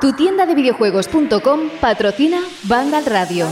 [0.00, 3.48] Tu tienda de videojuegos.com patrocina Vandal Radio.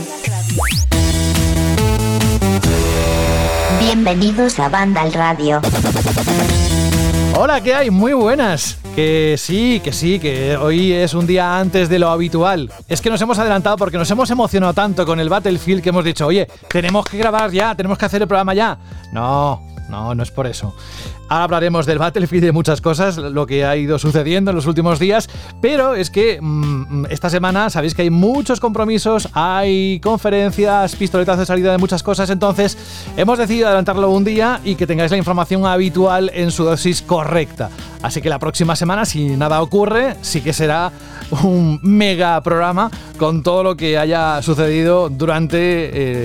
[3.79, 5.61] Bienvenidos a Vandal Radio.
[7.35, 7.89] Hola, ¿qué hay?
[7.89, 8.77] Muy buenas.
[8.95, 12.71] Que sí, que sí, que hoy es un día antes de lo habitual.
[12.87, 16.05] Es que nos hemos adelantado porque nos hemos emocionado tanto con el Battlefield que hemos
[16.05, 18.77] dicho, oye, tenemos que grabar ya, tenemos que hacer el programa ya.
[19.11, 20.75] No, no, no es por eso.
[21.29, 24.67] Ahora hablaremos del Battlefield y de muchas cosas, lo que ha ido sucediendo en los
[24.67, 25.29] últimos días,
[25.61, 31.45] pero es que mm, esta semana sabéis que hay muchos compromisos, hay conferencias, pistoletas de
[31.45, 32.77] salida de muchas cosas, entonces
[33.17, 37.69] hemos decidido adelantarlo un día y que tengáis la información habitual en su dosis correcta.
[38.03, 40.91] Así que la próxima semana, si nada ocurre, sí que será
[41.43, 45.57] un mega programa con todo lo que haya sucedido durante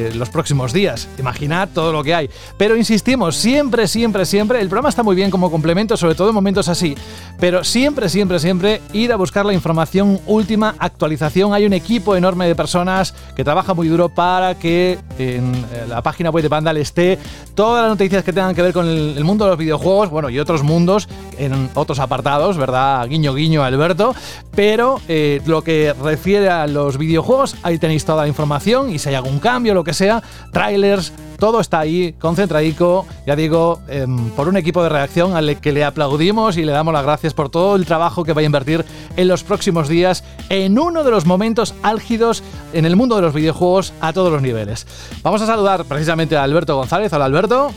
[0.08, 1.08] eh, los próximos días.
[1.18, 2.30] Imaginad todo lo que hay.
[2.56, 6.34] Pero insistimos, siempre, siempre, siempre, el programa está muy bien como complemento, sobre todo en
[6.34, 6.94] momentos así,
[7.38, 11.52] pero siempre, siempre, siempre ir a buscar la información última, actualización.
[11.52, 16.02] Hay un equipo enorme de personas que trabaja muy duro para que en eh, la
[16.02, 17.18] página web de Vandal esté
[17.54, 20.38] todas las noticias que tengan que ver con el, mundo de los videojuegos, bueno, y
[20.38, 23.06] otros mundos en otros apartados, ¿verdad?
[23.08, 24.14] Guiño, guiño, Alberto.
[24.54, 29.08] Pero eh, lo que refiere a los videojuegos, ahí tenéis toda la información y si
[29.08, 34.48] hay algún cambio, lo que sea, trailers, todo está ahí concentradico, ya digo, em, por
[34.48, 37.76] un equipo de reacción al que le aplaudimos y le damos las gracias por todo
[37.76, 38.84] el trabajo que va a invertir
[39.16, 43.34] en los próximos días en uno de los momentos álgidos en el mundo de los
[43.34, 44.86] videojuegos a todos los niveles.
[45.22, 47.12] Vamos a saludar precisamente a Alberto González.
[47.12, 47.72] Hola Alberto.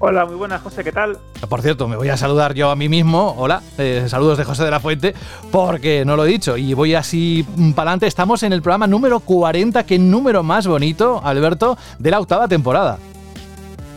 [0.00, 1.18] Hola, muy buenas, José, ¿qué tal?
[1.48, 3.34] Por cierto, me voy a saludar yo a mí mismo.
[3.36, 5.12] Hola, eh, saludos de José de la Fuente,
[5.50, 6.56] porque no lo he dicho.
[6.56, 8.06] Y voy así para adelante.
[8.06, 9.84] Estamos en el programa número 40.
[9.84, 12.98] Qué número más bonito, Alberto, de la octava temporada.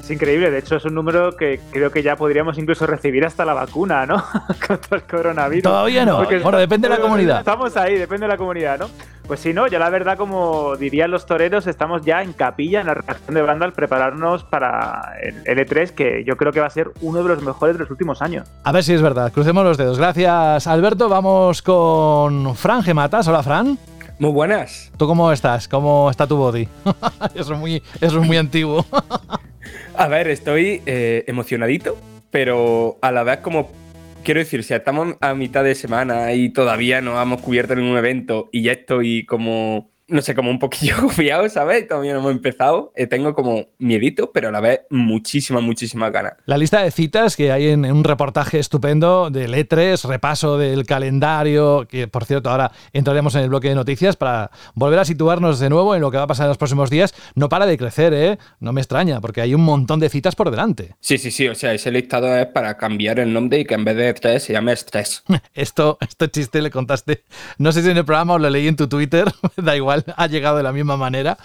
[0.01, 3.45] Es increíble, de hecho es un número que creo que ya podríamos incluso recibir hasta
[3.45, 4.23] la vacuna, ¿no?
[4.67, 5.61] Contra el coronavirus.
[5.61, 7.39] Todavía no, bueno, depende de la comunidad.
[7.39, 8.89] Estamos ahí, depende de la comunidad, ¿no?
[9.27, 12.87] Pues sí, no, ya la verdad, como dirían los toreros, estamos ya en capilla en
[12.87, 16.91] la reacción de Vandal prepararnos para el L3, que yo creo que va a ser
[17.01, 18.49] uno de los mejores de los últimos años.
[18.63, 19.99] A ver si es verdad, crucemos los dedos.
[19.99, 21.09] Gracias, Alberto.
[21.09, 23.27] Vamos con Fran Gematas.
[23.27, 23.77] Hola, Fran.
[24.17, 24.91] Muy buenas.
[24.97, 25.67] ¿Tú cómo estás?
[25.67, 26.67] ¿Cómo está tu body?
[27.35, 28.85] eso, es muy, eso es muy antiguo.
[29.95, 31.97] A ver, estoy eh, emocionadito,
[32.31, 33.71] pero a la vez como
[34.23, 38.49] quiero decir, si estamos a mitad de semana y todavía no hemos cubierto ningún evento
[38.51, 41.87] y ya estoy como no sé, como un poquillo confiado, ¿sabes?
[41.87, 42.91] Todavía no hemos empezado.
[42.95, 46.33] Eh, tengo como miedito, pero a la vez muchísima, muchísima ganas.
[46.45, 51.87] La lista de citas que hay en, un reportaje estupendo del E3, repaso del calendario,
[51.89, 55.69] que por cierto ahora entraremos en el bloque de noticias para volver a situarnos de
[55.69, 58.13] nuevo en lo que va a pasar en los próximos días, no para de crecer,
[58.13, 58.37] ¿eh?
[58.59, 60.95] No me extraña, porque hay un montón de citas por delante.
[60.99, 63.85] Sí, sí, sí, o sea, ese listado es para cambiar el nombre y que en
[63.85, 65.23] vez de E3 se llame Stress.
[65.53, 67.23] Esto, este chiste le contaste,
[67.57, 70.27] no sé si en el programa o lo leí en tu Twitter, da igual ha
[70.27, 71.37] llegado de la misma manera.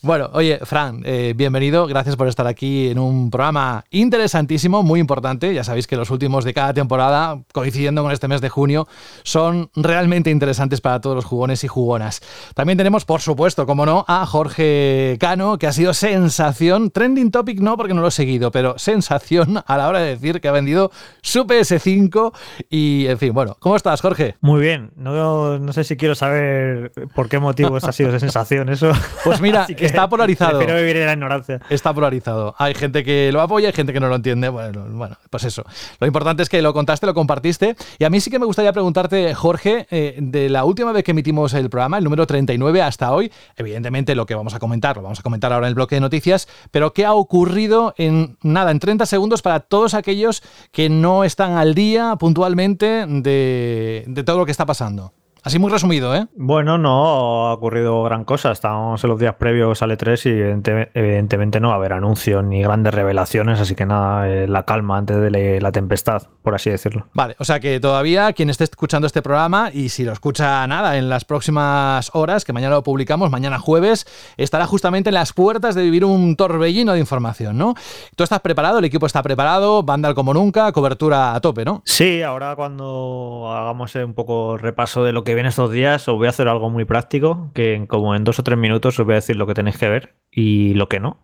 [0.00, 1.86] Bueno, oye, Fran, eh, bienvenido.
[1.86, 5.52] Gracias por estar aquí en un programa interesantísimo, muy importante.
[5.54, 8.88] Ya sabéis que los últimos de cada temporada, coincidiendo con este mes de junio,
[9.22, 12.20] son realmente interesantes para todos los jugones y jugonas.
[12.54, 16.90] También tenemos, por supuesto, como no, a Jorge Cano, que ha sido sensación.
[16.90, 20.40] Trending topic no, porque no lo he seguido, pero sensación a la hora de decir
[20.40, 20.90] que ha vendido
[21.22, 22.32] su PS5
[22.70, 24.36] y, en fin, bueno, ¿cómo estás, Jorge?
[24.40, 24.90] Muy bien.
[24.96, 28.92] No, no sé si quiero saber por qué motivo ha sido de sensación eso.
[29.24, 30.58] Pues mira, está polarizado.
[30.58, 31.60] Pero vivir en la ignorancia.
[31.70, 32.54] Está polarizado.
[32.58, 34.48] Hay gente que lo apoya, hay gente que no lo entiende.
[34.48, 35.64] Bueno, bueno, pues eso.
[36.00, 37.76] Lo importante es que lo contaste, lo compartiste.
[37.98, 41.12] Y a mí sí que me gustaría preguntarte, Jorge, eh, de la última vez que
[41.12, 45.02] emitimos el programa, el número 39 hasta hoy, evidentemente lo que vamos a comentar, lo
[45.02, 48.70] vamos a comentar ahora en el bloque de noticias, pero ¿qué ha ocurrido en nada,
[48.70, 54.38] en 30 segundos para todos aquellos que no están al día puntualmente de, de todo
[54.38, 55.12] lo que está pasando?
[55.44, 56.28] Así muy resumido, ¿eh?
[56.36, 58.52] Bueno, no ha ocurrido gran cosa.
[58.52, 62.62] Estamos en los días previos al E3 y evidentemente no va a haber anuncios ni
[62.62, 67.08] grandes revelaciones, así que nada, eh, la calma antes de la tempestad, por así decirlo.
[67.12, 70.96] Vale, o sea que todavía quien esté escuchando este programa y si lo escucha nada
[70.96, 74.06] en las próximas horas, que mañana lo publicamos, mañana jueves,
[74.36, 77.74] estará justamente en las puertas de vivir un torbellino de información, ¿no?
[78.14, 78.78] ¿Tú estás preparado?
[78.78, 79.82] ¿El equipo está preparado?
[79.82, 80.70] ¿Vandal como nunca?
[80.70, 81.82] ¿Cobertura a tope, no?
[81.84, 86.26] Sí, ahora cuando hagamos un poco repaso de lo que viene estos días os voy
[86.26, 89.16] a hacer algo muy práctico, que como en dos o tres minutos os voy a
[89.16, 91.18] decir lo que tenéis que ver y lo que no.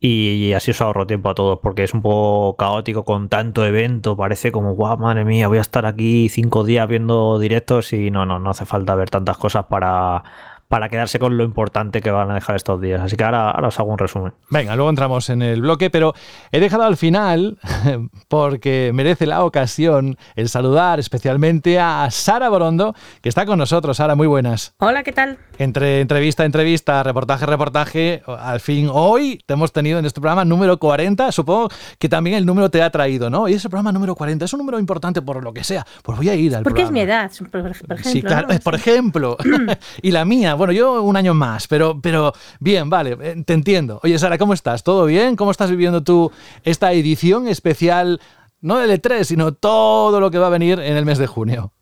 [0.00, 4.16] Y, así os ahorro tiempo a todos, porque es un poco caótico con tanto evento.
[4.16, 8.26] Parece como, guau, madre mía, voy a estar aquí cinco días viendo directos y no,
[8.26, 10.22] no, no hace falta ver tantas cosas para,
[10.68, 13.00] para quedarse con lo importante que van a dejar estos días.
[13.00, 14.32] Así que ahora, ahora os hago un resumen.
[14.50, 16.14] Venga, luego entramos en el bloque, pero
[16.52, 17.58] he dejado al final,
[18.28, 23.96] porque merece la ocasión, el saludar especialmente a Sara Borondo, que está con nosotros.
[23.96, 24.74] Sara, muy buenas.
[24.78, 25.38] Hola, ¿qué tal?
[25.58, 30.78] Entre entrevista, entrevista, reportaje, reportaje, al fin hoy te hemos tenido en este programa número
[30.78, 31.30] 40.
[31.32, 31.68] Supongo
[31.98, 33.48] que también el número te ha traído, ¿no?
[33.48, 35.86] Y ese programa número 40 es un número importante por lo que sea.
[36.02, 37.04] Pues voy a ir al Porque es programa.
[37.06, 37.96] mi edad, por, por ejemplo.
[38.02, 38.58] Sí, claro, ¿no?
[38.60, 39.36] por ejemplo.
[40.02, 44.00] y la mía, bueno, yo un año más, pero, pero bien, vale, eh, te entiendo.
[44.02, 44.82] Oye, Sara, ¿cómo estás?
[44.82, 45.36] ¿Todo bien?
[45.36, 46.30] ¿Cómo estás viviendo tú
[46.62, 48.20] esta edición especial,
[48.60, 51.72] no del E3, sino todo lo que va a venir en el mes de junio?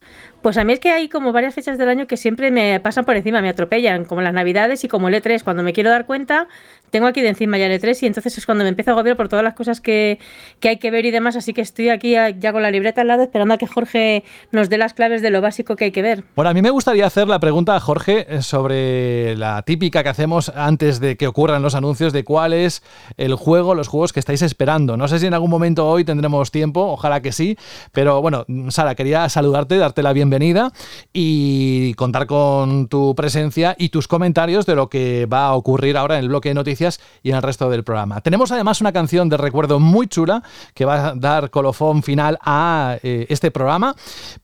[0.43, 3.05] Pues a mí es que hay como varias fechas del año que siempre me pasan
[3.05, 5.45] por encima, me atropellan, como las Navidades y como el E3.
[5.45, 6.49] Cuando me quiero dar cuenta,
[6.93, 9.17] tengo aquí de encima ya el E3 y entonces es cuando me empiezo a agobiar
[9.17, 10.19] por todas las cosas que,
[10.61, 11.37] que hay que ver y demás.
[11.37, 14.69] Así que estoy aquí ya con la libreta al lado esperando a que Jorge nos
[14.69, 16.25] dé las claves de lo básico que hay que ver.
[16.37, 20.11] Bueno, a mí me gustaría hacer la pregunta a Jorge eh, sobre la típica que
[20.11, 22.83] hacemos antes de que ocurran los anuncios de cuál es
[23.17, 24.99] el juego, los juegos que estáis esperando.
[24.99, 27.57] No sé si en algún momento hoy tendremos tiempo, ojalá que sí,
[27.93, 30.73] pero bueno, Sara, quería saludarte, darte la bienvenida
[31.15, 36.19] y contar con tu presencia y tus comentarios de lo que va a ocurrir ahora
[36.19, 36.82] en el bloque de noticias
[37.23, 38.21] y en el resto del programa.
[38.21, 40.43] Tenemos además una canción de recuerdo muy chula
[40.75, 43.95] que va a dar colofón final a eh, este programa,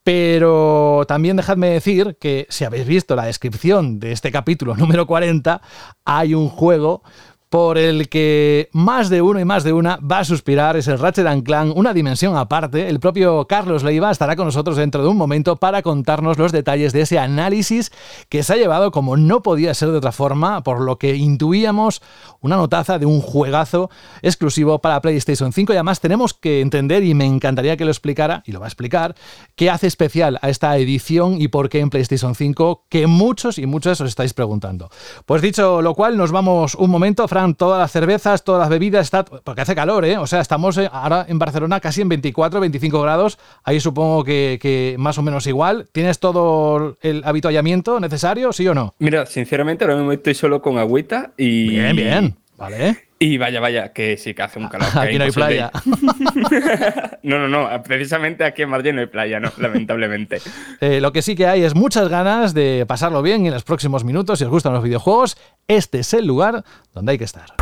[0.02, 5.60] pero también dejadme decir que si habéis visto la descripción de este capítulo número 40,
[6.04, 7.02] hay un juego
[7.48, 10.98] por el que más de uno y más de una va a suspirar es el
[10.98, 12.88] Ratchet and Clank, una dimensión aparte.
[12.88, 16.92] El propio Carlos Leiva estará con nosotros dentro de un momento para contarnos los detalles
[16.92, 17.90] de ese análisis
[18.28, 22.02] que se ha llevado como no podía ser de otra forma, por lo que intuíamos
[22.40, 23.90] una notaza de un juegazo
[24.22, 28.42] exclusivo para PlayStation 5 y además tenemos que entender y me encantaría que lo explicara
[28.46, 29.14] y lo va a explicar
[29.56, 33.66] qué hace especial a esta edición y por qué en PlayStation 5 que muchos y
[33.66, 34.90] muchas os estáis preguntando.
[35.24, 39.24] Pues dicho lo cual, nos vamos un momento, todas las cervezas, todas las bebidas, está,
[39.24, 40.18] porque hace calor, ¿eh?
[40.18, 44.58] O sea, estamos eh, ahora en Barcelona casi en 24, 25 grados, ahí supongo que,
[44.60, 45.88] que más o menos igual.
[45.92, 48.94] ¿Tienes todo el habituallamiento necesario, sí o no?
[48.98, 51.70] Mira, sinceramente, ahora mismo estoy solo con agüita y.
[51.70, 53.08] Bien, bien, vale.
[53.20, 54.86] Y vaya, vaya, que sí que hace un calor.
[54.94, 55.70] Aquí no hay playa.
[57.22, 57.82] no, no, no.
[57.82, 60.40] Precisamente aquí en Madrid no hay playa, no, lamentablemente.
[60.80, 63.64] Eh, lo que sí que hay es muchas ganas de pasarlo bien y en los
[63.64, 66.62] próximos minutos, si os gustan los videojuegos, este es el lugar
[66.92, 67.54] donde hay que estar.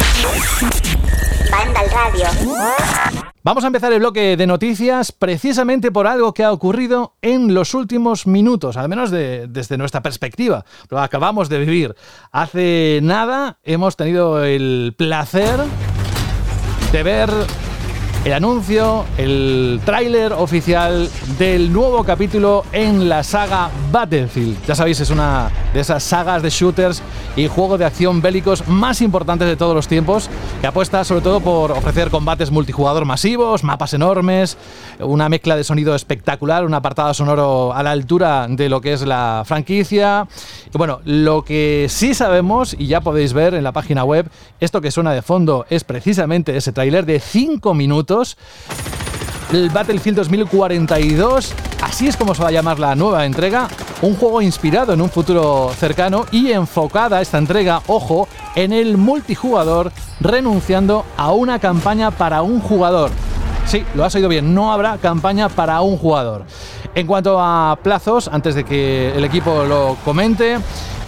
[1.50, 3.15] Vandal Radio.
[3.46, 7.74] Vamos a empezar el bloque de noticias precisamente por algo que ha ocurrido en los
[7.74, 10.64] últimos minutos, al menos de- desde nuestra perspectiva.
[10.90, 11.94] Lo acabamos de vivir.
[12.32, 15.60] Hace nada hemos tenido el placer
[16.90, 17.30] de ver
[18.26, 21.08] el anuncio, el tráiler oficial
[21.38, 24.66] del nuevo capítulo en la saga Battlefield.
[24.66, 27.04] Ya sabéis, es una de esas sagas de shooters
[27.36, 30.28] y juegos de acción bélicos más importantes de todos los tiempos,
[30.60, 34.58] que apuesta sobre todo por ofrecer combates multijugador masivos, mapas enormes,
[34.98, 39.06] una mezcla de sonido espectacular, un apartado sonoro a la altura de lo que es
[39.06, 40.26] la franquicia.
[40.72, 44.28] Bueno, lo que sí sabemos, y ya podéis ver en la página web,
[44.58, 48.15] esto que suena de fondo es precisamente ese tráiler de 5 minutos
[49.52, 51.52] el Battlefield 2042,
[51.82, 53.68] así es como se va a llamar la nueva entrega,
[54.02, 59.92] un juego inspirado en un futuro cercano y enfocada esta entrega, ojo, en el multijugador,
[60.20, 63.10] renunciando a una campaña para un jugador.
[63.66, 66.44] Sí, lo has oído bien, no habrá campaña para un jugador.
[66.94, 70.58] En cuanto a plazos, antes de que el equipo lo comente,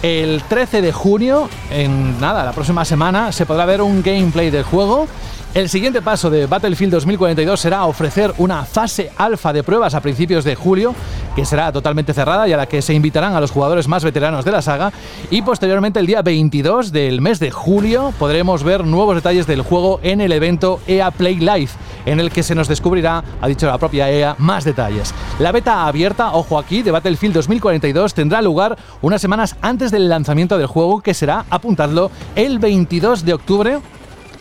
[0.03, 4.63] el 13 de junio, en nada, la próxima semana, se podrá ver un gameplay del
[4.63, 5.07] juego.
[5.55, 10.43] El siguiente paso de Battlefield 2042 será ofrecer una fase alfa de pruebas a principios
[10.43, 10.93] de julio,
[11.35, 14.45] que será totalmente cerrada y a la que se invitarán a los jugadores más veteranos
[14.45, 14.93] de la saga.
[15.31, 19.99] Y posteriormente, el día 22 del mes de julio, podremos ver nuevos detalles del juego
[20.03, 21.71] en el evento EA Play Live,
[22.05, 25.15] en el que se nos descubrirá, ha dicho la propia EA, más detalles.
[25.39, 30.59] La beta abierta, ojo aquí, de Battlefield 2042 tendrá lugar unas semanas antes del lanzamiento
[30.59, 33.79] del juego, que será, apuntadlo, el 22 de octubre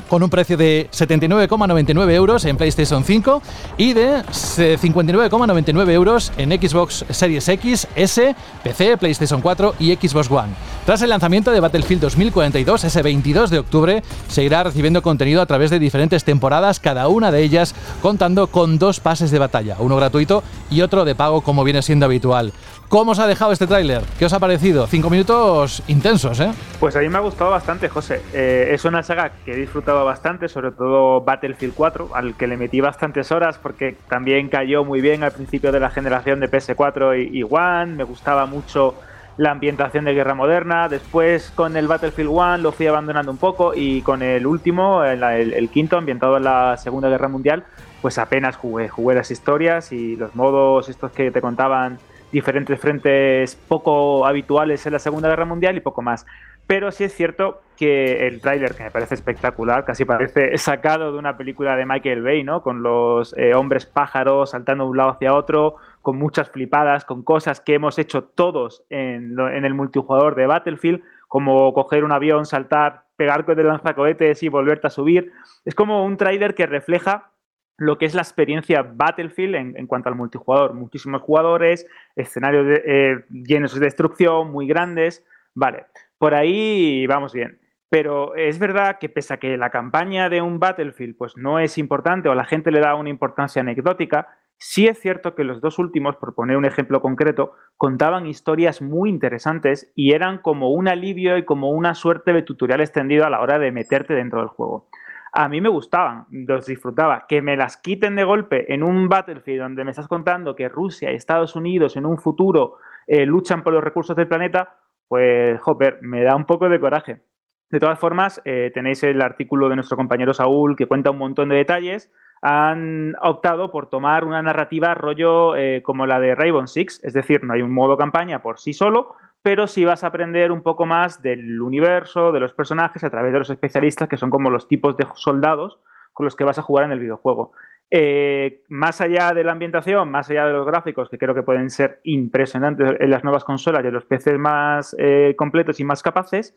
[0.09, 3.43] con un precio de 79,99 euros en PlayStation 5
[3.77, 10.55] y de 59,99 euros en Xbox Series X, S, PC, PlayStation 4 y Xbox One.
[10.87, 15.47] Tras el lanzamiento de Battlefield 2042, ese 22 de octubre, se irá recibiendo contenido a
[15.47, 19.97] través de diferentes temporadas, cada una de ellas contando con dos pases de batalla, uno
[19.97, 22.53] gratuito y otro de pago como viene siendo habitual.
[22.89, 24.01] ¿Cómo os ha dejado este tráiler?
[24.19, 24.87] ¿Qué os ha parecido?
[24.87, 26.51] Cinco minutos intensos, ¿eh?
[26.81, 28.23] Pues a mí me ha gustado bastante, José.
[28.33, 32.57] Eh, es una saga que he disfrutado bastante, sobre todo Battlefield 4, al que le
[32.57, 37.29] metí bastantes horas porque también cayó muy bien al principio de la generación de PS4
[37.31, 37.95] y, y One.
[37.95, 38.95] Me gustaba mucho
[39.37, 40.89] la ambientación de guerra moderna.
[40.89, 45.23] Después con el Battlefield 1 lo fui abandonando un poco y con el último, el,
[45.23, 47.65] el- el quinto, ambientado en la Segunda Guerra Mundial,
[48.01, 48.89] pues apenas jugué.
[48.89, 51.99] Jugué las historias y los modos estos que te contaban
[52.33, 56.27] diferentes frentes poco habituales en la Segunda Guerra Mundial y poco más.
[56.69, 61.19] Pero sí es cierto que el tráiler, que me parece espectacular, casi parece sacado de
[61.19, 62.63] una película de Michael Bay, ¿no?
[62.63, 67.23] Con los eh, hombres pájaros saltando de un lado hacia otro, con muchas flipadas, con
[67.23, 73.05] cosas que hemos hecho todos en, el multijugador de Battlefield, como coger un avión, saltar,
[73.17, 75.33] pegar con el lanzacohetes y volverte a subir.
[75.65, 77.31] Es como un tráiler que refleja
[77.79, 80.75] lo que es la experiencia Battlefield en, cuanto al multijugador.
[80.75, 85.25] Muchísimos jugadores, escenarios de- eh, llenos de destrucción, muy grandes.
[85.55, 85.87] Vale,
[86.19, 87.59] por ahí vamos bien.
[87.89, 91.79] Pero es verdad que pese a que la campaña de un Battlefield pues no es
[91.79, 95.79] importante o la gente le da una importancia anecdótica, sí es cierto que los dos
[95.79, 101.39] últimos, por poner un ejemplo concreto, contaban historias muy interesantes y eran como un alivio
[101.39, 104.89] y como una suerte de tutorial extendido a la hora de meterte dentro del juego.
[105.33, 107.27] A mí me gustaban, los disfrutaba.
[107.29, 111.13] Que me las quiten de golpe en un Battlefield donde me estás contando que Rusia
[111.13, 114.77] y Estados Unidos en un futuro eh, luchan por los recursos del planeta,
[115.09, 117.23] pues, joder, me da un poco de coraje.
[117.71, 121.51] De todas formas, eh, tenéis el artículo de nuestro compañero Saúl que cuenta un montón
[121.51, 122.11] de detalles.
[122.41, 127.45] Han optado por tomar una narrativa rollo eh, como la de Rainbow Six, es decir,
[127.45, 130.87] no hay un modo campaña por sí solo, pero sí vas a aprender un poco
[130.87, 134.69] más del universo, de los personajes, a través de los especialistas, que son como los
[134.69, 135.79] tipos de soldados
[136.13, 137.53] con los que vas a jugar en el videojuego.
[137.91, 141.71] Eh, más allá de la ambientación, más allá de los gráficos, que creo que pueden
[141.71, 146.03] ser impresionantes en las nuevas consolas y en los PCs más eh, completos y más
[146.03, 146.55] capaces,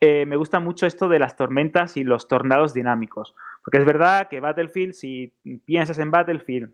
[0.00, 3.34] eh, me gusta mucho esto de las tormentas y los tornados dinámicos.
[3.64, 6.70] Porque es verdad que Battlefield, si piensas en Battlefield,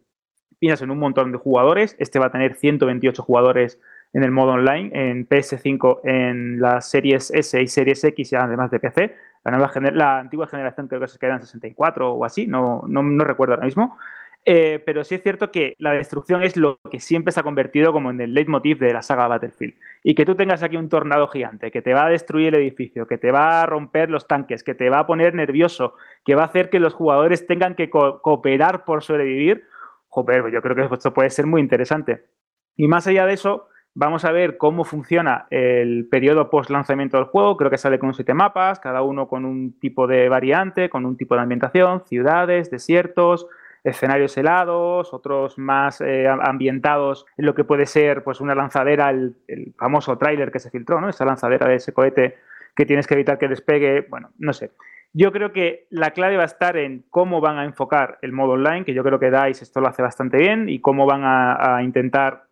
[0.58, 3.80] piensas en un montón de jugadores, este va a tener 128 jugadores
[4.14, 8.70] en el modo online, en PS5, en las series S y series X y además
[8.70, 9.16] de PC.
[9.44, 13.02] La, nueva la antigua generación creo que se queda en 64 o así, no, no,
[13.02, 13.98] no recuerdo ahora mismo.
[14.46, 17.92] Eh, pero sí es cierto que la destrucción es lo que siempre se ha convertido
[17.94, 19.74] como en el leitmotiv de la saga Battlefield.
[20.02, 23.06] Y que tú tengas aquí un tornado gigante que te va a destruir el edificio,
[23.06, 25.94] que te va a romper los tanques, que te va a poner nervioso,
[26.26, 29.64] que va a hacer que los jugadores tengan que co- cooperar por sobrevivir,
[30.08, 32.24] joder, pues yo creo que esto puede ser muy interesante.
[32.76, 37.26] Y más allá de eso, vamos a ver cómo funciona el periodo post lanzamiento del
[37.26, 37.56] juego.
[37.56, 41.16] Creo que sale con siete mapas, cada uno con un tipo de variante, con un
[41.16, 43.46] tipo de ambientación, ciudades, desiertos,
[43.84, 49.36] escenarios helados, otros más eh, ambientados en lo que puede ser pues una lanzadera, el,
[49.78, 51.08] famoso tráiler que se filtró, ¿no?
[51.08, 52.38] Esa lanzadera de ese cohete
[52.74, 54.72] que tienes que evitar que despegue, bueno, no sé.
[55.12, 58.52] Yo creo que la clave va a estar en cómo van a enfocar el modo
[58.54, 61.80] online, que yo creo que DICE esto lo hace bastante bien, y cómo van a
[61.84, 62.43] intentar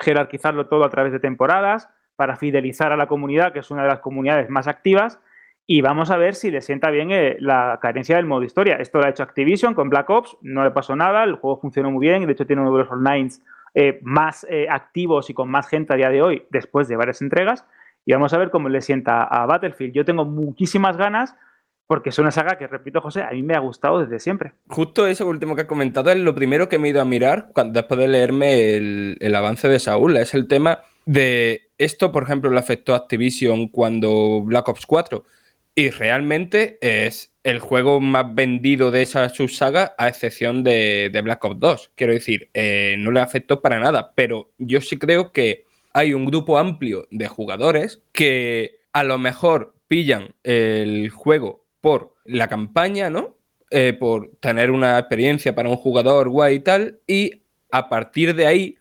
[0.00, 3.88] jerarquizarlo todo a través de temporadas para fidelizar a la comunidad, que es una de
[3.88, 5.20] las comunidades más activas,
[5.66, 8.76] y vamos a ver si le sienta bien eh, la carencia del modo historia.
[8.76, 11.90] Esto lo ha hecho Activision con Black Ops, no le pasó nada, el juego funcionó
[11.90, 13.30] muy bien, de hecho tiene uno de los online
[13.74, 17.22] eh, más eh, activos y con más gente a día de hoy, después de varias
[17.22, 17.64] entregas,
[18.04, 19.94] y vamos a ver cómo le sienta a Battlefield.
[19.94, 21.36] Yo tengo muchísimas ganas,
[21.90, 24.52] porque es una saga que, repito, José, a mí me ha gustado desde siempre.
[24.68, 27.50] Justo eso último que has comentado es lo primero que me he ido a mirar
[27.72, 30.16] después de leerme el, avance de Saúl.
[30.16, 35.24] Es el tema de esto, por ejemplo, le afectó a Activision cuando Black Ops 4.
[35.74, 41.44] Y realmente es el juego más vendido de esa subsaga, a excepción de, de Black
[41.44, 41.90] Ops 2.
[41.96, 44.12] Quiero decir, eh, no le afectó para nada.
[44.14, 49.74] Pero yo sí creo que hay un grupo amplio de jugadores que a lo mejor
[49.88, 53.36] pillan el juego por la campaña, ¿no?
[53.70, 58.46] Eh, por tener una experiencia para un jugador guay y tal, y a partir de
[58.46, 58.76] ahí,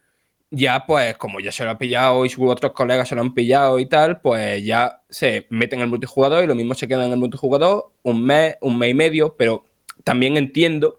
[0.51, 3.33] ya pues como ya se lo ha pillado y sus otros colegas se lo han
[3.33, 7.05] pillado y tal, pues ya se meten en el multijugador y lo mismo se quedan
[7.05, 9.65] en el multijugador un mes, un mes y medio, pero
[10.03, 10.98] también entiendo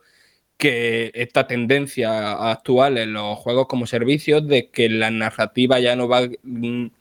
[0.60, 6.06] que esta tendencia actual en los juegos como servicios de que la narrativa ya no
[6.06, 6.28] va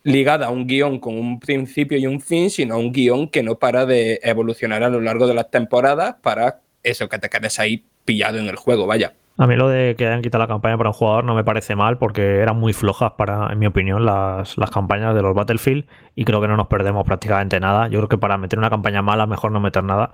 [0.02, 3.44] ligada a un guion con un principio y un fin, sino a un guion que
[3.44, 7.60] no para de evolucionar a lo largo de las temporadas para eso, que te quedes
[7.60, 9.12] ahí pillado en el juego, vaya.
[9.40, 11.74] A mí lo de que hayan quitado la campaña para un jugador no me parece
[11.74, 15.86] mal porque eran muy flojas para, en mi opinión, las, las campañas de los Battlefield
[16.14, 17.88] y creo que no nos perdemos prácticamente nada.
[17.88, 20.10] Yo creo que para meter una campaña mala mejor no meter nada.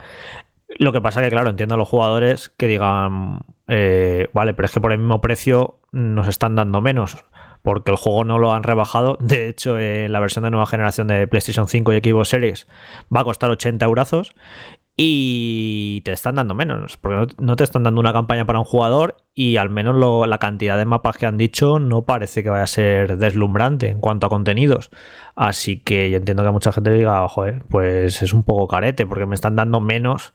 [0.68, 4.73] Lo que pasa que, claro, entiendo a los jugadores que digan, eh, vale, pero es
[4.73, 7.16] que por el mismo precio nos están dando menos,
[7.62, 9.16] porque el juego no lo han rebajado.
[9.20, 12.66] De hecho, eh, la versión de nueva generación de PlayStation 5 y Xbox Series
[13.14, 14.35] va a costar 80 eurazos
[14.96, 19.16] y te están dando menos, porque no, te están dando una campaña para un jugador
[19.34, 19.94] y al menos
[20.26, 24.00] la cantidad de mapas que han dicho no parece que vaya a ser deslumbrante en
[24.00, 24.90] cuanto a contenidos.
[25.34, 29.26] Así que yo entiendo que mucha gente diga, joder, pues es un poco carete, porque
[29.26, 30.32] me están dando menos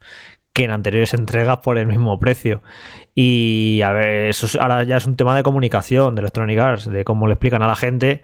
[0.54, 2.62] que en anteriores entregas por el mismo precio.
[3.16, 7.04] Y a ver, eso ahora ya es un tema de comunicación de Electronic Arts, de
[7.04, 8.22] cómo le explican a la gente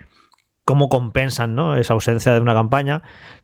[0.67, 1.77] cómo compensan ¿no?
[1.77, 3.01] esa ausencia de una campaña,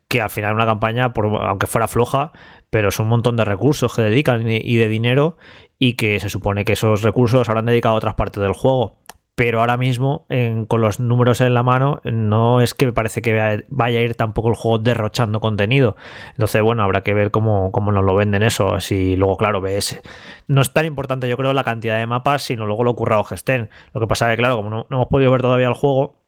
[0.10, 2.34] que al final una campaña, por, aunque fuera floja,
[2.74, 5.38] pero es un montón de recursos que dedican y de dinero
[5.78, 8.98] y que se supone que esos recursos habrán dedicado a otras partes del juego.
[9.36, 10.26] Pero ahora mismo,
[10.68, 14.16] con los números en la mano, no es que me parece que vaya a ir
[14.16, 15.96] tampoco el juego derrochando contenido.
[16.32, 18.80] Entonces, bueno, habrá que ver cómo, cómo nos lo venden eso.
[18.80, 20.02] Si luego, claro, ves.
[20.48, 23.36] No es tan importante, yo creo, la cantidad de mapas, sino luego lo currado que
[23.36, 23.70] estén.
[23.94, 26.23] Lo que pasa es que, claro, como no hemos podido ver todavía el juego,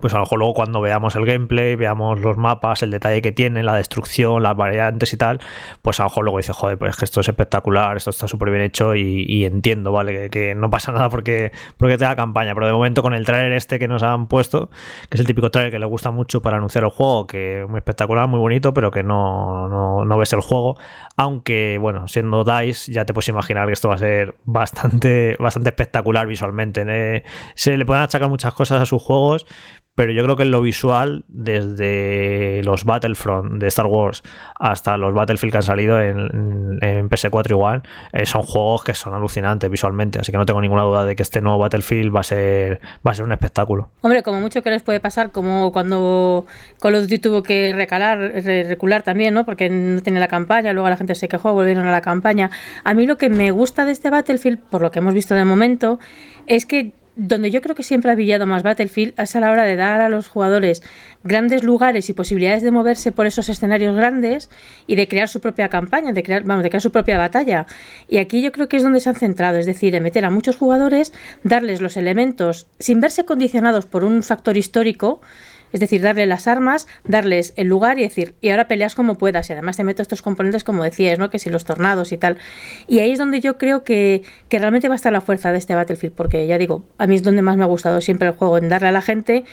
[0.00, 3.32] pues a lo mejor luego cuando veamos el gameplay, veamos los mapas, el detalle que
[3.32, 5.40] tiene, la destrucción, las variantes y tal,
[5.82, 8.28] pues a lo mejor luego dice, joder, pues es que esto es espectacular, esto está
[8.28, 10.30] súper bien hecho y, entiendo, ¿vale?
[10.30, 13.78] Que, no pasa nada porque, porque tenga campaña, pero de momento con el trailer este
[13.78, 14.70] que nos han puesto,
[15.08, 17.68] que es el típico trailer que le gusta mucho para anunciar el juego, que es
[17.68, 20.76] muy espectacular, muy bonito, pero que no, no, no ves el juego,
[21.16, 25.70] aunque, bueno, siendo DICE, ya te puedes imaginar que esto va a ser bastante, bastante
[25.70, 26.84] espectacular visualmente.
[26.86, 27.24] ¿eh?
[27.54, 29.46] Se le pueden achacar muchas cosas a sus juegos,
[29.98, 34.22] pero yo creo que en lo visual, desde los Battlefront de Star Wars
[34.54, 39.68] hasta los Battlefield que han salido en, PS4 igual, eh, son juegos que son alucinantes
[39.68, 42.80] visualmente, así que no tengo ninguna duda de que este nuevo Battlefield va a ser,
[43.04, 43.90] va a ser un espectáculo.
[44.02, 46.46] Hombre, como mucho que les puede pasar, como cuando
[46.80, 49.44] Call of Duty tuvo que recalar, recular también, ¿no?
[49.44, 52.52] Porque no tenía la campaña, luego la gente se quejó, volvieron a la campaña.
[52.84, 55.44] A mí lo que me gusta de este Battlefield, por lo que hemos visto de
[55.44, 55.98] momento,
[56.46, 59.64] es que donde yo creo que siempre ha brillado más Battlefield es a la hora
[59.64, 60.84] de dar a los jugadores
[61.24, 64.48] grandes lugares y posibilidades de moverse por esos escenarios grandes
[64.86, 67.66] y de crear su propia campaña, de crear, vamos, de crear su propia batalla.
[68.08, 70.30] Y aquí yo creo que es donde se han centrado, es decir, en meter a
[70.30, 75.20] muchos jugadores, darles los elementos sin verse condicionados por un factor histórico,
[75.72, 79.48] es decir, darle las armas, darles el lugar y decir, y ahora peleas como puedas.
[79.50, 81.30] Y además te meto estos componentes como decías, ¿no?
[81.30, 82.38] Que si los tornados y tal.
[82.86, 85.58] Y ahí es donde yo creo que, que realmente va a estar la fuerza de
[85.58, 88.34] este Battlefield, porque ya digo, a mí es donde más me ha gustado siempre el
[88.34, 89.44] juego, en darle a la gente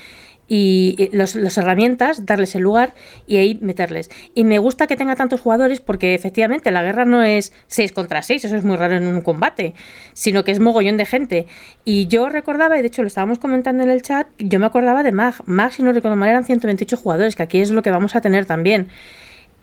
[0.48, 2.94] y las herramientas, darles el lugar
[3.26, 4.10] y ahí meterles.
[4.34, 8.22] Y me gusta que tenga tantos jugadores porque efectivamente la guerra no es 6 contra
[8.22, 9.74] 6, eso es muy raro en un combate,
[10.14, 11.48] sino que es mogollón de gente.
[11.84, 15.04] Y yo recordaba, y de hecho lo estábamos comentando en el chat, yo me acordaba
[15.04, 15.36] de Mag.
[15.46, 18.22] Mag, si no recuerdo mal, eran 128 jugadores, que aquí es lo que vamos a
[18.22, 18.90] tener también.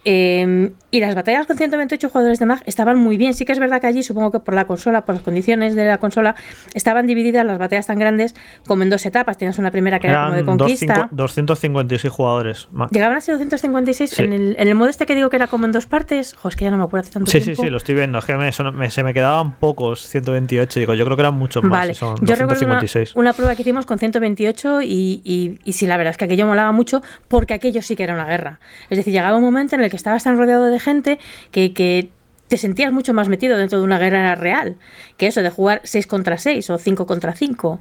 [0.04, 3.34] Em, y las batallas con 128 jugadores de MAG estaban muy bien.
[3.34, 5.86] Sí que es verdad que allí, supongo que por la consola, por las condiciones de
[5.86, 6.34] la consola,
[6.74, 8.34] estaban divididas las batallas tan grandes
[8.66, 9.38] como en dos etapas.
[9.38, 11.08] Tienes una primera que era como de conquista.
[11.12, 12.68] 256 jugadores.
[12.90, 15.66] Llegaban a ser 256 en, el, en, el, modo este que digo que era como
[15.66, 16.34] en dos partes.
[16.34, 17.62] Ojo, es que ya no me acuerdo hace tanto sí, tiempo.
[17.62, 18.18] Sí, sí, lo estoy viendo.
[18.18, 20.80] Es que me, se me quedaban pocos 128.
[20.80, 21.70] Digo, yo creo que eran muchos más.
[21.70, 21.94] Vale.
[21.94, 22.82] Son yo recuerdo una,
[23.14, 26.46] una, prueba que hicimos con 128 y, y, y sí, la verdad es que aquello
[26.46, 28.58] molaba mucho porque aquello sí que era una guerra.
[28.90, 31.18] Es decir, llegaba un momento en el que estabas tan rodeado de gente
[31.50, 32.10] que,
[32.48, 34.76] te sentías mucho más metido dentro de una guerra real
[35.16, 37.80] que eso de jugar 6 contra 6 o 5 contra 5.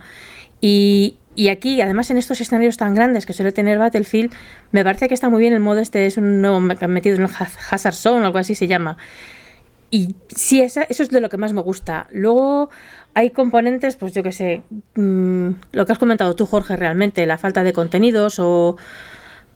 [0.61, 1.17] Y,
[1.51, 4.31] aquí, además en estos escenarios tan grandes que suele tener Battlefield,
[4.71, 7.29] me parece que está muy bien el modo este, es un nuevo metido en el
[7.69, 8.95] Hazard Zone o algo así se llama.
[9.89, 12.07] Y sí, eso es de lo que más me gusta.
[12.11, 12.69] Luego
[13.13, 14.63] hay componentes, pues yo que sé,
[14.95, 18.77] mm, lo que has comentado tú, Jorge, realmente, la falta de contenidos o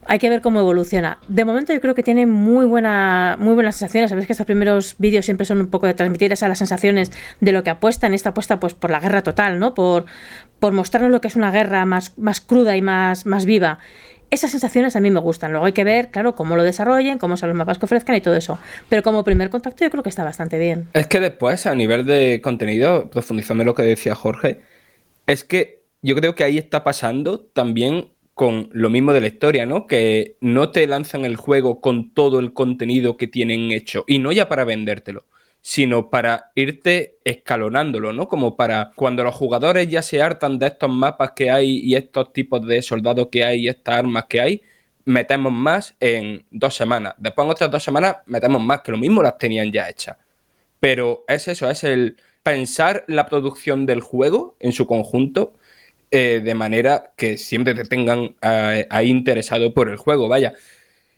[0.06, 1.20] hay que ver cómo evoluciona.
[1.28, 4.10] De momento yo creo que tiene muy buena, muy buenas sensaciones.
[4.10, 7.52] Sabéis que estos primeros vídeos siempre son un poco de transmitir esas las sensaciones de
[7.52, 9.74] lo que apuesta en esta apuesta pues por la guerra total, ¿no?
[9.74, 10.06] Por,
[10.60, 13.80] por mostrarnos lo que es una guerra más, más cruda y más, más viva.
[14.30, 15.52] Esas sensaciones a mí me gustan.
[15.52, 18.22] Luego hay que ver, claro, cómo lo desarrollen, cómo son los mapas que ofrezcan y
[18.22, 18.60] todo eso.
[18.89, 20.89] Pero como primer contacto yo creo que está bastante bien.
[20.94, 24.62] Es que después, a nivel de contenido, profundizando en lo que decía Jorge,
[25.28, 29.65] es que yo creo que ahí está pasando también con lo mismo de la historia,
[29.65, 29.88] ¿no?
[29.88, 34.32] Que no te lanzan el juego con todo el contenido que tienen hecho, y no
[34.34, 35.26] ya para vendértelo,
[35.62, 38.28] sino para irte escalonándolo, ¿no?
[38.28, 42.34] Como para cuando los jugadores ya se hartan de estos mapas que hay y estos
[42.34, 44.62] tipos de soldados que hay y estas armas que hay,
[45.06, 47.15] metemos más en dos semanas.
[47.17, 50.17] Después en otras dos semanas metemos más, que lo mismo las tenían ya hechas.
[50.82, 55.54] Pero es eso, es el pensar la producción del juego en su conjunto
[56.12, 60.54] eh, de manera que siempre te tengan eh, ahí interesado por el juego, vaya.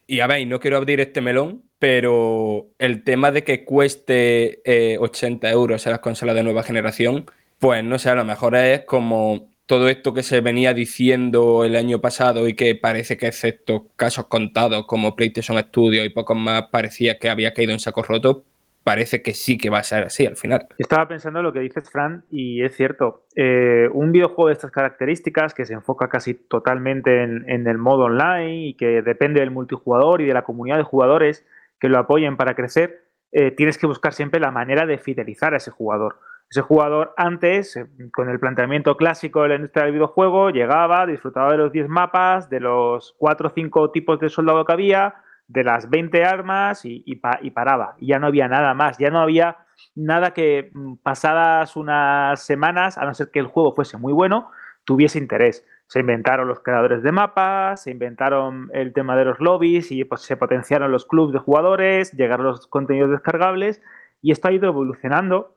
[0.07, 4.61] Y a ver, no quiero abrir este melón, pero el tema de que cueste
[4.99, 7.25] 80 eh, euros en las consolas de nueva generación,
[7.59, 11.75] pues no sé, a lo mejor es como todo esto que se venía diciendo el
[11.75, 16.69] año pasado y que parece que excepto casos contados como PlayStation Studio y pocos más
[16.71, 18.45] parecía que había caído en saco roto,
[18.87, 20.65] parece que sí que va a ser así al final.
[20.77, 23.25] Estaba pensando en lo que dices, Fran, y es cierto.
[23.35, 28.67] Eh, un videojuego de estas características, que se enfoca casi totalmente en, el modo online
[28.67, 31.45] y que depende del multijugador y de la comunidad de jugadores
[31.81, 35.57] que lo apoyen para crecer, eh, tienes que buscar siempre la manera de fidelizar a
[35.57, 36.19] ese jugador.
[36.49, 41.51] Ese jugador antes, eh, con el planteamiento clásico de la industria del videojuego, llegaba, disfrutaba
[41.51, 45.15] de los 10 mapas, de los 4 o 5 tipos de soldado que había,
[45.47, 47.95] de las 20 armas y, y, paraba.
[47.99, 49.57] Ya no había nada más, ya no había
[49.95, 54.51] nada que mm, pasadas unas semanas, a no ser que el juego fuese muy bueno,
[54.83, 55.65] tuviese interés.
[55.87, 60.21] Se inventaron los creadores de mapas, se inventaron el tema de los lobbies y pues,
[60.21, 63.81] se potenciaron los clubes de jugadores, llegaron los contenidos descargables
[64.21, 65.55] y esto ha ido evolucionando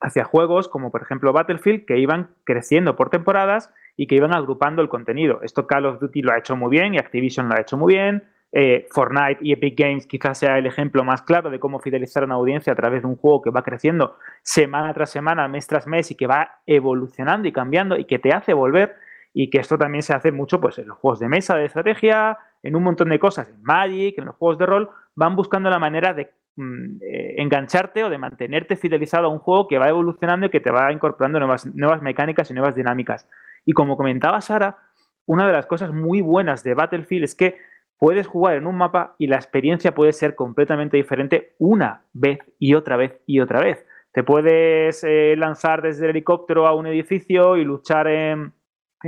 [0.00, 4.82] hacia juegos como por ejemplo Battlefield que iban creciendo por temporadas y que iban agrupando
[4.82, 5.40] el contenido.
[5.42, 7.94] Esto Call of Duty lo ha hecho muy bien y Activision lo ha hecho muy
[7.94, 8.24] bien.
[8.54, 12.26] Eh, Fortnite y Epic Games quizás sea el ejemplo más claro de cómo fidelizar a
[12.26, 15.86] una audiencia a través de un juego que va creciendo semana tras semana, mes tras
[15.86, 18.94] mes y que va evolucionando y cambiando y que te hace volver
[19.32, 22.38] y que esto también se hace mucho pues, en los juegos de mesa de estrategia,
[22.62, 25.78] en un montón de cosas, en Magic, en los juegos de rol, van buscando la
[25.78, 30.46] manera de mm, eh, engancharte o de mantenerte fidelizado a un juego que va evolucionando
[30.46, 33.26] y que te va incorporando nuevas, nuevas mecánicas y nuevas dinámicas.
[33.64, 34.76] Y como comentaba Sara,
[35.24, 37.56] una de las cosas muy buenas de Battlefield es que
[38.02, 42.74] puedes jugar en un mapa y la experiencia puede ser completamente diferente una vez y
[42.74, 43.86] otra vez y otra vez.
[44.10, 48.54] Te puedes eh, lanzar desde el helicóptero a un edificio y luchar en,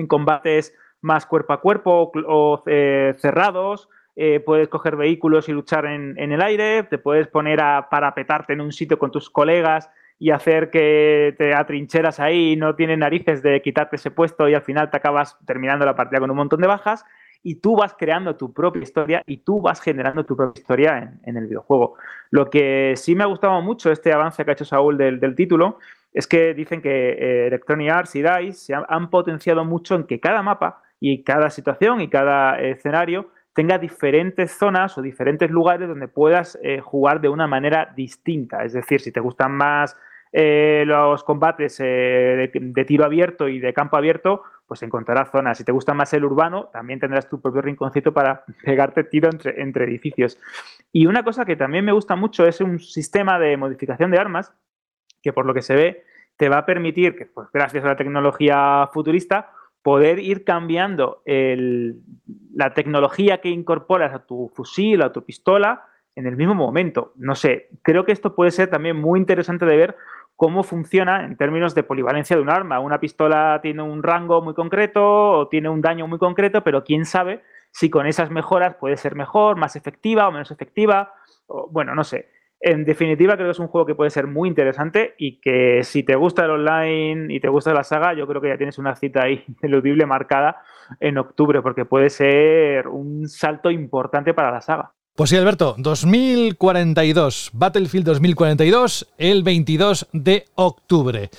[0.06, 3.88] combates más cuerpo a cuerpo o eh, cerrados.
[4.14, 6.84] Eh, puedes coger vehículos y luchar en, el aire.
[6.84, 11.52] Te puedes poner a parapetarte en un sitio con tus colegas y hacer que te
[11.52, 15.36] atrincheras ahí y no tienes narices de quitarte ese puesto y al final te acabas
[15.44, 17.04] terminando la partida con un montón de bajas
[17.46, 21.36] y tú vas creando tu propia historia y tú vas generando tu propia historia en,
[21.36, 21.94] el videojuego.
[22.30, 25.78] Lo que sí me ha gustado mucho este avance que ha hecho Saúl del, título
[26.14, 30.20] es que dicen que eh, Electronic Arts y DICE se han, potenciado mucho en que
[30.20, 36.08] cada mapa y cada situación y cada escenario tenga diferentes zonas o diferentes lugares donde
[36.08, 38.64] puedas eh, jugar de una manera distinta.
[38.64, 39.98] Es decir, si te gustan más
[40.32, 45.58] eh, los combates de, tiro abierto y de campo abierto, pues encontrarás zonas.
[45.58, 49.84] Si te gusta más el urbano, también tendrás tu propio rinconcito para pegarte tiro entre,
[49.84, 50.38] edificios.
[50.92, 54.52] Y una cosa que también me gusta mucho es un sistema de modificación de armas
[55.22, 56.04] que por lo que se ve
[56.36, 59.50] te va a permitir, que pues, gracias a la tecnología futurista,
[59.82, 65.84] poder ir cambiando la tecnología que incorporas a tu fusil a tu pistola
[66.16, 67.12] en el mismo momento.
[67.16, 69.96] No sé, creo que esto puede ser también muy interesante de ver
[70.36, 72.80] cómo funciona en términos de polivalencia de un arma.
[72.80, 77.04] Una pistola tiene un rango muy concreto o tiene un daño muy concreto, pero quién
[77.04, 81.12] sabe si con esas mejoras puede ser mejor, más efectiva o menos efectiva.
[81.70, 82.30] bueno, no sé.
[82.60, 86.02] En definitiva, creo que es un juego que puede ser muy interesante y que si
[86.02, 88.94] te gusta el online y te gusta la saga, yo creo que ya tienes una
[88.94, 90.62] cita ahí ineludible marcada
[91.00, 94.94] en octubre, porque puede ser un salto importante para la saga.
[95.16, 101.30] Pues sí, Alberto, 2042, Battlefield 2042, el 22 de octubre.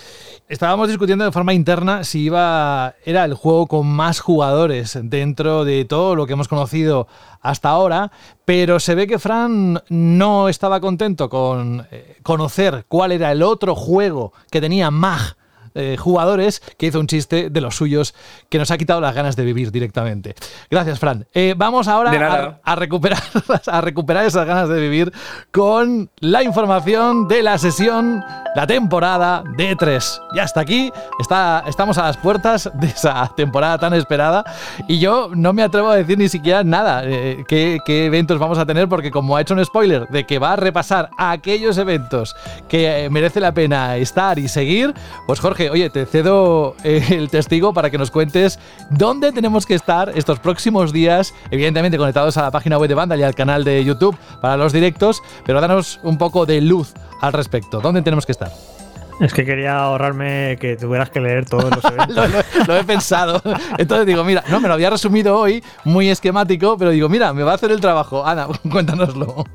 [0.48, 5.84] Estábamos discutiendo de forma interna si iba era el juego con más jugadores dentro de
[5.84, 7.10] todo lo que hemos conocido
[7.42, 8.14] hasta ahora,
[8.46, 13.76] pero se ve que Fran no estaba contento con eh, conocer cuál era el otro
[13.76, 15.36] juego que tenía más
[15.76, 18.16] eh, jugadores que hizo un chiste de los suyos
[18.50, 20.34] que nos ha quitado las ganas de vivir directamente.
[20.72, 21.28] Gracias, Fran.
[21.34, 23.22] Eh, vamos ahora a, recuperar,
[23.68, 25.12] a recuperar esas ganas de vivir
[25.52, 28.24] con la información de la sesión,
[28.56, 30.22] la temporada de 3.
[30.34, 34.46] Ya está aquí, está, estamos a las puertas de esa temporada tan esperada
[34.88, 38.58] y yo no me atrevo a decir ni siquiera nada, eh, qué, qué eventos vamos
[38.58, 42.34] a tener, porque como ha hecho un spoiler de que va a repasar aquellos eventos
[42.70, 44.94] que merece la pena estar y seguir,
[45.28, 49.76] pues Jorge, oye, te cedo eh, el testigo para que nos cuentes dónde tenemos que
[49.76, 53.64] estar estos próximos días, evidentemente conectados a la página web de Vandal y al canal
[53.64, 57.82] de YouTube para los directos, pero danos un poco de luz al respecto.
[57.82, 58.75] ¿Dónde tenemos que estar?
[59.20, 62.30] Es que quería ahorrarme que tuvieras que leer todos los eventos.
[62.68, 63.42] lo, he pensado.
[63.78, 67.44] Entonces digo, mira, no, me lo había resumido hoy, muy esquemático, pero digo, mira, me
[67.44, 68.26] va a hacer el trabajo.
[68.26, 69.46] Ana, cuéntanoslo.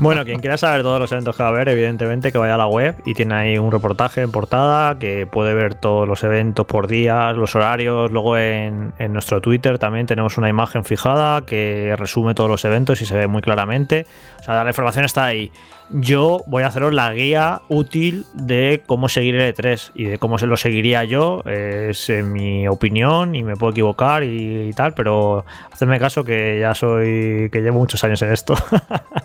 [0.00, 2.58] Bueno, quien quiera saber todos los eventos que va a haber, evidentemente que vaya a
[2.58, 6.66] la web y tiene ahí un reportaje en portada que puede ver todos los eventos
[6.66, 8.10] por día, los horarios.
[8.10, 13.00] Luego en, en nuestro Twitter también tenemos una imagen fijada que resume todos los eventos
[13.02, 14.06] y se ve muy claramente.
[14.40, 15.50] O sea, la información está ahí
[15.90, 20.38] yo voy a haceros la guía útil de cómo seguir el E3 y de cómo
[20.38, 21.42] se lo seguiría yo.
[21.44, 27.48] Es mi opinión y me puedo equivocar y, tal, pero hacedme caso que ya soy,
[27.50, 28.54] que llevo muchos años en esto.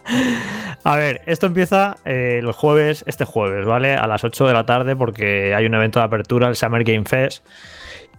[0.83, 3.95] a ver, esto empieza eh, el jueves, este jueves, ¿vale?
[3.95, 7.05] A las 8 de la tarde porque hay un evento de apertura, el Summer Game
[7.05, 7.45] Fest.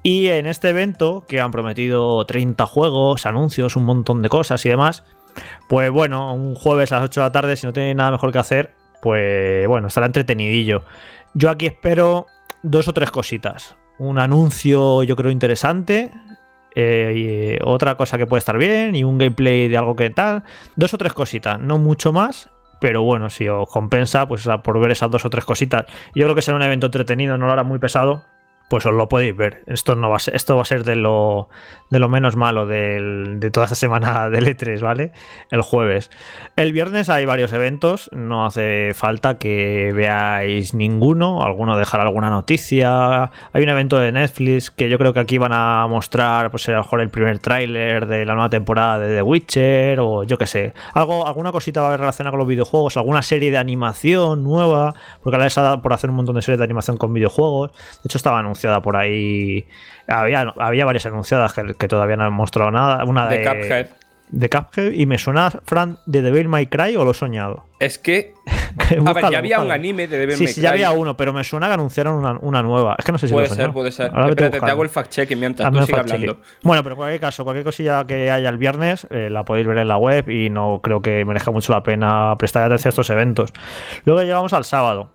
[0.03, 4.69] Y en este evento, que han prometido 30 juegos, anuncios, un montón de cosas y
[4.69, 5.03] demás,
[5.69, 8.33] pues bueno, un jueves a las 8 de la tarde, si no tiene nada mejor
[8.33, 10.85] que hacer, pues bueno, estará entretenidillo.
[11.35, 12.27] Yo aquí espero
[12.63, 13.77] dos o tres cositas.
[13.99, 16.11] Un anuncio, yo creo, interesante.
[16.75, 18.95] Eh, otra cosa que puede estar bien.
[18.95, 20.43] Y un gameplay de algo que tal.
[20.77, 22.51] Dos o tres cositas, no mucho más.
[22.81, 25.85] Pero bueno, si os compensa, pues por ver esas dos o tres cositas.
[26.15, 28.25] Yo creo que será un evento entretenido, no lo hará muy pesado
[28.69, 29.63] pues os lo podéis ver.
[29.67, 31.49] Esto no va a ser, esto va a ser de lo,
[31.91, 35.13] de lo menos malo de toda esta semana del E3, ¿vale?
[35.51, 36.11] El jueves.
[36.57, 43.31] El viernes hay varios eventos, no hace falta que veáis ninguno, alguno dejar alguna noticia.
[43.53, 46.73] Hay un evento de Netflix que yo creo que aquí van a mostrar, pues a
[46.73, 50.47] lo mejor el primer tráiler de la nueva temporada de The Witcher, o yo qué
[50.47, 50.75] sé.
[50.95, 54.95] Algo, alguna cosita va a haber relacionada con los videojuegos, alguna serie de animación nueva,
[55.23, 57.73] porque ahora les ha dado por hacer un montón de series de animación con videojuegos.
[57.73, 59.67] De hecho, estaban anunciada por ahí.
[60.07, 63.05] Había, había varias anunciadas que, todavía no han mostrado nada.
[63.05, 63.87] Una de, de Cuphead.
[64.31, 64.93] De Cuphead.
[64.93, 67.67] Y me suena, Fran, de Devil May Cry o lo he soñado.
[67.81, 68.35] Es que.
[69.07, 70.55] a ver, ya había un anime de Devil May Cry.
[70.55, 72.97] Sí, ya había uno, pero me suena que anunciaron una, nueva.
[72.99, 74.07] Es que no sé si Puede ser, puede ser.
[74.07, 76.39] Espérate, te, hago el fact-check mientras tú sigas hablando.
[76.63, 79.79] Bueno, pero en cualquier caso, cualquier cosilla que haya el viernes eh, la podéis ver
[79.79, 83.11] en la web y no creo que merezca mucho la pena prestar atención a estos
[83.11, 83.53] eventos.
[84.05, 85.11] Luego llegamos al sábado.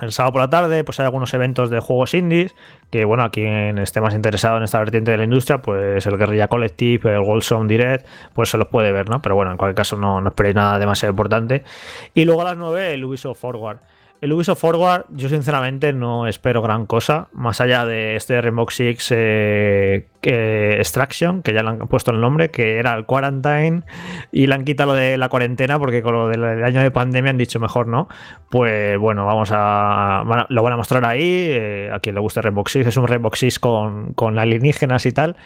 [0.00, 2.54] El sábado por la tarde, pues hay algunos eventos de juegos indies,
[2.90, 6.16] que bueno, a quien esté más interesado en esta vertiente de la industria, pues el
[6.16, 9.20] Guerrilla Collective, el Wilson Direct, pues se los puede ver, ¿no?
[9.20, 11.64] Pero bueno, en cualquier caso no, no esperéis nada demasiado importante.
[12.14, 13.78] Y luego a las 9, el Ubisoft Forward.
[14.20, 19.12] El Ubisoft Forward, yo sinceramente no espero gran cosa, más allá de este Rainbow Six
[19.16, 23.82] eh, Extraction, que ya le han puesto el nombre, que era el Quarantine,
[24.30, 27.30] y le han quitado lo de la cuarentena, porque con lo del año de pandemia
[27.30, 28.08] han dicho mejor no.
[28.50, 30.22] Pues bueno, vamos a.
[30.50, 31.46] lo van a mostrar ahí.
[31.48, 35.36] Eh, a quien le guste Rainbow Six, es un Rainbow Six con alienígenas y tal.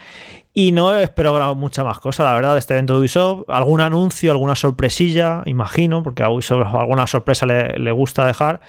[0.57, 3.43] Y no espero mucha más cosa, la verdad, de este evento de Ubisoft.
[3.49, 8.61] Algún anuncio, alguna sorpresilla, imagino, porque a Ubisoft alguna sorpresa le, gusta dejar.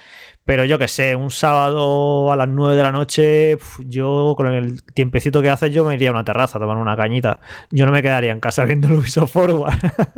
[0.43, 4.83] Pero yo que sé, un sábado a las 9 de la noche, yo con el
[4.83, 7.39] tiempecito que hace, yo me iría a una terraza a tomar una cañita.
[7.71, 9.73] Yo no me quedaría en casa viendo el Ubisoft Forward.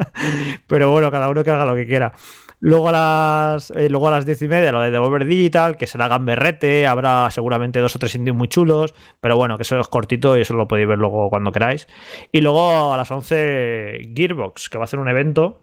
[0.67, 2.13] Pero bueno, cada uno que haga lo que quiera.
[2.61, 5.87] Luego a las eh, luego a las diez y media lo de Devolver Digital, que
[5.87, 9.87] será gamberrete, habrá seguramente dos o tres indios muy chulos, pero bueno, que eso es
[9.87, 11.87] cortito y eso lo podéis ver luego cuando queráis.
[12.31, 15.61] Y luego a las 11 Gearbox, que va a hacer un evento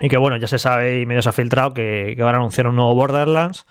[0.00, 2.38] y que bueno, ya se sabe y medio se ha filtrado que, que van a
[2.38, 3.66] anunciar un nuevo Borderlands,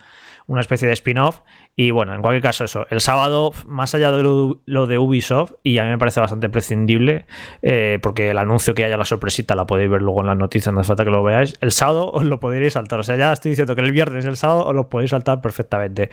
[0.45, 1.41] una especie de spin-off
[1.79, 2.87] y bueno, en cualquier caso, eso.
[2.89, 7.27] El sábado, más allá de lo, de Ubisoft, y a mí me parece bastante prescindible,
[7.61, 10.73] eh, porque el anuncio que haya la sorpresita la podéis ver luego en las noticias,
[10.73, 11.53] no hace falta que lo veáis.
[11.61, 12.99] El sábado os lo podréis saltar.
[12.99, 16.09] O sea, ya estoy diciendo que el viernes el sábado os lo podéis saltar perfectamente.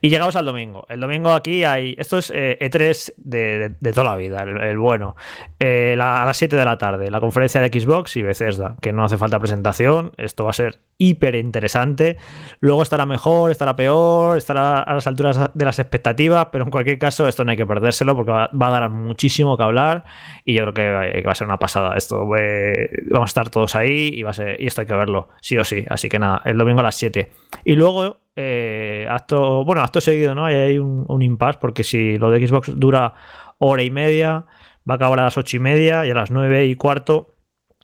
[0.00, 0.86] Y llegamos al domingo.
[0.88, 1.96] El domingo aquí hay.
[1.98, 5.16] Esto es E3 eh, e de, toda la vida, el, bueno.
[5.58, 9.02] Eh, a las 7 de la tarde, la conferencia de Xbox y Bethesda, que no
[9.04, 10.12] hace falta presentación.
[10.16, 12.18] Esto va a ser hiper interesante.
[12.60, 16.98] Luego estará mejor, estará peor, estará a las alturas de las expectativas, pero en cualquier
[16.98, 20.04] caso esto no hay que perdérselo porque va, a dar muchísimo que hablar
[20.44, 20.74] y yo creo
[21.12, 22.26] que, va a ser una pasada esto.
[22.26, 25.58] vamos a estar todos ahí y, va a ser, y esto hay que verlo, sí
[25.58, 25.84] o sí.
[25.88, 27.30] Así que nada, el domingo a las 7.
[27.64, 30.44] Y luego, eh, acto, bueno, acto seguido, ¿no?
[30.46, 33.14] hay un, un impasse porque si lo de Xbox dura
[33.58, 34.44] hora y media,
[34.88, 37.34] va a acabar a las 8 y media y a las 9 y cuarto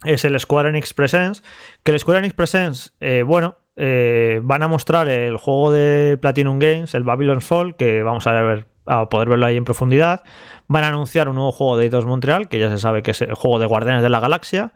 [0.04, 1.42] es el Square Enix Presents.
[1.82, 6.58] Que el Square Enix Presents, eh, bueno, eh, van a mostrar el juego de Platinum
[6.58, 10.22] Games, el Babylon's Fall, que vamos a poder verlo ahí en profundidad.
[10.66, 13.22] Van a anunciar un nuevo juego de Eidos Montreal, que ya se sabe que es
[13.22, 14.72] el juego de Guardianes de la Galaxia.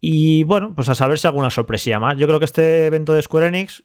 [0.00, 2.16] Y bueno, pues a saber si alguna sorpresilla más.
[2.18, 3.84] Yo creo que este evento de Square Enix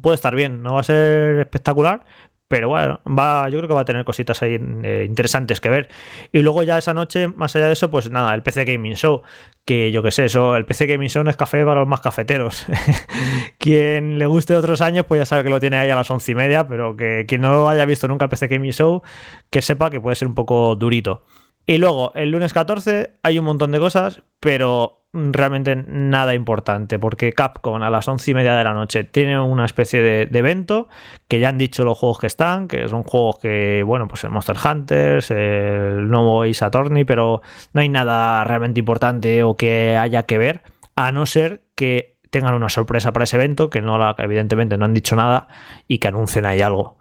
[0.00, 2.04] puede estar bien, no va a ser espectacular,
[2.48, 5.88] pero bueno, va, yo creo que va a tener cositas ahí eh, interesantes que ver.
[6.32, 9.22] Y luego ya esa noche, más allá de eso, pues nada, el PC Gaming Show,
[9.68, 12.64] que yo qué sé, eso, el PC Gaming Show es café para los más cafeteros.
[13.58, 16.32] quien le guste otros años, pues ya sabe que lo tiene ahí a las once
[16.32, 19.02] y media, pero que quien no haya visto nunca el PC Gaming Show,
[19.50, 21.22] que sepa que puede ser un poco durito.
[21.66, 27.32] Y luego, el lunes 14 hay un montón de cosas, pero realmente nada importante, porque
[27.32, 30.88] Capcom a las once y media de la noche tiene una especie de, evento
[31.28, 34.30] que ya han dicho los juegos que están, que son juegos que, bueno, pues el
[34.30, 37.42] Monster Hunters, el nuevo Ace Attorney, pero
[37.72, 40.62] no hay nada realmente importante o que haya que ver,
[40.94, 44.84] a no ser que tengan una sorpresa para ese evento, que no la, evidentemente no
[44.84, 45.48] han dicho nada
[45.86, 46.98] y que anuncien ahí algo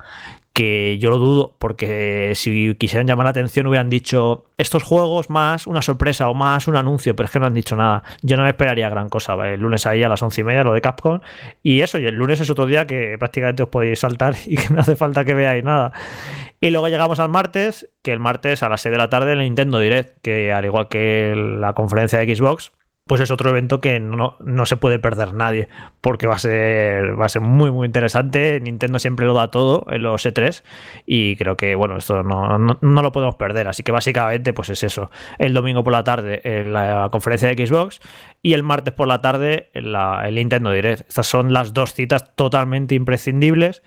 [0.58, 5.67] que yo lo dudo, porque si quisieran llamar la atención hubieran dicho estos juegos más
[5.67, 8.02] una sorpresa o más un anuncio, pero es que no han dicho nada.
[8.24, 9.36] Yo no me esperaría gran cosa.
[9.48, 11.20] El lunes ahí a las once y media, lo de Capcom,
[11.62, 14.74] y eso, y el lunes es otro día que prácticamente os podéis saltar y que
[14.74, 15.93] no hace falta que veáis nada.
[16.60, 19.39] Y luego llegamos al martes, que el martes a las 6 de la tarde el
[19.39, 22.72] Nintendo Direct, que al igual que la conferencia de Xbox,
[23.08, 25.70] pues es otro evento que no, no, se puede perder nadie,
[26.02, 28.60] porque va a ser va a ser muy muy interesante.
[28.62, 30.63] Nintendo siempre lo da todo en los E3
[31.06, 34.70] y creo que bueno, esto no, no, no lo podemos perder, así que básicamente pues
[34.70, 35.10] es eso.
[35.39, 38.00] El domingo por la tarde en la conferencia de Xbox
[38.41, 41.08] y el martes por la tarde en la, el Nintendo Direct.
[41.08, 43.82] Estas son las dos citas totalmente imprescindibles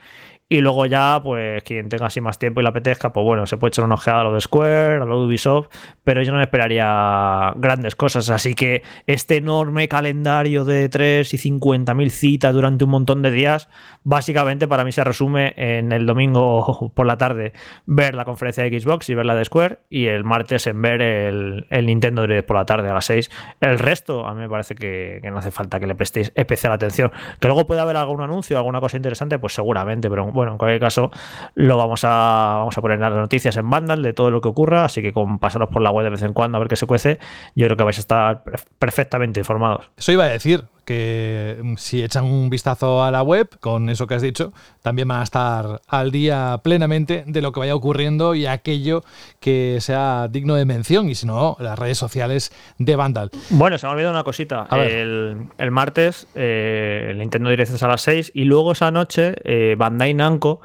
[0.53, 3.57] y luego ya, pues quien tenga así más tiempo y le apetezca, pues bueno, se
[3.57, 5.69] puede echar una ojeada a lo de Square, a lo de Ubisoft,
[6.03, 8.29] pero yo no esperaría grandes cosas.
[8.31, 13.69] Así que este enorme calendario de 3 y 50.000 citas durante un montón de días,
[14.03, 17.53] básicamente para mí se resume en el domingo por la tarde
[17.87, 21.01] ver la conferencia de Xbox y ver la de Square, y el martes en ver
[21.01, 23.31] el, el Nintendo por la tarde a las 6.
[23.61, 26.73] El resto, a mí me parece que, que no hace falta que le prestéis especial
[26.73, 27.13] atención.
[27.39, 30.81] Que luego puede haber algún anuncio, alguna cosa interesante, pues seguramente, pero bueno, en cualquier
[30.81, 31.11] caso,
[31.55, 34.49] lo vamos a, vamos a poner en las noticias en Vandal de todo lo que
[34.49, 36.77] ocurra, así que con pasaros por la web de vez en cuando a ver qué
[36.77, 37.19] se cuece,
[37.55, 38.43] yo creo que vais a estar
[38.79, 39.91] perfectamente informados.
[39.99, 44.15] Eso iba a decir, que si echan un vistazo a la web, con eso que
[44.15, 48.47] has dicho, también van a estar al día plenamente de lo que vaya ocurriendo y
[48.47, 49.05] aquello
[49.39, 53.31] que sea digno de mención, y si no, las redes sociales de Vandal.
[53.51, 54.67] Bueno, se me ha olvidado una cosita.
[54.73, 59.37] El, el, martes, eh, el Nintendo Direct es a las 6 y luego esa noche,
[59.45, 60.61] eh, Bandai Namco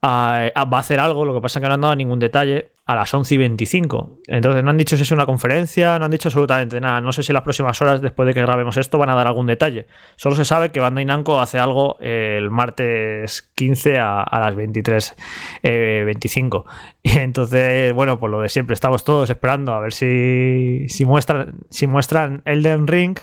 [0.00, 2.20] a, a, va a hacer algo, lo que pasa es que no han dado ningún
[2.20, 4.20] detalle, a las 11 y 25.
[4.28, 7.00] Entonces no han dicho si es una conferencia, no han dicho absolutamente nada.
[7.00, 9.46] No sé si las próximas horas después de que grabemos esto van a dar algún
[9.46, 9.88] detalle.
[10.14, 15.16] Solo se sabe que Bandai Namco hace algo el martes 15 a, las 23,
[15.64, 16.64] eh, 25.
[17.02, 21.54] Y entonces, bueno, pues lo de siempre, estamos todos esperando a ver si, si, muestran,
[21.70, 23.16] si muestran Elden Ring.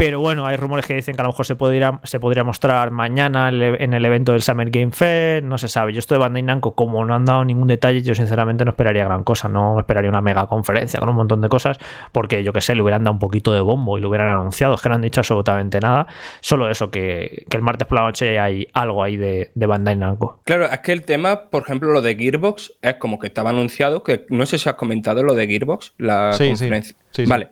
[0.00, 2.90] Pero bueno, hay rumores que dicen que a lo mejor se podría, se podría mostrar
[2.90, 5.42] mañana en el evento del Summer Game Fair.
[5.44, 5.92] No se sabe.
[5.92, 9.04] Yo estoy de Bandai Namco, como no han dado ningún detalle, yo sinceramente no esperaría
[9.04, 9.48] gran cosa.
[9.50, 11.78] No esperaría una mega conferencia con un montón de cosas,
[12.12, 14.74] porque yo que sé, le hubieran dado un poquito de bombo y lo hubieran anunciado.
[14.74, 16.06] Es que no han dicho absolutamente nada.
[16.40, 19.96] Solo eso, que, que el martes por la noche hay algo ahí de, de Bandai
[19.96, 20.40] Namco.
[20.44, 24.02] Claro, es que el tema, por ejemplo, lo de Gearbox, es como que estaba anunciado,
[24.02, 26.96] que no sé si has comentado lo de Gearbox, la Sí, sí, conferencia.
[27.10, 27.30] sí, sí.
[27.30, 27.50] Vale.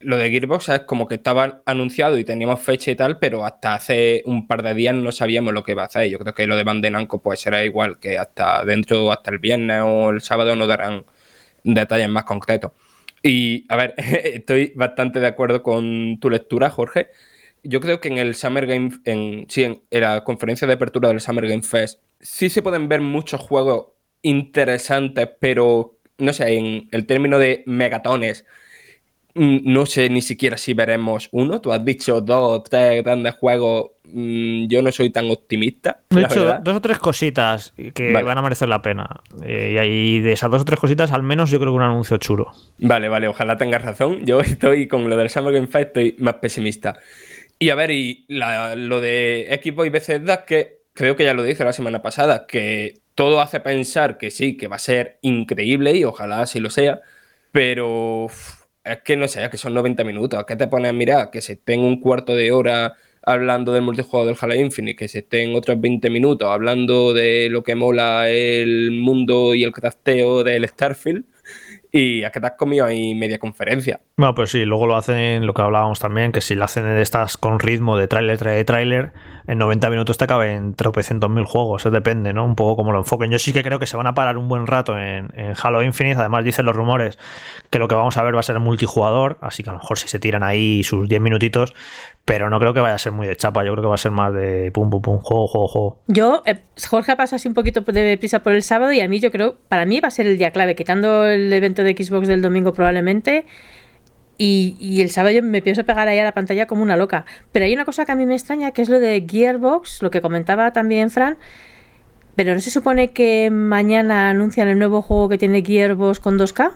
[0.00, 3.74] Lo de Gearbox es como que estaba anunciado y teníamos fecha y tal, pero hasta
[3.74, 6.08] hace un par de días no sabíamos lo que iba a hacer.
[6.08, 9.38] Yo creo que lo de Bandai Namco pues será igual, que hasta dentro, hasta el
[9.38, 11.04] viernes o el sábado nos darán
[11.64, 12.72] detalles más concretos.
[13.22, 17.08] Y a ver, estoy bastante de acuerdo con tu lectura, Jorge.
[17.62, 21.20] Yo creo que en el Summer Game, en, sí, en la conferencia de apertura del
[21.20, 23.88] Summer Game Fest, sí se pueden ver muchos juegos
[24.22, 28.44] interesantes, pero no sé, en el término de megatones,
[29.34, 31.60] no sé ni siquiera si veremos uno.
[31.60, 33.90] Tú has dicho dos, tres grandes juegos.
[34.12, 36.00] Mm, Yo no soy tan optimista.
[36.10, 36.60] Hecho, verdad.
[36.60, 38.24] dos o tres cositas que Vale.
[38.26, 39.08] van a merecer la pena.
[39.44, 41.82] Eh, y ahí de esas dos o tres cositas, al menos yo creo que un
[41.82, 42.52] anuncio chulo.
[42.78, 44.24] Vale, vale, ojalá tengas razón.
[44.26, 46.98] Yo estoy con lo del Summer Game Fest, estoy más pesimista.
[47.58, 51.42] Y a ver, y la- lo de Xbox y Bethesda, que creo que ya lo
[51.44, 55.94] dije la semana pasada, que todo hace pensar que sí, que va a ser increíble
[55.94, 57.00] y ojalá así lo sea,
[57.52, 58.28] pero
[58.84, 60.44] es que no sé, es que son 90 minutos.
[60.46, 61.30] ¿Qué te pones a mirar?
[61.30, 65.20] Que se estén un cuarto de hora hablando del multijugador del Halo Infinite, que se
[65.20, 70.66] estén otros 20 minutos hablando de lo que mola el mundo y el crafteo del
[70.66, 71.24] Starfield.
[71.92, 74.00] Y es que te has comido ahí media conferencia.
[74.16, 77.02] Bueno, pues sí, luego lo hacen lo que hablábamos también, que si lo hacen de
[77.02, 79.12] estas con ritmo de tráiler, tráiler, tráiler,
[79.46, 82.44] en 90 minutos te caben tropecientos mil juegos, eso depende, ¿no?
[82.44, 83.30] Un poco como lo enfoquen.
[83.30, 85.82] Yo sí que creo que se van a parar un buen rato en, en Halo
[85.82, 87.18] Infinite, además dicen los rumores
[87.70, 89.98] que lo que vamos a ver va a ser multijugador, así que a lo mejor
[89.98, 91.74] si se tiran ahí sus 10 minutitos,
[92.24, 93.98] pero no creo que vaya a ser muy de chapa, yo creo que va a
[93.98, 95.98] ser más de pum, pum, pum, juego, juego, juego.
[96.06, 99.20] Yo, eh, Jorge pasa así un poquito de prisa por el sábado y a mí
[99.20, 102.28] yo creo, para mí va a ser el día clave, quitando el evento de Xbox
[102.28, 103.46] del domingo probablemente.
[104.42, 107.26] Y, y el sábado yo me pienso pegar ahí a la pantalla como una loca.
[107.52, 110.10] Pero hay una cosa que a mí me extraña, que es lo de Gearbox, lo
[110.10, 111.36] que comentaba también Fran.
[112.36, 116.70] Pero ¿no se supone que mañana anuncian el nuevo juego que tiene Gearbox con 2K?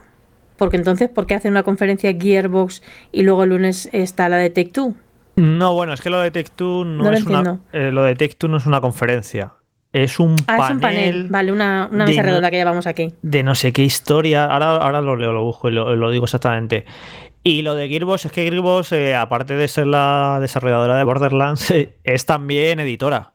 [0.58, 4.50] Porque entonces, ¿por qué hacen una conferencia Gearbox y luego el lunes está la de
[4.50, 4.94] Take Two?
[5.36, 8.02] No, bueno, es que lo de Take Two no, No lo es una, eh, lo
[8.04, 9.54] de Take Two no es una conferencia.
[9.92, 11.26] Es un Ah, panel, es un panel.
[11.30, 13.14] Vale, una, una mesa no- redonda que llevamos aquí.
[13.22, 14.44] de no sé qué historia.
[14.46, 16.84] Ahora, ahora lo leo, lo busco y lo, lo digo exactamente.
[17.46, 21.70] Y lo de Gearbox es que Gearbox, eh, aparte de ser la desarrolladora de Borderlands,
[22.02, 23.33] es también editora.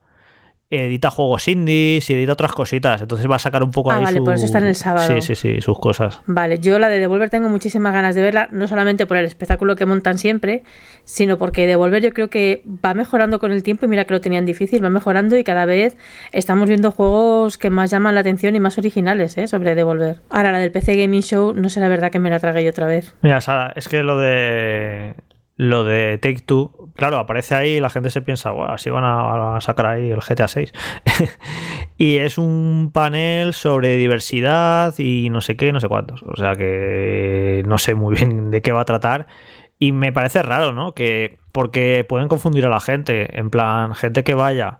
[0.71, 3.01] Edita juegos indies y edita otras cositas.
[3.01, 4.75] Entonces va a sacar un poco Ah, ahí vale, su- por eso está en el
[4.75, 5.07] sábado.
[5.07, 6.21] Sí, sí, sí, sus cosas.
[6.27, 9.75] Vale, yo la de Devolver tengo muchísimas ganas de verla, no solamente por el espectáculo
[9.75, 10.61] que montan siempre,
[11.05, 14.21] sino porque Devolver yo creo que va mejorando con el tiempo y mira que lo
[14.21, 15.97] tenían difícil, va mejorando y cada vez
[16.33, 19.47] estamos viendo juegos que más llaman la atención y más originales ¿eh?
[19.47, 20.17] sobre Devolver.
[20.29, 22.69] Ahora la del PC Gaming Show, no sé la verdad que me la tragué yo
[22.69, 23.15] otra vez.
[23.23, 25.15] Mira, Sara, es que lo de
[25.59, 29.03] lo de Take Two, claro, aparece ahí y la gente se piensa, "Buah, así van
[29.03, 30.71] a, a sacar ahí el GTA 6.
[31.97, 36.23] y es un panel sobre diversidad y no sé qué, no sé cuántos.
[36.23, 39.27] O sea que no sé muy bien de qué va a tratar.
[39.77, 40.93] Y me parece raro, ¿no?
[40.93, 44.79] Que porque pueden confundir a la gente, en plan, gente que vaya.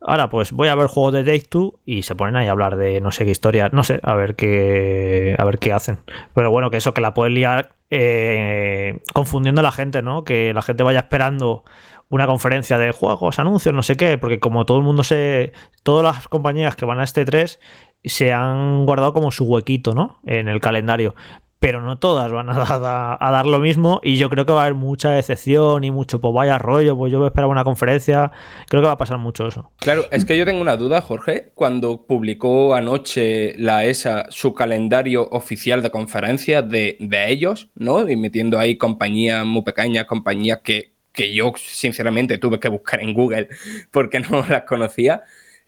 [0.00, 2.76] Ahora, pues voy a ver juegos de Take Two y se ponen ahí a hablar
[2.76, 5.98] de no sé qué historia, no sé, a ver qué, a ver qué hacen.
[6.34, 10.24] Pero bueno, que eso, que la pueden liar eh, confundiendo a la gente, ¿no?
[10.24, 11.64] Que la gente vaya esperando
[12.10, 15.52] una conferencia de juegos, anuncios, no sé qué, porque como todo el mundo se.
[15.82, 17.58] Todas las compañías que van a este 3
[18.04, 20.20] se han guardado como su huequito, ¿no?
[20.24, 21.14] En el calendario.
[21.60, 22.54] Pero no todas van a,
[23.30, 26.32] dar- lo mismo y yo creo que va a haber mucha decepción y mucho, pues
[26.32, 28.30] vaya rollo, pues yo esperaba una conferencia.
[28.68, 29.72] Creo que va a pasar mucho eso.
[29.78, 31.50] Claro, es que yo tengo una duda, Jorge.
[31.54, 38.08] Cuando publicó anoche la ESA su calendario oficial de conferencias de, de ellos, ¿no?
[38.08, 43.14] Y metiendo ahí compañías muy pequeñas, compañías que, que yo sinceramente tuve que buscar en
[43.14, 43.48] Google
[43.90, 45.24] porque no las conocía,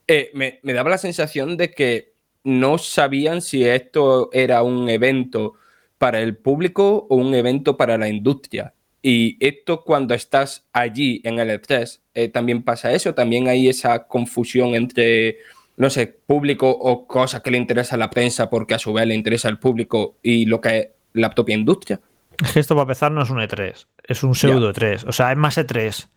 [0.06, 2.12] eh, me daba la sensación de que
[2.44, 5.54] no sabían si esto era un evento
[6.00, 8.72] para el público o un evento para la industria.
[9.02, 14.06] Y esto cuando estás allí en el E3, eh, también pasa eso, también hay esa
[14.06, 15.36] confusión entre,
[15.76, 19.06] no sé, público o cosas que le interesa a la prensa porque a su vez
[19.06, 22.00] le interesa al público y lo que es la propia industria.
[22.42, 25.04] Es que esto para empezar no es un E3, es un pseudo E3.
[25.06, 26.08] O sea, es más E3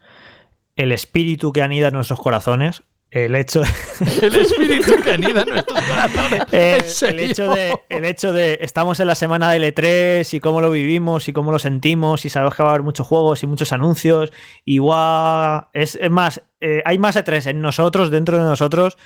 [0.77, 2.83] el espíritu que anida en nuestros corazones,
[3.13, 3.61] el hecho,
[4.21, 6.41] El espíritu que anida en nuestros corazones.
[6.51, 10.39] eh, ¿En el, hecho de, el hecho de estamos en la semana del E3 y
[10.39, 13.43] cómo lo vivimos y cómo lo sentimos y sabemos que va a haber muchos juegos
[13.43, 14.33] y muchos anuncios.
[14.65, 18.97] Igual es, es más, eh, hay más E3 en nosotros, dentro de nosotros,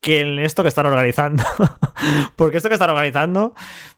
[0.00, 1.44] que en esto que están organizando.
[2.36, 3.54] Porque esto que están organizando,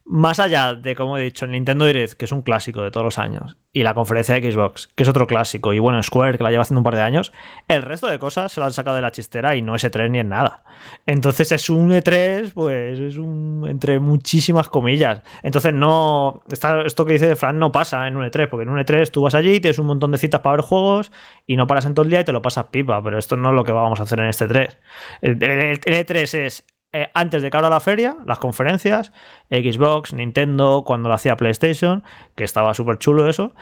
[0.07, 3.05] más allá de, como he dicho, el Nintendo Direct, que es un clásico de todos
[3.05, 6.45] los años, y la conferencia de Xbox, que es otro clásico, y bueno, Square, que
[6.45, 7.33] la lleva haciendo un par de años,
[7.69, 10.11] el resto de cosas se lo han sacado de la chistera y no es E3
[10.11, 10.63] ni es nada.
[11.07, 15.23] Entonces es un E3, pues es un entre muchísimas comillas.
[15.43, 18.79] Entonces no, está- esto que dice Fran no pasa en un E3, porque en un
[18.79, 21.11] E3 tú vas allí, tienes un montón de citas para ver juegos
[21.47, 23.49] y no paras en todo el día y te lo pasas pipa, pero esto no
[23.49, 24.77] es lo que vamos a hacer en este E3.
[25.23, 26.65] El, el- el E3 es
[26.95, 29.11] eh, antes de que abra la feria, las conferencias,
[29.51, 32.05] Xbox, Nintendo, cuando lo hacía PlayStation,
[32.37, 33.53] que estaba súper chulo eso,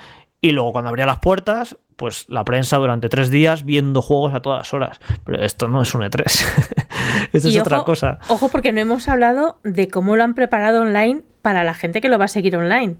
[0.42, 4.42] y luego cuando abría las puertas, pues la prensa durante tres días viendo juegos a
[4.42, 5.00] todas horas.
[5.24, 6.24] Pero esto no es un E3.
[7.32, 8.18] esto es otra cosa.
[8.28, 12.10] Ojo, porque no hemos hablado de cómo lo han preparado online para la gente que
[12.10, 12.96] lo va a seguir online.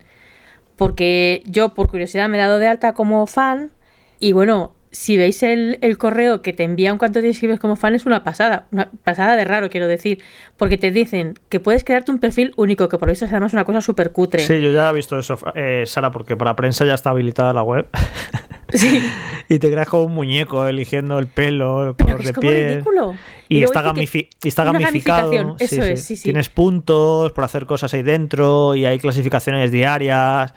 [0.76, 3.72] Porque yo, por curiosidad, me he dado de alta como fan.
[4.18, 7.94] Y bueno, si veis el, el correo que te envían cuando te inscribes como fan,
[7.94, 8.66] es una pasada.
[8.70, 10.22] Una pasada de raro, quiero decir.
[10.56, 13.64] Porque te dicen que puedes crearte un perfil único, que por eso es además una
[13.64, 14.46] cosa súper cutre.
[14.46, 17.62] Sí, yo ya he visto eso, eh, Sara, porque para prensa ya está habilitada la
[17.62, 17.88] web.
[18.74, 19.02] Sí,
[19.50, 22.68] y te creas como un muñeco eligiendo el pelo, el color de es piel.
[22.70, 23.14] ridículo.
[23.50, 25.56] Y, está, gamifi- y está gamificado.
[25.58, 26.22] eso es, sí, sí.
[26.22, 30.54] Tienes puntos por hacer cosas ahí dentro y hay clasificaciones diarias.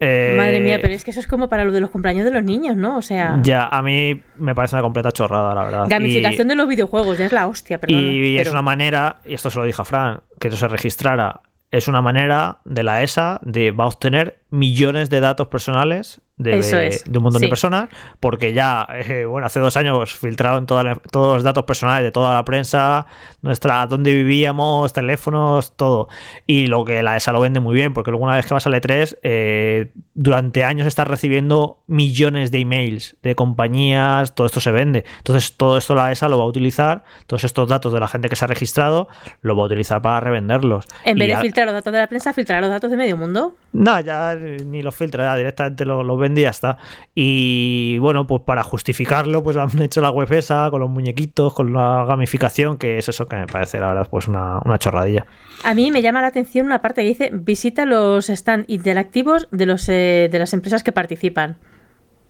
[0.00, 2.30] Eh, Madre mía, pero es que eso es como para lo de los cumpleaños de
[2.30, 2.96] los niños, ¿no?
[2.96, 5.84] O sea, Ya, a mí me parece una completa chorrada, la verdad.
[5.88, 8.00] gamificación Y- de los videojuegos, ya es la hostia, perdón.
[8.00, 11.42] Y es una manera, y esto se lo dije a Fran, que eso se registrara,
[11.70, 16.58] es una manera de la ESA de va a obtener millones de datos personales de,
[16.58, 20.64] Eso es, de un montón de personas, porque ya, eh, bueno, hace dos años filtraron
[20.64, 23.04] toda la- todos los datos personales de toda la prensa,
[23.42, 26.08] nuestra, dónde vivíamos, teléfonos, todo.
[26.46, 28.66] Y lo que la ESA lo vende muy bien, porque luego una vez que vas
[28.66, 34.72] al E3, eh, durante años estás recibiendo millones de emails de compañías, todo esto se
[34.72, 35.04] vende.
[35.18, 38.30] Entonces, todo esto la ESA lo va a utilizar, todos estos datos de la gente
[38.30, 39.08] que se ha registrado,
[39.42, 40.86] lo va a utilizar para revenderlos.
[41.04, 42.96] En Y vez de ya- filtrar los datos de la prensa, filtrar los datos de
[42.96, 43.56] medio mundo.
[43.72, 46.78] no, ya ni los filtra, ya directamente los lo vende y ya está.
[47.14, 51.72] Y bueno, pues para justificarlo, pues han hecho la web esa con los muñequitos, con
[51.72, 55.26] la gamificación, que es eso que me parece, la verdad, pues una, una chorradilla.
[55.64, 59.66] A mí me llama la atención una parte que dice visita los stand interactivos de,
[59.66, 61.58] los, eh, de las empresas que participan.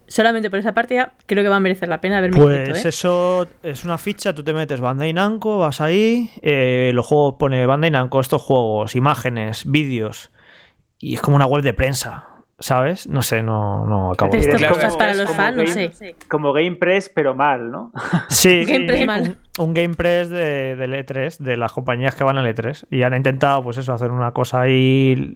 [0.07, 2.89] Solamente por esa parte ya creo que va a merecer la pena haberme Pues ¿eh?
[2.89, 7.65] eso es una ficha, tú te metes Bandai Namco, vas ahí, eh, los juegos pone
[7.65, 10.29] Bandai Namco, estos juegos, imágenes, vídeos,
[11.01, 12.27] y es como una web de prensa,
[12.59, 13.07] ¿sabes?
[13.07, 16.15] No sé, no, no acabo de Claro, cosas para como los fans, no game- sé.
[16.29, 17.91] Como Game Press, pero mal, ¿no?
[18.29, 19.37] Sí, Gameplay sí, mal.
[19.57, 22.85] Un, un Game Press de, del E3, de las compañías que van al E3.
[22.91, 25.35] Y han intentado, pues eso, hacer una cosa ahí.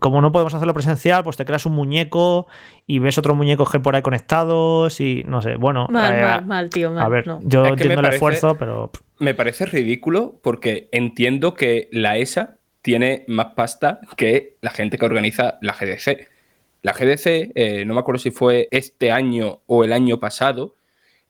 [0.00, 2.46] Como no podemos hacerlo presencial, pues te creas un muñeco
[2.86, 5.56] y ves otros muñecos que por ahí conectados y no sé.
[5.56, 7.04] Bueno, Mal, eh, mal, mal, tío, mal.
[7.04, 7.38] a ver, no.
[7.42, 8.90] yo Es que me entiendo el esfuerzo, pero.
[9.20, 15.06] Me parece ridículo porque entiendo que la ESA tiene más pasta que la gente que
[15.06, 16.28] organiza la GDC.
[16.82, 20.76] La GDC, eh, no me acuerdo si fue este año o el año pasado,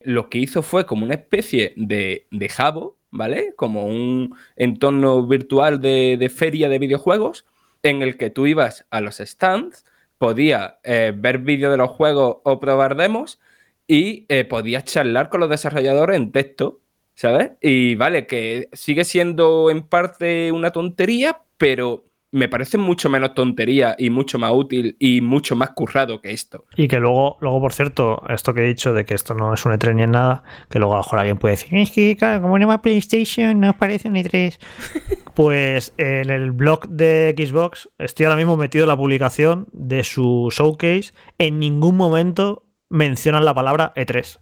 [0.00, 3.54] lo que hizo fue como una especie de, de Jabo, ¿vale?
[3.54, 7.46] Como un entorno virtual de, de feria de videojuegos
[7.84, 9.86] en el que tú ibas a los stands,
[10.18, 13.38] podías eh, ver vídeos de los juegos o probar demos
[13.86, 16.80] y eh, podías charlar con los desarrolladores en texto,
[17.14, 17.52] ¿sabes?
[17.60, 23.94] Y vale, que sigue siendo en parte una tontería, pero me parece mucho menos tontería
[23.96, 26.64] y mucho más útil y mucho más currado que esto.
[26.76, 29.64] Y que luego, luego, por cierto, esto que he dicho de que esto no es
[29.64, 32.16] un E3 ni es nada, que luego a lo mejor alguien puede decir, es que
[32.16, 34.58] claro, como no va PlayStation, no parece un E3.
[35.34, 40.48] Pues en el blog de Xbox estoy ahora mismo metido en la publicación de su
[40.52, 41.12] showcase.
[41.38, 44.38] En ningún momento mencionan la palabra E3.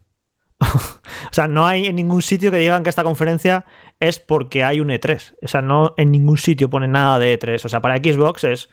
[1.30, 3.64] o sea, no hay en ningún sitio que digan que esta conferencia
[4.00, 5.34] es porque hay un E3.
[5.42, 7.64] O sea, no en ningún sitio pone nada de E3.
[7.64, 8.68] O sea, para Xbox es.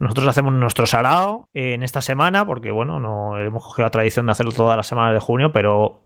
[0.00, 4.32] Nosotros hacemos nuestro sarao en esta semana, porque bueno, no hemos cogido la tradición de
[4.32, 6.02] hacerlo todas las semanas de junio, pero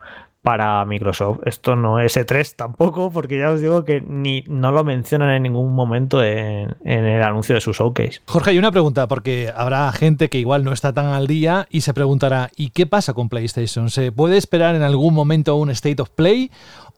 [0.47, 4.85] para Microsoft esto no es E3 tampoco, porque ya os digo que ni no lo
[4.85, 8.21] mencionan en ningún momento en, en el anuncio de su showcase.
[8.27, 11.81] Jorge, hay una pregunta, porque habrá gente que igual no está tan al día y
[11.81, 13.91] se preguntará, ¿y qué pasa con PlayStation?
[13.91, 16.53] ¿Se puede esperar en algún momento un State of Play?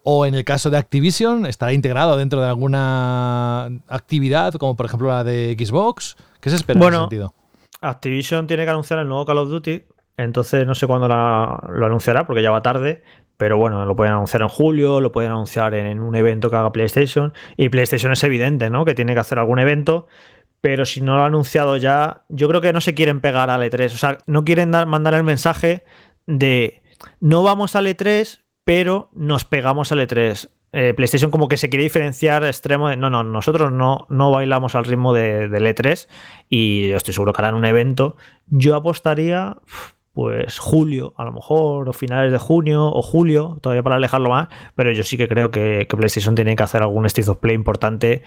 [0.05, 5.09] ¿O en el caso de Activision, estará integrado dentro de alguna actividad, como por ejemplo
[5.09, 6.17] la de Xbox?
[6.43, 7.35] ¿Qué se espera Bueno, en ese sentido?
[7.81, 9.85] Activision tiene que anunciar el nuevo Call of Duty,
[10.17, 13.03] entonces no sé cuándo la- lo anunciará, porque ya va tarde.
[13.39, 16.73] Pero bueno, lo pueden anunciar en julio, lo pueden anunciar en un evento que haga
[16.73, 17.33] PlayStation.
[17.57, 18.85] Y PlayStation es evidente, ¿no?
[18.85, 20.09] Que tiene que hacer algún evento.
[20.61, 23.63] Pero si no lo ha anunciado ya, yo creo que no se quieren pegar al
[23.63, 23.87] E3.
[23.87, 25.85] O sea, no quieren dar, mandar el mensaje
[26.27, 26.83] de
[27.21, 30.51] no vamos al E3, pero nos pegamos al E3.
[30.73, 34.75] Eh, PlayStation como que se quiere diferenciar extremo de no, no, nosotros no, no bailamos
[34.75, 36.07] al ritmo de, del E3
[36.51, 38.17] y yo estoy seguro que harán un evento.
[38.49, 39.57] Yo apostaría
[40.19, 44.49] pues julio, a lo mejor, o finales de junio o julio, todavía para alejarlo más,
[44.75, 47.55] pero yo sí que creo que, que PlayStation tiene que hacer algún State of Play
[47.55, 48.25] importante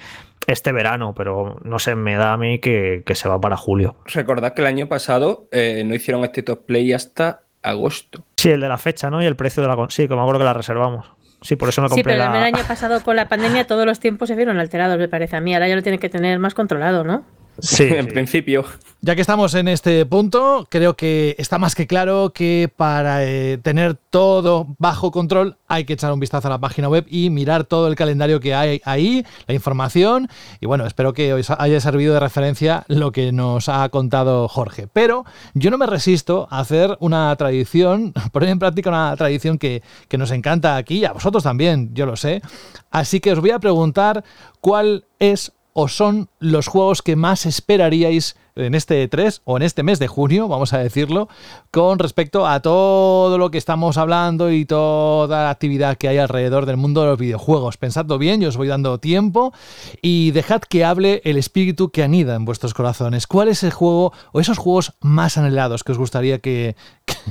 [0.47, 3.97] este verano, pero no sé, me da a mí que, que se va para julio.
[4.05, 8.23] Recordad que el año pasado eh, no hicieron este top play hasta agosto.
[8.37, 9.21] Sí, el de la fecha, ¿no?
[9.21, 9.75] Y el precio de la...
[9.89, 11.11] Sí, que me acuerdo que la reservamos.
[11.41, 12.37] Sí, por eso me Sí, compré pero la...
[12.37, 15.41] el año pasado con la pandemia todos los tiempos se vieron alterados, me parece a
[15.41, 15.53] mí.
[15.53, 17.25] Ahora ya lo tienen que tener más controlado, ¿no?
[17.59, 18.11] Sí, en sí.
[18.11, 18.65] principio.
[19.03, 23.57] Ya que estamos en este punto, creo que está más que claro que para eh,
[23.57, 27.63] tener todo bajo control hay que echar un vistazo a la página web y mirar
[27.63, 30.29] todo el calendario que hay ahí, la información.
[30.59, 34.87] Y bueno, espero que os haya servido de referencia lo que nos ha contado Jorge.
[34.91, 35.25] Pero
[35.55, 40.19] yo no me resisto a hacer una tradición, poner en práctica una tradición que, que
[40.19, 42.43] nos encanta aquí, a vosotros también, yo lo sé.
[42.91, 44.23] Así que os voy a preguntar
[44.59, 49.83] cuál es o son los juegos que más esperaríais en este E3 o en este
[49.83, 51.27] mes de junio, vamos a decirlo,
[51.71, 56.65] con respecto a todo lo que estamos hablando y toda la actividad que hay alrededor
[56.65, 57.77] del mundo de los videojuegos.
[57.77, 59.53] Pensadlo bien, yo os voy dando tiempo
[60.01, 63.27] y dejad que hable el espíritu que anida en vuestros corazones.
[63.27, 66.75] ¿Cuál es el juego o esos juegos más anhelados que os gustaría que,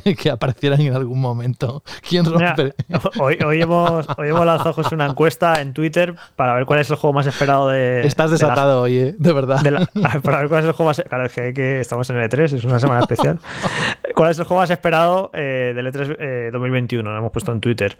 [0.04, 1.82] que, que aparecieran en algún momento?
[2.08, 2.74] ¿Quién Mira, rompe?
[3.20, 6.90] hoy, hoy hemos, hoy hemos lanzado José, una encuesta en Twitter para ver cuál es
[6.90, 8.06] el juego más esperado de.
[8.06, 9.14] Estás de desatado hoy, ¿eh?
[9.18, 9.60] de verdad.
[9.60, 9.86] de la-
[10.22, 11.02] para ver cuál es el juego más.
[11.08, 13.38] Claro, es que, que estamos en el E3, es una semana especial.
[14.14, 17.10] ¿Cuál es el juego más esperado eh, del E3 eh, 2021?
[17.10, 17.96] Lo hemos puesto en Twitter.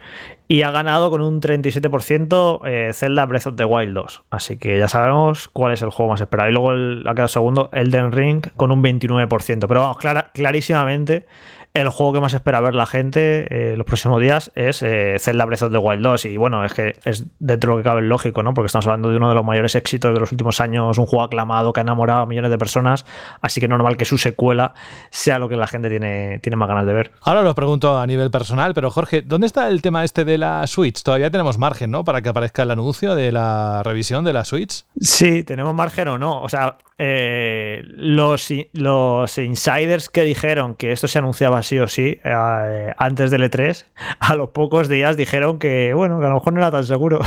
[0.48, 4.22] Y ha ganado con un 37% eh, Zelda Breath of the Wild 2.
[4.30, 6.50] Así que ya sabemos cuál es el juego más esperado.
[6.50, 9.66] Y luego el- ha quedado segundo Elden Ring con un 29%.
[9.66, 11.26] Pero vamos, clara- clarísimamente
[11.72, 15.44] el juego que más espera ver la gente eh, los próximos días es eh, Zelda
[15.44, 16.24] Breath of the Wild 2.
[16.26, 18.54] Y bueno, es que es dentro de lo que cabe lógico, ¿no?
[18.54, 21.24] Porque estamos hablando de uno de los mayores éxitos de los últimos años, un juego
[21.24, 23.06] aclamado que ha enamorado a millones de personas.
[23.40, 24.74] Así que normal que su secuela
[25.10, 27.12] sea lo que la gente tiene, tiene más ganas de ver.
[27.22, 30.66] Ahora lo pregunto a nivel personal, pero Jorge, ¿dónde está el tema este de la
[30.66, 31.02] Switch?
[31.02, 32.04] Todavía tenemos margen, ¿no?
[32.04, 34.84] Para que aparezca el anuncio de la revisión de la Switch.
[35.00, 36.42] Sí, tenemos margen o no.
[36.42, 42.20] O sea, eh, los, los insiders que dijeron que esto se anunciaba sí o sí
[42.22, 43.86] eh, antes del E3,
[44.20, 47.20] a los pocos días dijeron que, bueno, que a lo mejor no era tan seguro.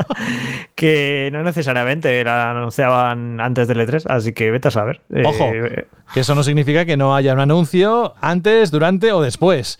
[0.74, 5.00] que no necesariamente la anunciaban antes del E3, así que vete a saber.
[5.24, 9.78] Ojo, Eh, que eso no significa que no haya un anuncio antes, durante o después.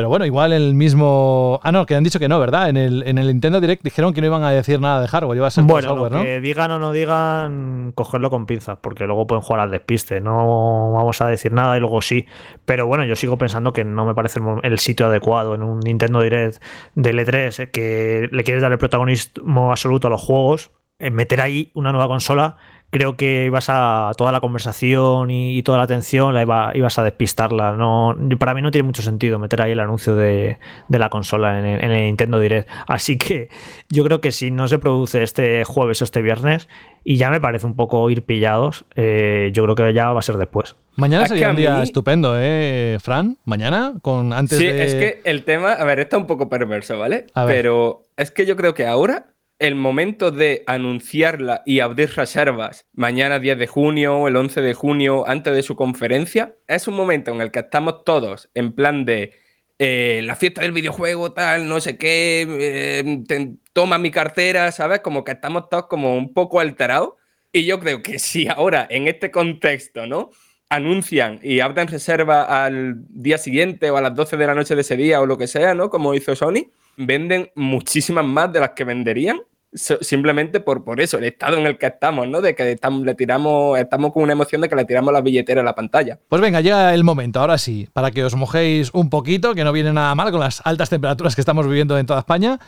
[0.00, 1.60] Pero bueno, igual el mismo.
[1.62, 2.70] Ah, no, que han dicho que no, ¿verdad?
[2.70, 5.36] En el, en el Nintendo Direct dijeron que no iban a decir nada de hardware,
[5.36, 6.24] iba a ser Bueno, software, lo ¿no?
[6.24, 10.22] que digan o no digan, cogerlo con pinzas, porque luego pueden jugar al despiste.
[10.22, 12.24] No vamos a decir nada y luego sí.
[12.64, 16.22] Pero bueno, yo sigo pensando que no me parece el sitio adecuado en un Nintendo
[16.22, 16.62] Direct
[16.94, 20.70] del E3, eh, que le quieres dar el protagonismo absoluto a los juegos.
[20.98, 22.56] eh, meter ahí una nueva consola,
[22.90, 26.98] creo que ibas a toda la conversación y, y toda la atención la iba- ibas
[26.98, 27.72] a despistarla.
[27.72, 31.58] No, para mí no tiene mucho sentido meter ahí el anuncio de, de la consola
[31.58, 32.68] en el, en el Nintendo Direct.
[32.86, 33.48] Así que
[33.88, 36.68] yo creo que si no se produce este jueves o este viernes,
[37.02, 40.22] y ya me parece un poco ir pillados, eh, yo creo que ya va a
[40.22, 40.76] ser después.
[40.96, 43.38] Mañana sería un día mí- estupendo, ¿eh, Fran?
[43.46, 44.84] Mañana, con antes Sí, de.
[44.84, 47.26] es que el tema, a ver, está un poco perverso, ¿vale?
[47.32, 47.56] A ver.
[47.56, 49.28] Pero es que yo creo que ahora
[49.60, 55.28] el momento de anunciarla y abrir reservas mañana 10 de junio el 11 de junio
[55.28, 59.34] antes de su conferencia es un momento en el que estamos todos en plan de
[59.78, 65.00] eh, la fiesta del videojuego, tal, no sé qué, eh, toma mi cartera, ¿sabes?
[65.00, 67.14] Como que estamos todos como un poco alterados.
[67.50, 70.32] Y yo creo que si ahora en este contexto, ¿no?
[70.70, 74.82] anuncian y abren reserva al día siguiente o a las 12 de la noche de
[74.82, 75.90] ese día o lo que sea, ¿no?
[75.90, 79.40] Como hizo Sony, venden muchísimas más de las que venderían.
[79.72, 82.40] So- simplemente por, por eso, el estado en el que estamos, ¿no?
[82.40, 85.60] De que estamos, le tiramos, estamos con una emoción de que le tiramos la billetera
[85.60, 86.18] a la pantalla.
[86.28, 89.72] Pues venga, llega el momento, ahora sí, para que os mojéis un poquito, que no
[89.72, 92.58] viene nada mal con las altas temperaturas que estamos viviendo en toda España,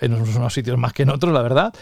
[0.00, 1.72] en unos sitios más que en otros, la verdad.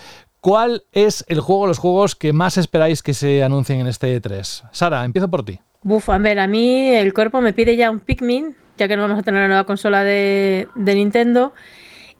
[0.41, 4.68] ¿Cuál es el juego, los juegos que más esperáis que se anuncien en este E3?
[4.73, 5.61] Sara, empiezo por ti.
[5.83, 9.03] Buf, a ver, a mí el cuerpo me pide ya un Pikmin, ya que no
[9.03, 11.53] vamos a tener la nueva consola de, de Nintendo.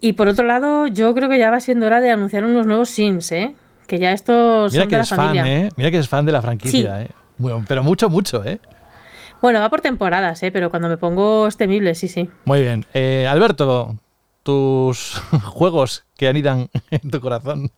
[0.01, 2.89] Y por otro lado, yo creo que ya va siendo hora de anunciar unos nuevos
[2.89, 3.55] Sims, ¿eh?
[3.87, 5.37] Que ya estos Mira son que de la es fan.
[5.47, 5.69] ¿eh?
[5.77, 7.09] Mira que es fan de la franquicia, ¿eh?
[7.37, 8.61] Bueno, pero mucho, mucho, ¿eh?
[9.43, 10.53] Bueno, va por temporadas, ¿eh?
[10.53, 12.31] Pero cuando me pongo es temible, sí, sí.
[12.45, 12.85] Muy bien.
[12.95, 13.97] Eh, Alberto,
[14.43, 17.71] tus juegos que anidan en tu corazón.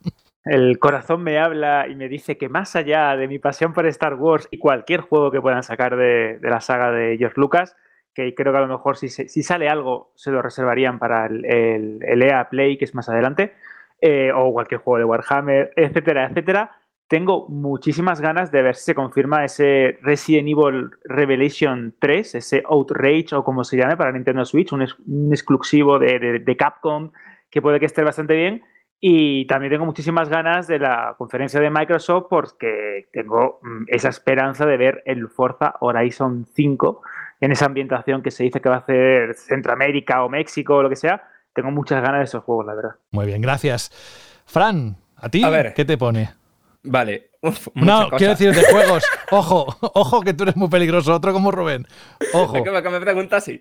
[0.45, 4.15] El corazón me habla y me dice que más allá de mi pasión por Star
[4.15, 7.77] Wars y cualquier juego que puedan sacar de, de la saga de George Lucas,
[8.15, 11.45] que creo que a lo mejor si, si sale algo se lo reservarían para el,
[11.45, 13.55] el- el EA Play, que es más adelante,
[14.01, 16.71] eh, o cualquier juego de Warhammer, etcétera, etcétera.
[17.09, 23.35] Tengo muchísimas ganas de ver si se confirma ese Resident Evil Revelation 3, ese Outrage
[23.35, 27.13] o como se llame para Nintendo Switch, un, un exclusivo de, de- de Capcom
[27.51, 28.63] que puede que esté bastante bien.
[29.05, 34.65] Y también tengo muchísimas ganas de la conferencia de Microsoft porque tengo mm, esa esperanza
[34.65, 37.03] de ver el Forza Horizon 5
[37.43, 40.89] en esa ambientación que se dice que va a hacer Centroamérica o México o lo
[40.89, 41.25] que sea.
[41.53, 42.91] Tengo muchas ganas de esos juegos, la verdad.
[43.11, 43.91] Muy bien, gracias.
[44.47, 45.75] Fran, ¿a ti A ver.
[45.75, 46.31] qué te pone?
[46.85, 47.31] Vale.
[47.43, 49.05] Uf, No, quiero decir de juegos.
[49.33, 51.13] Ojo, ojo que tú eres muy peligroso.
[51.13, 51.85] Otro como Rubén.
[52.33, 52.57] Ojo.
[52.57, 53.59] Es que me, preguntas así.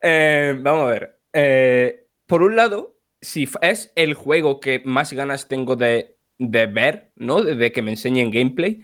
[0.00, 1.18] Eh, vamos a ver.
[1.34, 7.12] Eh, por un lado, si es el juego que más ganas tengo de, de ver,
[7.14, 7.42] ¿no?
[7.42, 8.80] De, de que me enseñen gameplay,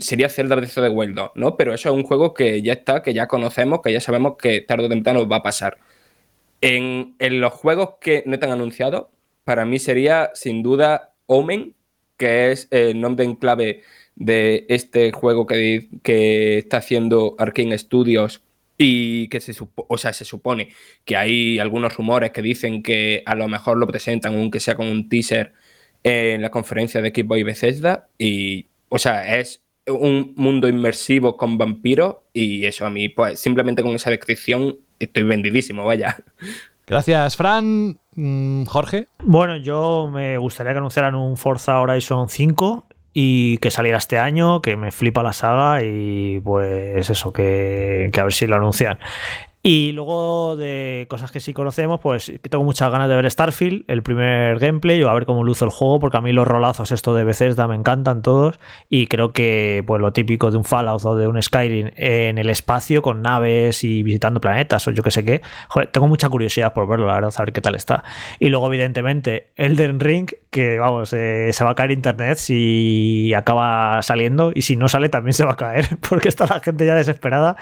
[0.00, 1.56] sería Zelda Breath of the Wild 2, ¿no?
[1.56, 4.60] Pero eso es un juego que ya está, que ya conocemos, que ya sabemos que
[4.60, 5.78] tarde o temprano va a pasar.
[6.60, 9.10] En, los juegos que no te han anunciado,
[9.44, 11.74] para mí sería sin duda Omen,
[12.16, 13.82] que es el nombre en clave
[14.16, 15.88] de este juego que,
[16.58, 18.42] está haciendo Arkane Studios
[18.78, 19.54] y que se
[20.24, 20.70] supone
[21.04, 24.86] que hay algunos rumores que dicen que a lo mejor lo presentan, aunque sea con
[24.86, 25.52] un teaser,
[26.04, 28.08] en la conferencia de Xbox y Bethesda.
[28.18, 33.82] Y, o sea, es un mundo inmersivo con vampiros y eso a mí, pues simplemente
[33.82, 36.16] con esa descripción estoy vendidísimo, vaya.
[36.86, 37.98] Gracias, Fran.
[38.14, 39.08] Mm, Jorge.
[39.22, 44.60] Bueno, yo me gustaría que anunciaran un Forza Horizon 5 y que saliera este año,
[44.60, 48.98] que me flipa la saga y pues eso, que, que a ver si lo anuncian.
[49.66, 54.02] Y luego de cosas que sí conocemos, pues tengo muchas ganas de ver Starfield, el
[54.02, 57.14] primer gameplay, o a ver cómo luce el juego, porque a mí los rolazos esto
[57.14, 58.60] de Bethesda me encantan todos.
[58.90, 62.50] Y creo que pues lo típico de un Fallout o de un Skyrim en el
[62.50, 65.40] espacio, con naves y visitando planetas, o yo que sé qué.
[65.68, 68.04] Joder, tengo mucha curiosidad por verlo, la verdad, a ver qué tal está.
[68.38, 74.00] Y luego, evidentemente, Elden Ring, que vamos, eh, se va a caer internet si acaba
[74.02, 76.94] saliendo, y si no sale también se va a caer, porque está la gente ya
[76.94, 77.56] desesperada,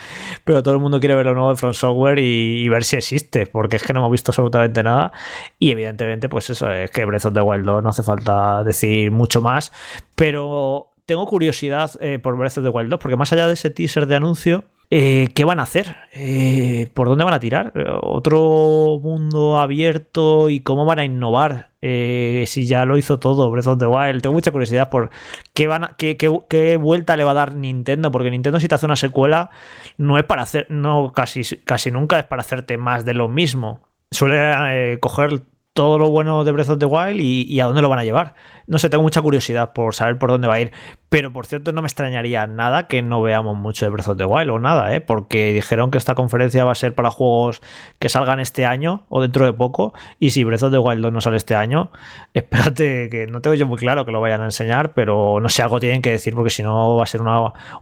[0.45, 1.72] pero todo el mundo quiere ver lo nuevo de From
[2.18, 5.11] y, ver si existe, porque es que no hemos visto absolutamente nada.
[5.59, 9.11] Y evidentemente, pues eso, es que Breath of the Wild 2 no hace falta decir
[9.11, 9.72] mucho más,
[10.14, 13.69] pero tengo curiosidad eh, por Breath of the Wild 2, porque más allá de ese
[13.69, 15.95] teaser de anuncio, eh, ¿qué van a hacer?
[16.15, 17.71] Eh, ¿Por dónde van a tirar?
[18.01, 21.71] ¿Otro mundo abierto y cómo van a innovar?
[21.83, 24.23] si ya lo hizo todo Breath of the Wild.
[24.23, 25.11] Tengo mucha curiosidad por
[25.53, 28.87] qué, van qué, qué, vuelta le va a dar Nintendo, porque Nintendo si te hace
[28.87, 29.51] una secuela
[29.99, 33.81] no es para hacer, no casi, casi nunca es para hacerte más de lo mismo.
[34.13, 35.43] Suele coger
[35.73, 38.35] todo lo bueno de Breath of the Wild y, a dónde lo van a llevar.
[38.67, 40.73] No sé, tengo mucha curiosidad por saber por dónde va a ir.
[41.09, 44.25] Pero por cierto, no me extrañaría nada que no veamos mucho de Breath of the
[44.25, 45.03] Wild o nada, ¿eh?
[45.03, 47.61] porque dijeron que esta conferencia va a ser para juegos
[47.99, 49.93] que salgan este año o dentro de poco.
[50.19, 51.91] Y si Breath of the Wild 2 no sale este año,
[52.35, 55.63] espérate, que no tengo yo muy claro que lo vayan a enseñar, pero no sé,
[55.63, 57.21] algo tienen que decir, porque si no va a ser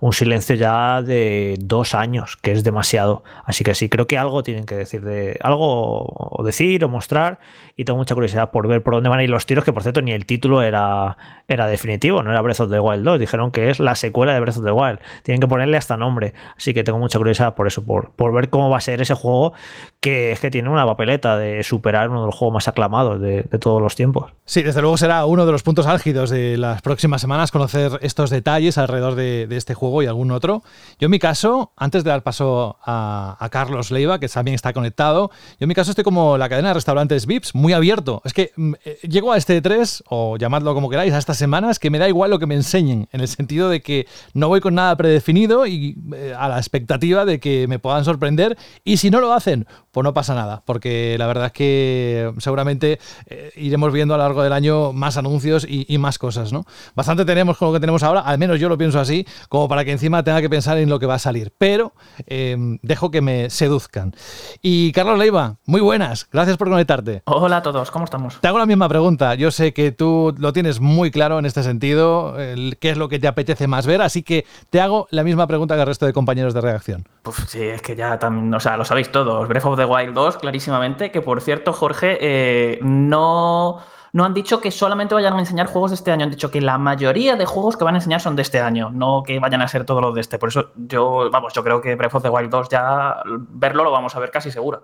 [0.01, 3.22] un silencio ya de dos años, que es demasiado.
[3.45, 7.39] Así que sí, creo que algo tienen que decir de algo o decir o mostrar.
[7.76, 9.83] Y tengo mucha curiosidad por ver por dónde van a ir los tiros, que por
[9.83, 11.16] cierto, ni el título era,
[11.48, 14.40] era definitivo, no era Breath of the Wild 2 dijeron que es la secuela de
[14.40, 15.00] Breath of the Wild.
[15.22, 16.32] Tienen que ponerle hasta nombre.
[16.56, 19.14] Así que tengo mucha curiosidad por eso, por, por ver cómo va a ser ese
[19.14, 19.52] juego
[20.00, 23.42] que es que tiene una papeleta de superar uno de los juegos más aclamados de,
[23.60, 24.32] todos los tiempos.
[24.46, 28.30] Sí, desde luego será uno de los puntos álgidos de las próximas semanas conocer estos
[28.30, 30.62] detalles alrededor de, este juego y algún otro.
[30.98, 35.30] Yo en mi caso, antes de dar paso a, Carlos Leiva, que también está conectado,
[35.58, 38.22] yo en mi caso estoy como la cadena de restaurantes VIPs, muy abierto.
[38.24, 41.78] Es que mm, eh, llego a este 3, o llamadlo como queráis, a estas semanas,
[41.78, 44.61] que me da igual lo que me enseñen en el sentido de que no voy
[44.61, 48.56] con nada predefinido y eh, a la expectativa de que me puedan sorprender.
[48.84, 52.98] Y si no lo hacen, pues no pasa nada, porque la verdad es que seguramente
[53.26, 56.64] eh, iremos viendo a lo largo del año más anuncios y, más cosas, ¿no?
[56.94, 59.84] Bastante tenemos con lo que tenemos ahora, al menos yo lo pienso así, como para
[59.84, 61.52] que encima tenga que pensar en lo que va a salir.
[61.58, 61.92] Pero
[62.26, 64.14] em, dejo que me seduzcan.
[64.62, 67.22] Y Carlos Leiva, muy buenas, gracias por conectarte.
[67.26, 68.40] Hola a todos, ¿cómo estamos?
[68.40, 69.34] Te hago la misma pregunta.
[69.34, 72.34] Yo sé que tú lo tienes muy claro en este sentido,
[72.80, 75.74] qué es lo que te apetece más ver, así que te hago la misma pregunta
[75.74, 77.07] que el resto de compañeros de redacción.
[77.22, 79.48] Pues sí, es que ya también, o sea, lo sabéis todos.
[79.48, 83.80] Breath of the Wild 2, clarísimamente, que por cierto, Jorge, eh, no,
[84.12, 86.61] no han dicho que solamente vayan a enseñar juegos de este año, han dicho que
[86.61, 89.62] la mayoría de juegos que van a enseñar son de este año, no que vayan
[89.62, 90.38] a ser todos los de este.
[90.38, 93.90] Por eso yo, vamos, yo creo que Breath of the Wild 2 ya verlo lo
[93.90, 94.82] vamos a ver casi seguro.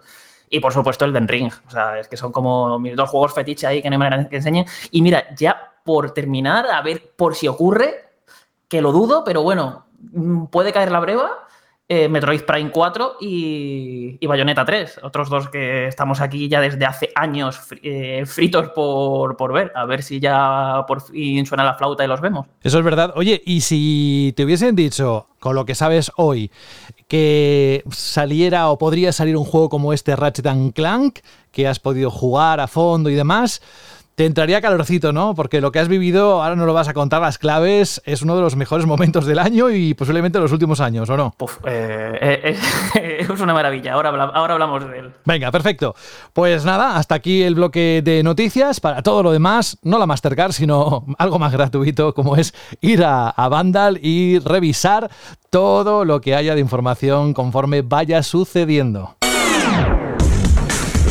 [0.49, 1.53] Y por supuesto el Den Ring.
[1.67, 4.29] O sea, es que son como mis dos juegos fetiche ahí que no hay manera
[4.29, 4.67] que enseñen.
[4.91, 8.07] Y mira, ya por terminar, a ver por si ocurre,
[8.69, 11.47] que lo dudo, pero bueno, mm, puede caer la breva.
[11.89, 16.85] Eh, Metroid Prime 4 y, y, Bayonetta 3, otros dos que estamos aquí ya desde
[16.85, 21.75] hace años eh, fritos por, por, ver, a ver si ya por fin suena la
[21.75, 22.49] flauta y los vemos.
[22.61, 23.13] Eso es verdad.
[23.15, 26.51] Oye, y si te hubiesen dicho, con lo que sabes hoy,
[27.09, 31.21] que saliera o podría salir un juego como este Ratchet Clank,
[31.53, 33.63] que has podido jugar a fondo y demás,
[34.17, 35.35] te entraría calorcito, ¿no?
[35.35, 38.35] Porque lo que has vivido, ahora no lo vas a contar las claves, es uno
[38.35, 41.35] de los mejores momentos del año y posiblemente de los últimos años, ¿o no?
[41.67, 42.57] Eh, eh,
[42.95, 45.13] eh, es una maravilla, ahora, ahora hablamos de él.
[45.27, 45.95] Venga, perfecto.
[46.33, 48.81] Pues nada, hasta aquí el bloque de noticias.
[48.81, 53.29] Para todo lo demás, no la Mastercard, sino algo más gratuito, como es ir a,
[53.29, 55.11] a Vandal y revisar
[55.51, 59.15] todo lo que haya de información conforme vaya sucediendo.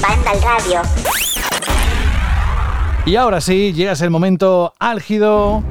[0.02, 0.82] Vandal Radio.
[3.06, 5.62] Y ahora sí, llega el momento álgido,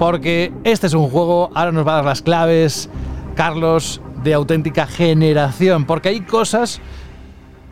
[0.00, 2.90] porque este es un juego, ahora nos va a dar las claves,
[3.36, 6.80] Carlos, de auténtica generación, porque hay cosas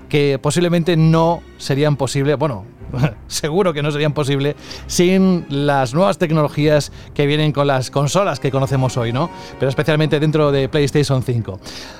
[0.08, 2.64] que posiblemente no serían posibles, bueno,
[3.26, 4.54] seguro que no serían posibles
[4.86, 9.28] sin las nuevas tecnologías que vienen con las consolas que conocemos hoy, ¿no?
[9.58, 11.58] Pero especialmente dentro de PlayStation 5.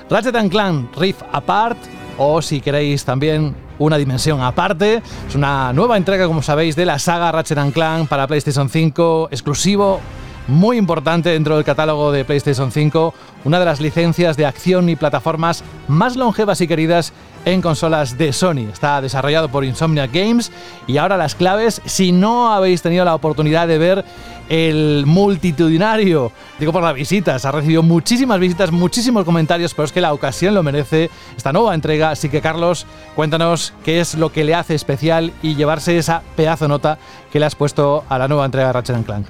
[0.09, 1.77] Ratchet Clank Rift Apart
[2.17, 3.53] o si queréis también
[3.85, 5.01] una dimensión aparte.
[5.27, 9.99] Es una nueva entrega, como sabéis, de la saga Ratchet Clank para PlayStation 5, exclusivo
[10.47, 13.13] muy importante dentro del catálogo de PlayStation 5,
[13.45, 17.13] una de las licencias de acción y plataformas más longevas y queridas
[17.45, 18.69] en consolas de Sony.
[18.71, 20.51] Está desarrollado por Insomnia Games
[20.87, 24.05] y ahora las claves, si no habéis tenido la oportunidad de ver
[24.51, 30.01] el multitudinario, digo por las visitas, ha recibido muchísimas visitas, muchísimos comentarios, pero es que
[30.01, 32.09] la ocasión lo merece esta nueva entrega.
[32.09, 32.85] Así que Carlos,
[33.15, 36.97] cuéntanos qué es lo que le hace especial y llevarse esa pedazo nota
[37.31, 39.27] que le has puesto a la nueva entrega de Ratchet Clank.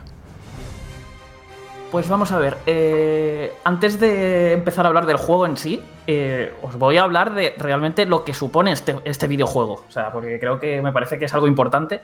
[1.92, 6.52] Pues vamos a ver, eh, antes de empezar a hablar del juego en sí, eh,
[6.64, 9.86] os voy a hablar de realmente lo que supone este, este, videojuego.
[9.88, 12.02] O sea, porque creo que me parece que es algo importante.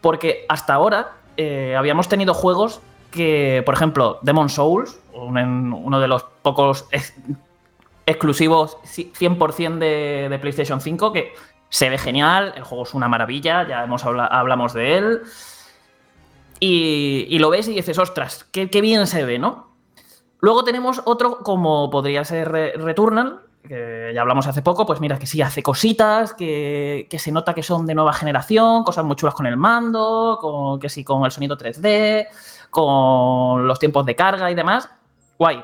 [0.00, 2.80] Porque hasta ahora eh, habíamos tenido juegos
[3.10, 6.86] que, por ejemplo, Demon Souls, uno de los pocos
[8.06, 11.32] exclusivos 100% de, de, PlayStation 5, que
[11.70, 15.22] se ve genial, el juego es una maravilla, ya hemos hablamos de él.
[16.60, 19.68] Y, lo ves y dices, ostras, qué, bien se ve, ¿no?
[20.40, 25.42] Luego tenemos otro como podría ser Returnal, ya hablamos hace poco, pues mira, que sí
[25.42, 29.56] hace cositas, que, se nota que son de nueva generación, cosas muy chulas con el
[29.56, 32.28] mando, con, que sí con el sonido 3D,
[32.70, 34.88] con los tiempos de carga y demás.
[35.38, 35.62] Guay.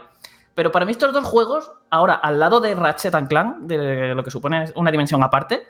[0.55, 4.30] Pero para mí estos dos juegos, ahora al lado de Ratchet Clank, de lo que
[4.30, 5.66] supone una dimensión aparte,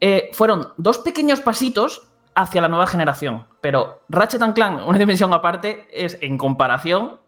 [0.00, 3.46] eh, fueron dos pequeños pasitos hacia la nueva generación.
[3.60, 7.20] Pero Ratchet Clank, una dimensión aparte, es en comparación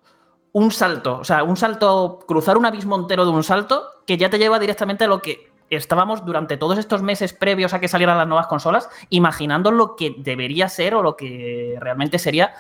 [0.52, 1.18] un salto.
[1.18, 4.58] O sea, un salto, cruzar un abismo entero de un salto que ya te lleva
[4.58, 8.46] directamente a lo que estábamos durante todos estos meses previos a que salieran las nuevas
[8.46, 12.54] consolas, imaginando lo que debería ser o lo que realmente sería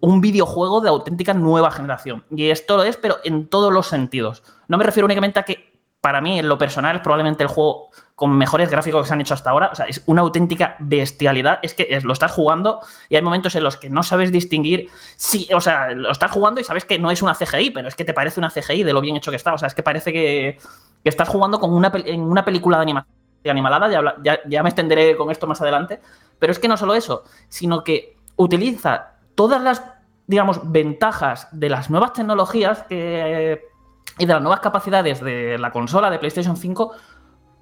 [0.00, 2.24] un videojuego de auténtica nueva generación.
[2.30, 4.42] Y esto lo es, pero en todos los sentidos.
[4.68, 7.90] No me refiero únicamente a que, para mí, en lo personal, es probablemente el juego
[8.14, 9.70] con mejores gráficos que se han hecho hasta ahora.
[9.72, 11.58] O sea, es una auténtica bestialidad.
[11.62, 15.48] Es que lo estás jugando y hay momentos en los que no sabes distinguir si,
[15.52, 18.04] o sea, lo estás jugando y sabes que no es una CGI, pero es que
[18.04, 19.52] te parece una CGI de lo bien hecho que está.
[19.52, 20.58] O sea, es que parece que,
[21.04, 23.16] estás jugando con una, en una película de animación
[23.50, 26.00] animalada, ya, ya, me extenderé con esto más adelante,
[26.38, 29.84] pero es que no solo eso, sino que utiliza todas las,
[30.26, 32.84] digamos, ventajas de las nuevas tecnologías
[34.18, 36.92] y de las nuevas capacidades de la consola de PlayStation 5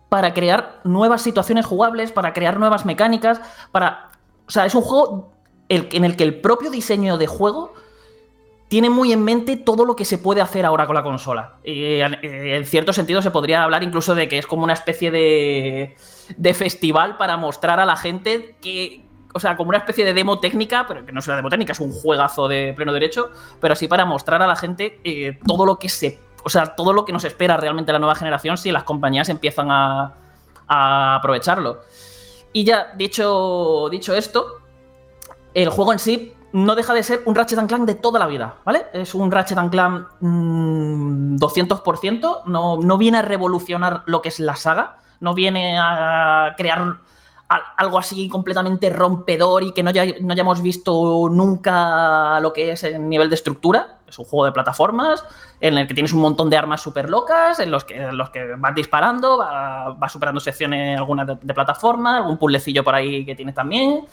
[0.09, 3.41] para crear nuevas situaciones jugables, para crear nuevas mecánicas,
[3.73, 4.11] para...
[4.47, 5.33] O sea, es un juego
[5.69, 7.73] en el que el propio diseño de juego
[8.69, 11.59] tiene muy en mente todo lo que se puede hacer ahora con la consola.
[11.65, 15.97] Eh, en cierto sentido se podría hablar incluso de que es como una especie de,
[16.37, 20.41] de festival para mostrar a la gente que, o sea, como una especie de demo
[20.41, 23.31] técnica, pero que no es una demo técnica, es un juegazo de pleno derecho,
[23.61, 26.93] pero así para mostrar a la gente eh, todo lo que se o sea, todo
[26.93, 30.13] lo que nos espera realmente la nueva generación si las compañías empiezan a,
[30.67, 31.81] aprovecharlo.
[32.53, 34.61] Y ya, dicho, dicho esto,
[35.53, 38.55] el juego en sí no deja de ser un Ratchet Clank de toda la vida,
[38.65, 38.87] ¿vale?
[38.93, 44.57] Es un Ratchet Clank 200%, mm, no, no viene a revolucionar lo que es la
[44.57, 46.97] saga, no viene a crear
[47.49, 49.91] algo así completamente rompedor y que no,
[50.21, 53.99] no hayamos visto nunca lo que es el nivel de estructura.
[54.09, 55.25] Es un juego de plataformas
[55.61, 58.55] en el que tienes un montón de armas súper locas, en los que, los que
[58.57, 64.07] vas disparando, vas superando secciones algunas de, plataforma, algún puzzlecillo por ahí que tienes también.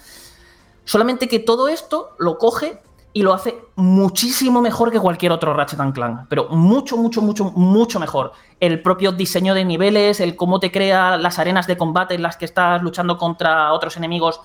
[0.84, 2.82] Solamente que todo esto lo coge
[3.14, 7.99] y lo hace muchísimo mejor que cualquier otro Ratchet Clank, pero mucho, mucho, mucho, mucho
[7.99, 8.32] mejor.
[8.59, 12.38] El propio diseño de niveles, el cómo te crea las arenas de combate en las
[12.38, 14.39] que estás luchando contra otros enemigos,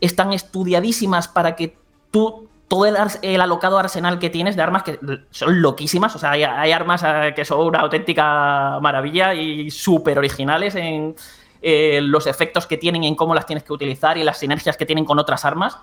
[0.00, 1.76] están estudiadísimas para que
[2.12, 5.00] tú, todo el, alocado arsenal que tienes de armas que
[5.30, 10.76] son loquísimas, o sea, hay, armas eh, que son una auténtica maravilla y súper originales
[10.76, 11.16] en
[11.62, 14.86] eh, los efectos que tienen, en cómo las tienes que utilizar y las sinergias que
[14.86, 15.78] tienen con otras armas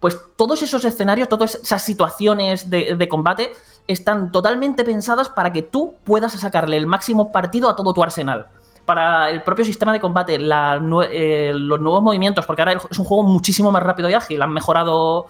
[0.00, 3.52] pues todos esos escenarios, todas esas situaciones de, combate
[3.86, 8.46] están totalmente pensadas para que tú puedas sacarle el máximo partido a todo tu arsenal.
[8.84, 13.22] Para el propio sistema de combate, eh, los nuevos movimientos, porque ahora es un juego
[13.24, 14.40] muchísimo más rápido y ágil.
[14.40, 15.26] Han mejorado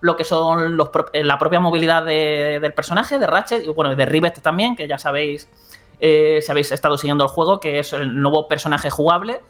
[0.00, 0.78] lo que son
[1.12, 4.98] eh, la propia movilidad del personaje, de Ratchet, y bueno, de Rivet también, que ya
[4.98, 5.48] sabéis,
[6.00, 9.40] eh, si habéis estado siguiendo el juego, que es el nuevo personaje jugable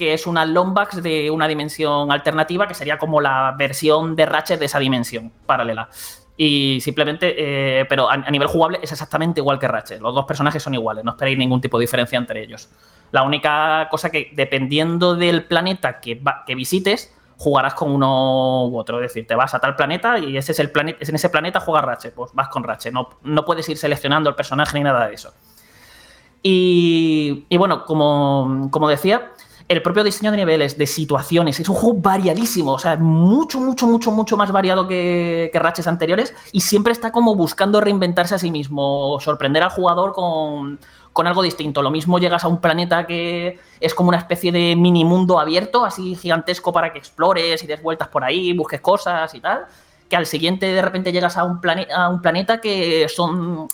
[0.00, 4.58] que es una Lombax de una dimensión alternativa, que sería como la versión de Ratchet
[4.58, 5.90] de esa dimensión paralela.
[6.38, 10.00] Y simplemente, eh, pero a, nivel jugable es exactamente igual que Ratchet.
[10.00, 12.70] Los dos personajes son iguales, no esperéis ningún tipo de diferencia entre ellos.
[13.10, 19.02] La única cosa que, dependiendo del planeta que, que visites, jugarás con uno u otro.
[19.02, 21.60] Es decir, te vas a tal planeta y ese es el planeta, en ese planeta
[21.60, 22.94] juega Ratchet, pues vas con Ratchet.
[22.94, 25.34] No, no puedes ir seleccionando el personaje ni nada de eso.
[26.42, 29.32] Y, y bueno, como, como decía,
[29.70, 33.86] el propio diseño de niveles, de situaciones, es un juego variadísimo, o sea, mucho, mucho,
[33.86, 38.50] mucho, mucho más variado que, que anteriores y siempre está como buscando reinventarse a sí
[38.50, 40.80] mismo, sorprender al jugador con,
[41.12, 41.82] con algo distinto.
[41.82, 45.84] Lo mismo llegas a un planeta que es como una especie de mini mundo abierto,
[45.84, 49.66] así gigantesco para que explores y des vueltas por ahí, busques cosas y tal.
[50.08, 51.60] que al siguiente de repente llegas a un,
[51.94, 53.68] a un planeta que son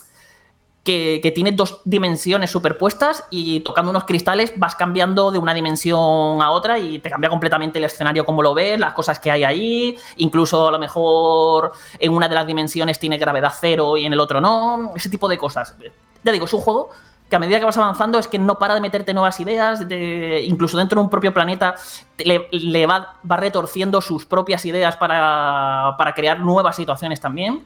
[0.87, 6.51] que, tiene dos dimensiones superpuestas y tocando unos cristales vas cambiando de una dimensión a
[6.51, 9.97] otra y te cambia completamente el escenario como lo ves, las cosas que hay ahí,
[10.15, 14.19] incluso a lo mejor en una de las dimensiones tiene gravedad cero y en el
[14.21, 15.75] otro no, ese tipo de cosas.
[16.23, 16.89] Ya digo, es un juego
[17.29, 20.41] que a medida que vas avanzando es que no para de meterte nuevas ideas, de-
[20.47, 21.75] incluso dentro de un propio planeta
[22.17, 27.65] le va, va retorciendo sus propias ideas para, para crear nuevas situaciones también.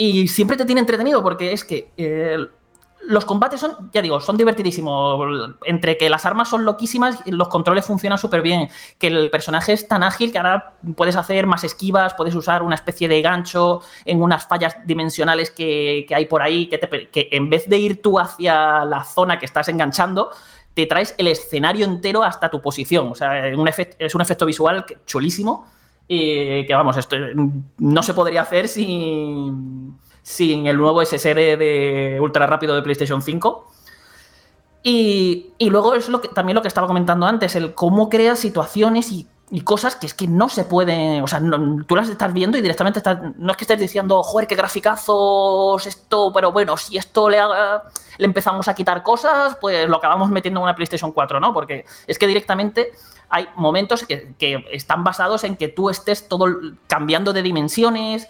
[0.00, 2.38] Y siempre te tiene entretenido porque es que eh,
[3.08, 5.56] los combates son, ya digo, son divertidísimos.
[5.64, 9.88] Entre que las armas son loquísimas, los controles funcionan súper bien, que el personaje es
[9.88, 14.22] tan ágil que ahora puedes hacer más esquivas, puedes usar una especie de gancho en
[14.22, 18.84] unas fallas dimensionales que, que hay por ahí, que, en vez de ir tú hacia
[18.84, 20.30] la zona que estás enganchando,
[20.74, 23.08] te traes el escenario entero hasta tu posición.
[23.08, 25.66] O sea, un efect- es un efecto visual chulísimo.
[26.08, 27.16] Y que vamos, esto
[27.78, 33.70] no se podría hacer sin, sin el nuevo SSR de ultra rápido de PlayStation 5.
[34.82, 38.38] Y, y luego es lo que, también lo que estaba comentando antes, el cómo creas
[38.38, 41.40] situaciones y, y cosas que es que no se pueden, o sea,
[41.86, 45.86] tú las estás viendo y directamente estás, no es que estés diciendo, joder, qué graficazos
[45.86, 47.84] esto, pero bueno, si esto le, haga-
[48.18, 51.52] le empezamos a quitar cosas, pues lo acabamos metiendo en una PlayStation 4, ¿no?
[51.54, 52.92] Porque es que directamente
[53.30, 56.46] hay momentos que, que están basados en que tú estés todo
[56.86, 58.26] cambiando de dimensiones,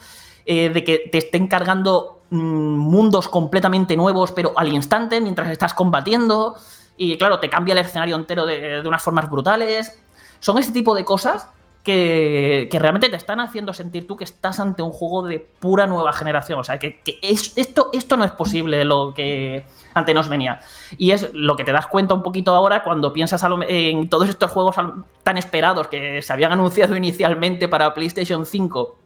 [0.47, 5.75] eh, de que te estén cargando mm, mundos completamente nuevos, pero al instante, mientras estás
[5.75, 6.57] combatiendo.
[6.97, 9.99] Y claro, te cambia el escenario entero de, de unas formas brutales.
[10.41, 11.49] Son ese tipo de cosas
[11.85, 15.87] que, que realmente te están haciendo sentir tú que estás ante un juego de pura
[15.87, 16.59] nueva generación.
[16.61, 19.65] O sea, que, que es- esto, esto no es posible lo que
[19.95, 20.61] antes nos venía.
[20.99, 24.51] Y es lo que te das cuenta un poquito ahora cuando piensas en todos estos
[24.51, 24.77] juegos
[25.23, 28.99] tan esperados que se habían anunciado inicialmente para PlayStation 5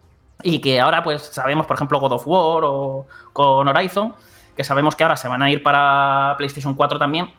[0.42, 4.12] y que ahora pues sabemos, por ejemplo, God of War o con Horizon,
[4.56, 7.30] que sabemos que ahora se van a ir para PlayStation 4 también.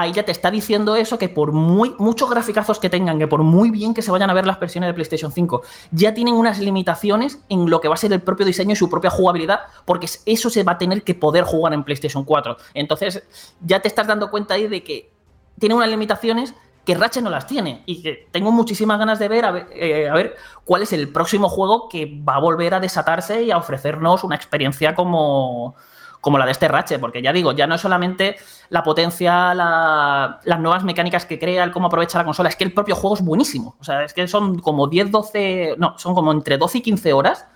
[0.00, 3.42] Ahí ya te está diciendo eso que por muy muchos graficazos que tengan, que por
[3.42, 6.60] muy bien que se vayan a ver las versiones de PlayStation 5, ya tienen unas
[6.60, 10.08] limitaciones en lo que va a ser el propio diseño y su propia jugabilidad, porque
[10.24, 12.56] eso se va a tener que poder jugar en PlayStation 4.
[12.74, 13.24] Entonces,
[13.60, 15.10] ya te estás dando cuenta ahí de que
[15.58, 19.44] tiene unas limitaciones que Ratchet no las tiene y que tengo muchísimas ganas de ver
[19.46, 22.78] a, ver eh, a ver cuál es el próximo juego que va a volver a
[22.78, 25.74] desatarse y a ofrecernos una experiencia como,
[26.20, 28.36] como la de este Ratchet, porque ya digo, ya no es solamente
[28.70, 32.64] la potencia, la- las nuevas mecánicas que crea, el cómo aprovecha la consola, es que
[32.64, 36.14] el propio juego es buenísimo, o sea, es que son como 10, 12, no, son
[36.14, 37.46] como entre 12 y 15 horas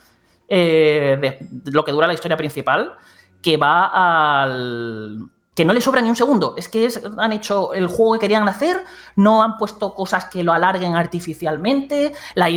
[0.48, 2.92] eh, de lo que dura la historia principal,
[3.40, 3.86] que va
[4.42, 6.54] al que no le sobra ni un segundo.
[6.56, 6.88] Es que
[7.18, 8.84] han hecho el juego que querían hacer,
[9.16, 12.48] no han puesto cosas que lo alarguen artificialmente, la,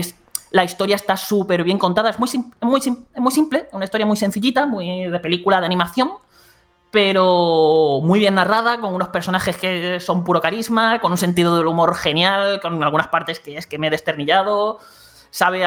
[0.56, 2.30] la historia está súper bien contada, es muy,
[2.62, 2.82] muy,
[3.18, 6.12] muy simple, una historia muy sencillita, muy de película de animación,
[6.92, 11.68] pero muy bien narrada, con unos personajes que son puro carisma, con un sentido del
[11.68, 14.80] humor genial, con algunas partes que es que me he desternillado.
[15.30, 15.66] Sabe,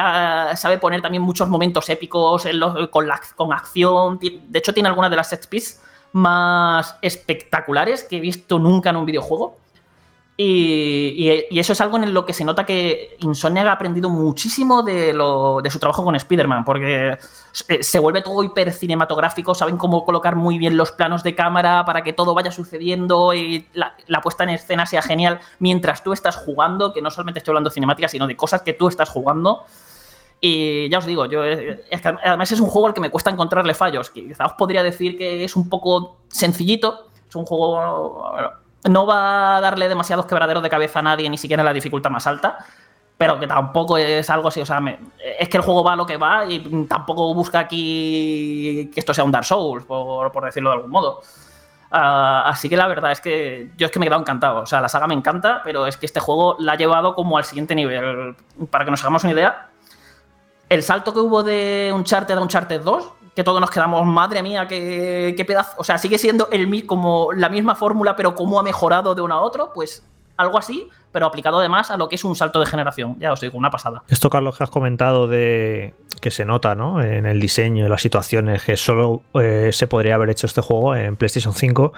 [0.55, 2.47] sabe poner también muchos momentos épicos
[2.89, 4.19] con, con acción.
[4.19, 5.47] De hecho, tiene algunas de las set
[6.13, 9.58] más espectaculares que he visto nunca en un videojuego.
[10.41, 15.11] Y, eso es algo en lo que se nota que Insomniac ha aprendido muchísimo de,
[15.11, 17.17] lo- de su trabajo con Spider-Man, porque
[17.51, 21.83] se, se vuelve todo hiper cinematográfico, saben cómo colocar muy bien los planos de cámara
[21.83, 26.13] para que todo vaya sucediendo y la, la puesta en escena sea genial mientras tú
[26.13, 29.09] estás jugando, que no solamente estoy hablando de cinemática, sino de cosas que tú estás
[29.09, 29.65] jugando.
[30.39, 33.09] Y ya os digo, yo eh, es que además es un juego al que me
[33.09, 34.09] cuesta encontrarle fallos.
[34.09, 37.07] que Quizá os podría decir que es un poco sencillito.
[37.27, 38.23] Es un juego.
[38.85, 42.09] No va a darle demasiados quebraderos de cabeza a nadie, ni siquiera en la dificultad
[42.09, 42.57] más alta.
[43.17, 44.61] Pero que tampoco es algo así.
[44.61, 44.97] O sea, me-
[45.39, 49.13] es que el juego va a lo que va y tampoco busca aquí que esto
[49.13, 51.21] sea un Dark Souls, por, por decirlo de algún modo.
[51.91, 54.61] Ah, así que la verdad es que yo es que me he quedado encantado.
[54.61, 57.37] O sea, la saga me encanta, pero es que este juego la ha llevado como
[57.37, 58.35] al siguiente nivel.
[58.69, 59.67] Para que nos hagamos una idea,
[60.69, 64.67] el salto que hubo de Uncharted a Uncharted 2, que todos nos quedamos, madre mía,
[64.67, 65.71] qué, qué pedazo.
[65.77, 69.33] O sea, sigue siendo el, como la misma fórmula, pero cómo ha mejorado de uno
[69.33, 70.03] a otro, pues
[70.39, 73.17] algo así, pero aplicado además a lo que es un salto de generación.
[73.19, 74.03] Ya os digo, una pasada.
[74.07, 77.01] Esto, Carlos, que has comentado de que se nota ¿no?
[77.01, 80.95] en el diseño, en las situaciones, que solo eh, se podría haber hecho este juego
[80.95, 81.91] en PlayStation 5,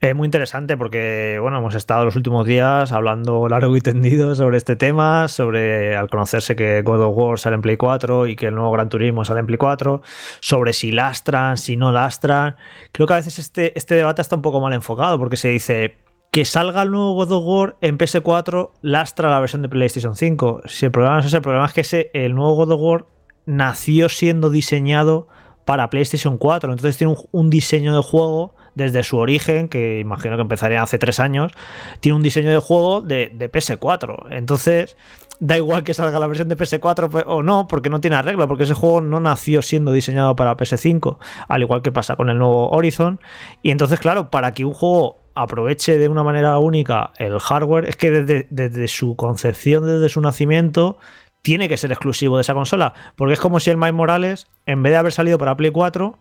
[0.00, 4.58] es muy interesante porque bueno, hemos estado los últimos días hablando largo y tendido sobre
[4.58, 8.48] este tema, sobre al conocerse que God of War sale en Play 4 y que
[8.48, 10.02] el nuevo Gran Turismo sale en Play 4,
[10.40, 12.56] sobre si lastran, si no lastran.
[12.92, 16.09] Creo que a veces este, este debate está un poco mal enfocado porque se dice
[16.30, 20.62] que salga el nuevo God of War en PS4 lastra la versión de PlayStation 5.
[20.66, 22.80] Si el problema no es ese, el problema es que ese, el nuevo God of
[22.80, 23.06] War
[23.46, 25.26] nació siendo diseñado
[25.64, 26.72] para PlayStation 4.
[26.72, 31.18] Entonces tiene un, diseño de juego desde su origen, que imagino que empezaría hace tres
[31.18, 31.52] años,
[31.98, 34.26] tiene un diseño de juego de, de PS4.
[34.30, 34.96] Entonces,
[35.40, 38.46] da igual que salga la versión de PS4 pues, o no, porque no tiene arreglo,
[38.46, 41.18] porque ese juego no nació siendo diseñado para PS5,
[41.48, 43.20] al igual que pasa con el nuevo Horizon.
[43.62, 47.96] Y entonces, claro, para que un juego aproveche de una manera única el hardware, es
[47.96, 50.98] que desde, desde su concepción, desde su nacimiento,
[51.42, 52.92] tiene que ser exclusivo de esa consola.
[53.16, 56.18] Porque es como si el Miles Morales, en vez de haber salido para Play 4,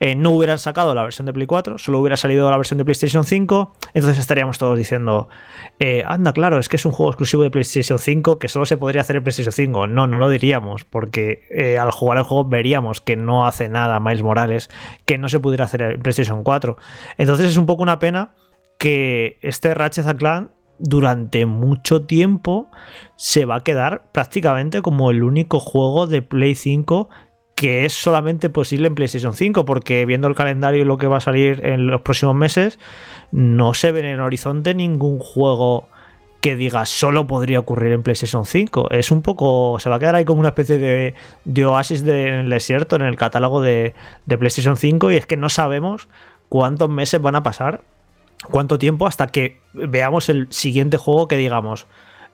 [0.00, 2.84] eh, no hubieran sacado la versión de Play 4, solo hubiera salido la versión de
[2.84, 3.76] PlayStation 5.
[3.94, 5.28] Entonces estaríamos todos diciendo,
[5.78, 8.76] eh, anda, claro, es que es un juego exclusivo de PlayStation 5 que solo se
[8.76, 9.86] podría hacer en PlayStation 5.
[9.86, 14.00] No, no lo diríamos, porque eh, al jugar el juego veríamos que no hace nada
[14.00, 14.70] Miles Morales
[15.04, 16.76] que no se pudiera hacer en PlayStation 4.
[17.18, 18.32] Entonces es un poco una pena
[18.82, 22.68] que este Ratchet Clank durante mucho tiempo
[23.14, 27.08] se va a quedar prácticamente como el único juego de Play 5
[27.54, 31.18] que es solamente posible en PlayStation 5, porque viendo el calendario y lo que va
[31.18, 32.80] a salir en los próximos meses,
[33.30, 35.86] no se ve en horizonte ningún juego
[36.40, 38.90] que diga solo podría ocurrir en PlayStation 5.
[38.90, 39.78] Es un poco.
[39.78, 41.14] Se va a quedar ahí como una especie de,
[41.44, 43.94] de oasis del desierto en el catálogo de,
[44.26, 46.08] de PlayStation 5 y es que no sabemos
[46.48, 47.84] cuántos meses van a pasar
[48.50, 51.86] cuánto tiempo hasta que veamos el siguiente juego que digamos,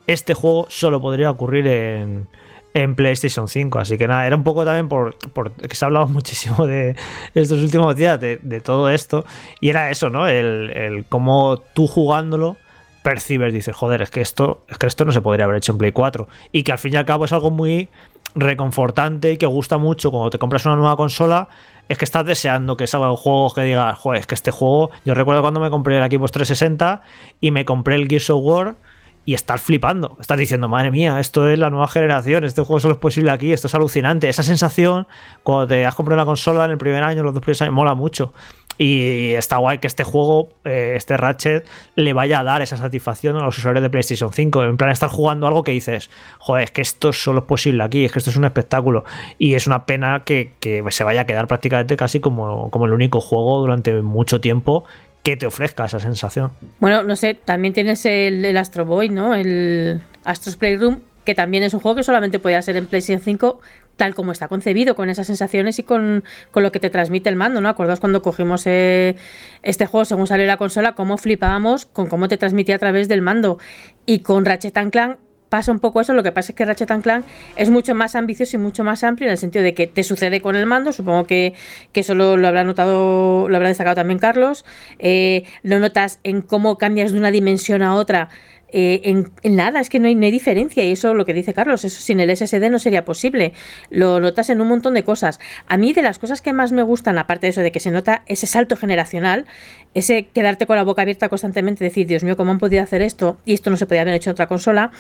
[0.06, 2.28] este juego solo podría ocurrir en,
[2.74, 3.78] en PlayStation 5.
[3.78, 6.96] Así que nada, era un poco también por, por que se ha hablado muchísimo de
[7.34, 9.24] estos últimos días, de, todo esto.
[9.61, 10.28] Y era eso, ¿no?
[10.28, 12.56] El, el cómo tú jugándolo
[13.02, 15.78] percibes, dices, joder, es que esto, es que esto no se podría haber hecho en
[15.78, 16.28] Play 4.
[16.52, 17.88] Y que al fin y al cabo es algo muy
[18.34, 21.48] reconfortante y que gusta mucho cuando te compras una nueva consola.
[21.89, 24.91] Es que estás deseando que salga un juego que digas, joder, es que este juego.
[25.05, 27.03] Yo recuerdo cuando me compré el Xbox 360
[27.41, 28.76] y me compré el Gears of War
[29.24, 30.16] y estás flipando.
[30.20, 33.53] Estás diciendo, madre mía, esto es la nueva generación, este juego solo es posible aquí,
[33.53, 34.28] esto es alucinante.
[34.28, 35.07] Esa sensación,
[35.43, 37.95] cuando te has comprado una consola en el primer año, los dos primeros años, mola
[37.95, 38.32] mucho.
[38.78, 41.66] Y está guay que este juego, eh, este Ratchet,
[41.96, 44.64] le vaya a dar esa satisfacción a los usuarios de PlayStation 5.
[44.64, 48.04] En plan, estar jugando algo que dices, joder, es que esto solo es posible aquí,
[48.04, 49.04] es que esto es un espectáculo.
[49.36, 52.92] Y es una pena que, que se vaya a quedar prácticamente casi como, como el
[52.92, 54.84] único juego durante mucho tiempo
[55.22, 56.52] que te ofrezca esa sensación.
[56.80, 59.34] Bueno, no sé, también tienes el, Astro Boy, ¿no?
[59.34, 63.60] El Astro's Playroom, que también es un juego que solamente podía ser en PlayStation 5
[63.99, 67.36] tal como está concebido, con esas sensaciones y con, con lo que te transmite el
[67.36, 67.68] mando, ¿no?
[67.68, 69.16] ¿Acordaos cuando cogimos eh,
[69.62, 73.20] este juego según salió la consola, cómo flipábamos con cómo te transmitía a través del
[73.20, 73.59] mando?
[74.07, 75.18] Y con Ratchet Clank
[75.49, 77.24] pasa un poco eso, lo que pasa es que Ratchet Clank
[77.57, 80.40] es mucho más ambicioso y mucho más amplio en el sentido de que te sucede
[80.40, 81.55] con el mando, supongo que,
[81.92, 84.64] que eso lo, lo habrá notado, lo habrá destacado también Carlos,
[84.99, 88.28] eh, lo notas en cómo cambias de una dimensión a otra,
[88.70, 91.32] eh, en, en, nada, es que no hay, no hay, diferencia y eso lo que
[91.32, 93.52] dice Carlos, eso sin el SSD no sería posible.
[93.90, 95.40] Lo notas en un montón de cosas.
[95.66, 97.90] A mí de las cosas que más me gustan, aparte de eso de que se
[97.90, 99.46] nota ese salto generacional,
[99.94, 103.38] ese quedarte con la boca abierta constantemente, decir, Dios mío, ¿cómo han podido hacer esto?
[103.44, 104.92] Y esto no se podía haber hecho en otra consola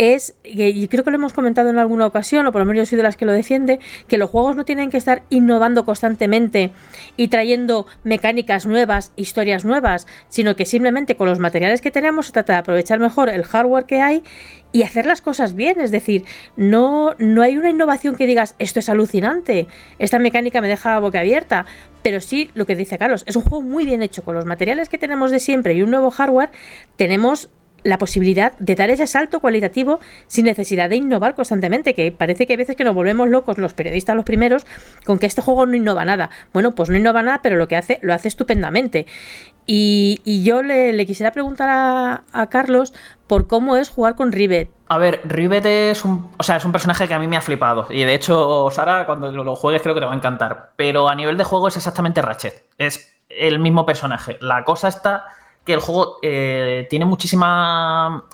[0.00, 2.90] es, y creo que lo hemos comentado en alguna ocasión, o por lo menos yo
[2.90, 6.72] soy de las que lo defiende, que los juegos no tienen que estar innovando constantemente
[7.18, 12.32] y trayendo mecánicas nuevas, historias nuevas, sino que simplemente con los materiales que tenemos se
[12.32, 14.22] trata de aprovechar mejor el hardware que hay
[14.72, 15.82] y hacer las cosas bien.
[15.82, 16.24] Es decir,
[16.56, 19.66] no, no hay una innovación que digas, esto es alucinante,
[19.98, 21.66] esta mecánica me deja la boca abierta.
[22.02, 24.22] Pero sí, lo que dice Carlos, es un juego muy bien hecho.
[24.22, 26.48] Con los materiales que tenemos de siempre y un nuevo hardware,
[26.96, 27.50] tenemos
[27.84, 32.54] la posibilidad de dar ese salto cualitativo sin necesidad de innovar constantemente, que parece que
[32.54, 34.66] hay veces que nos volvemos locos los periodistas los primeros
[35.04, 36.30] con que este juego no innova nada.
[36.52, 39.06] Bueno, pues no innova nada, pero lo que hace lo hace estupendamente.
[39.66, 42.92] Y, y yo le, quisiera preguntar a, a, Carlos
[43.26, 44.70] por cómo es jugar con Rivet.
[44.88, 47.40] A ver, Rivet es un, o sea, es un personaje que a mí me ha
[47.40, 47.86] flipado.
[47.90, 50.72] Y de hecho, Sara, cuando lo juegues creo que te va a encantar.
[50.74, 52.66] Pero a nivel de juego es exactamente Ratchet.
[52.78, 54.38] Es el mismo personaje.
[54.40, 55.24] La cosa está
[55.64, 58.24] que el juego eh, tiene muchísima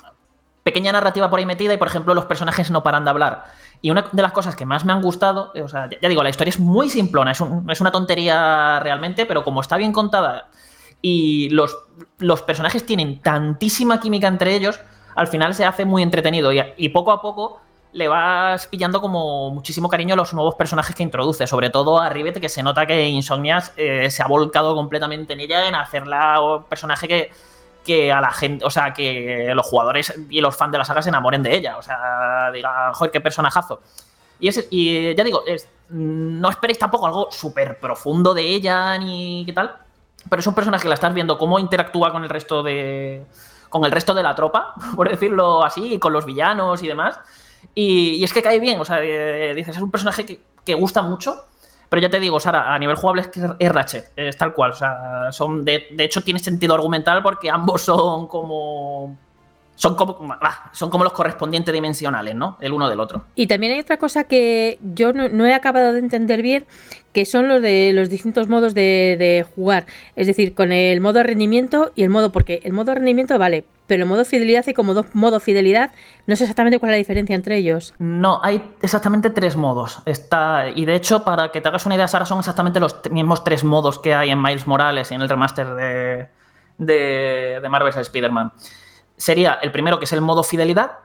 [0.62, 3.44] pequeña narrativa por ahí metida y, por ejemplo, los personajes no paran de hablar.
[3.82, 6.30] Y una de las cosas que más me han gustado, o sea, ya, digo, la
[6.30, 10.48] historia es muy simplona, es, es, una tontería realmente, pero como está bien contada
[11.02, 11.76] y los,
[12.18, 14.80] los, personajes tienen tantísima química entre ellos,
[15.14, 17.60] al final se hace muy entretenido y poco a poco
[17.96, 22.10] le vas pillando como muchísimo cariño a los nuevos personajes que introduce, sobre todo a
[22.10, 26.40] Rivet, que se nota que Insomnias eh, se ha volcado completamente en ella, en hacerla
[26.42, 27.30] un personaje que,
[27.82, 31.00] que a la gente, o sea, que los jugadores y los fans de la saga
[31.00, 33.80] se enamoren de ella, o sea, diga, joder, qué personajazo.
[34.38, 35.42] Y, es, ya digo,
[35.88, 39.74] no esperéis tampoco algo súper profundo de ella ni qué tal,
[40.28, 43.24] pero es un personaje que la estás viendo cómo interactúa con el resto de
[43.70, 47.18] con el resto de la tropa, por decirlo así, con los villanos y demás
[47.74, 51.02] Y, es que cae bien, o sea, eh, dices, es un personaje que, que gusta
[51.02, 51.44] mucho.
[51.88, 54.72] Pero ya te digo, Sara, a nivel jugable es que es Ratchet, es tal cual.
[54.72, 59.16] O sea, son de, de hecho tiene sentido argumental porque ambos son como
[59.76, 62.56] son como, ah, son como los correspondientes dimensionales, ¿no?
[62.60, 63.24] El uno del otro.
[63.36, 66.66] Y también hay otra cosa que yo no, no he acabado de entender bien,
[67.12, 69.86] que son los de los distintos modos de, de jugar.
[70.16, 74.02] Es decir, con el modo rendimiento y el modo, porque el modo rendimiento vale, pero
[74.02, 75.92] el modo fidelidad y como do- modo fidelidad,
[76.26, 77.94] no sé exactamente cuál es la diferencia entre ellos.
[77.98, 80.00] No, hay exactamente tres modos.
[80.06, 83.44] Está, y de hecho, para que te hagas una idea, Sara, son exactamente los mismos
[83.44, 86.26] tres modos que hay en Miles Morales y en el remaster de,
[86.78, 88.52] de, de Marvel's Spider-Man.
[89.16, 90.98] Sería el primero, que es el modo fidelidad,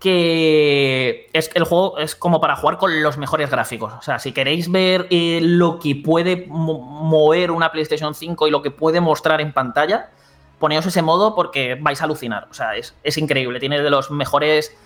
[0.00, 3.92] que es el juego es como para jugar con los mejores gráficos.
[3.94, 8.50] O sea, si queréis ver eh, lo que puede mo- mover una PlayStation 5 y
[8.50, 10.10] lo que puede mostrar en pantalla,
[10.58, 12.48] poneos ese modo porque vais a alucinar.
[12.50, 13.60] O sea, es, es increíble.
[13.60, 14.76] Tiene de los mejores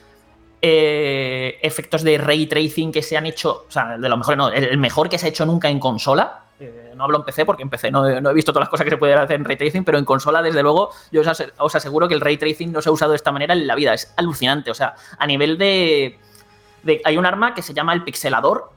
[0.62, 4.48] eh, efectos de ray tracing que se han hecho, o sea, de lo mejor, no,
[4.50, 6.42] el mejor que se ha hecho nunca en consola.
[6.60, 8.90] Eh, no hablo en PC porque en PC no, he- visto todas las cosas que
[8.90, 11.74] se pueden hacer en ray tracing, pero en consola, desde luego, yo os, ase- os
[11.74, 13.94] aseguro que el ray tracing no se ha usado de esta manera en la vida.
[13.94, 14.70] Es alucinante.
[14.70, 16.18] O sea, a nivel de.
[17.04, 18.70] hay un arma que se llama el pixelador.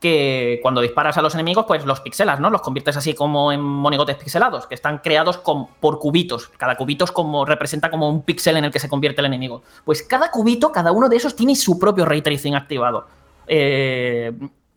[0.00, 2.50] Que cuando disparas a los enemigos, pues los pixelas, ¿no?
[2.50, 6.48] Los conviertes así como en monigotes pixelados, que están creados con, por cubitos.
[6.58, 9.62] Cada cubito es como, representa como un píxel en el que se convierte el enemigo.
[9.82, 13.06] Pues cada cubito, cada uno de esos tiene su propio ray tracing activado.
[13.46, 14.30] Eh,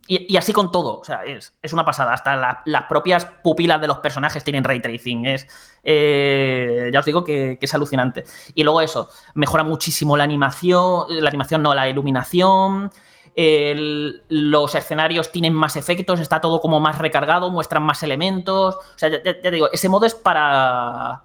[0.08, 0.98] y, así con todo.
[1.00, 2.14] O sea, es, una pasada.
[2.14, 5.26] Hasta la- las propias pupilas de los personajes tienen ray tracing.
[5.26, 5.46] Es,
[5.84, 8.24] eh, ya os digo que, es alucinante.
[8.54, 12.90] Y luego eso, mejora muchísimo la animación, la animación no, la iluminación.
[13.36, 18.76] los escenarios tienen más efectos, está todo como más recargado, muestran más elementos.
[18.76, 21.22] O sea, ya, ya- ya digo, ese modo es para,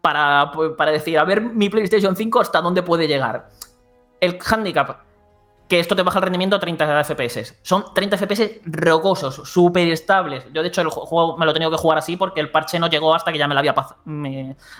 [0.00, 3.48] para, para decir, a ver mi PlayStation 5 hasta dónde puede llegar.
[4.20, 5.00] El handicap,
[5.72, 7.54] que esto te baja el rendimiento a 30 FPS.
[7.62, 10.44] Son 30 FPS rocosos, súper estables.
[10.52, 12.50] Yo, de hecho, el ju- juego me lo he tenido que jugar así porque el
[12.50, 13.74] parche no llegó hasta que ya me lo había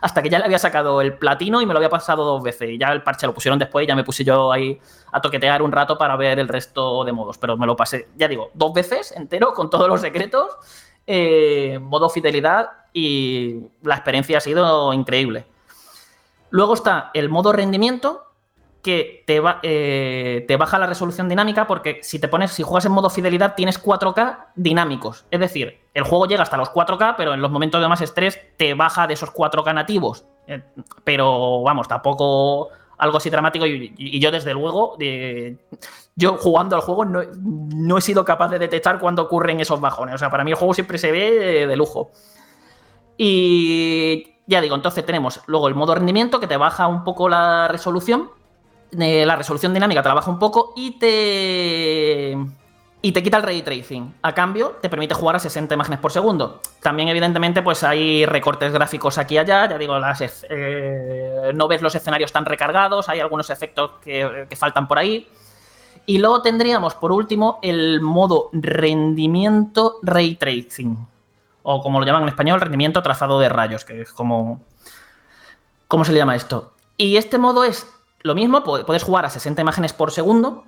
[0.02, 2.69] hasta que ya le había sacado el platino y me lo había pasado dos veces.
[2.69, 4.78] Y ya el parche lo pusieron después y ya me puse yo ahí
[5.12, 7.39] a toquetear un rato para ver el resto de modos.
[7.39, 10.47] Pero me lo pasé, ya digo, dos veces entero con todos los secretos,
[11.06, 15.47] eh, modo fidelidad y la experiencia ha sido increíble.
[16.51, 18.24] Luego está el modo rendimiento,
[18.82, 23.09] que eh, te baja la resolución dinámica porque si te pones, si juegas en modo
[23.10, 25.24] fidelidad, tienes 4K dinámicos.
[25.30, 28.40] Es decir, el juego llega hasta los 4K, pero en los momentos de más estrés
[28.56, 30.24] te baja de esos 4K nativos.
[30.48, 30.62] Eh,
[31.04, 33.66] pero vamos, tampoco algo así dramático.
[33.66, 34.96] Y, yo, desde luego,
[36.16, 40.16] yo jugando al juego no, no he sido capaz de detectar cuando ocurren esos bajones.
[40.16, 42.10] O sea, para mí el juego siempre se ve eh, de lujo.
[43.16, 47.68] Y ya digo, entonces tenemos luego el modo rendimiento que te baja un poco la
[47.68, 48.30] resolución.
[48.98, 52.36] Eh, la resolución dinámica te la baja un poco y te.
[53.05, 54.14] Y te quita el ray tracing.
[54.23, 56.60] A cambio, te permite jugar a 60 imágenes por segundo.
[56.81, 59.69] También, evidentemente, pues hay recortes gráficos aquí y allá.
[59.69, 59.97] Ya digo,
[60.48, 63.09] eh, no ves los escenarios tan recargados.
[63.09, 65.28] Hay algunos efectos que, que faltan por ahí.
[66.06, 70.97] Y luego tendríamos, por último, el modo rendimiento ray tracing
[71.62, 74.60] o como lo llaman en español, rendimiento trazado de rayos, que es como...
[75.89, 76.73] ¿Cómo se le llama esto?
[76.97, 77.86] Y este modo es
[78.23, 80.65] lo mismo, pu- puedes jugar a 60 imágenes por segundo,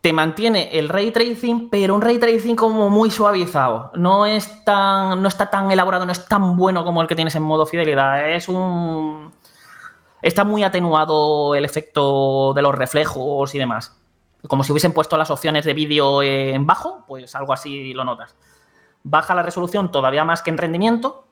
[0.00, 3.90] te mantiene el ray tracing, pero un ray tracing como muy suavizado.
[3.94, 7.34] No es tan, no está tan elaborado, no es tan bueno como el que tienes
[7.36, 8.28] en modo fidelidad.
[8.30, 9.32] Es un...
[10.20, 13.98] Está muy atenuado el efecto de los reflejos y demás.
[14.46, 18.34] Como si hubiesen puesto las opciones de vídeo en bajo, pues algo así lo notas
[19.06, 21.23] baja la resolución todavía más que en rendimiento.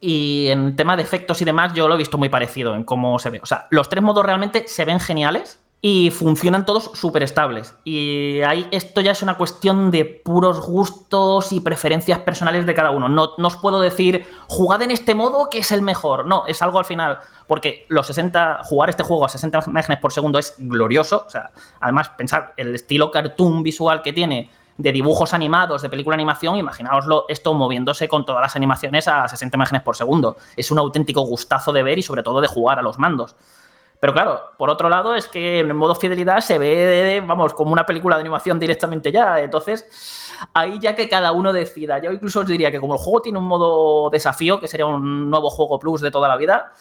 [0.00, 3.18] Y en tema de efectos y demás, yo lo he visto muy parecido en cómo
[3.18, 3.40] se ve.
[3.42, 7.74] O sea, los tres modos realmente se ven geniales y funcionan todos súper estables.
[7.84, 12.90] Y ahí esto ya es una cuestión de puros gustos y preferencias personales de cada
[12.90, 13.08] uno.
[13.08, 16.26] No, no os puedo decir, jugad en este modo que es el mejor.
[16.26, 17.18] No, es algo al final.
[17.46, 21.24] Porque los 60, jugar este juego a 60 imágenes por segundo es glorioso.
[21.26, 21.50] O sea,
[21.80, 24.50] además, pensar el estilo cartoon visual que tiene
[24.80, 29.56] de dibujos animados, de película animación, imaginaoslo esto moviéndose con todas las animaciones a 60
[29.56, 30.36] imágenes por segundo.
[30.56, 33.36] Es un auténtico gustazo de ver y sobre todo de jugar a los mandos.
[34.00, 37.84] Pero claro, por otro lado es que en modo fidelidad se ve, vamos, como una
[37.84, 39.38] película de animación directamente ya.
[39.38, 39.84] Entonces,
[40.54, 41.98] ahí ya que cada uno decida.
[41.98, 45.28] Yo incluso os diría que como el juego tiene un modo desafío, que sería un
[45.28, 46.72] nuevo juego plus de toda la vida,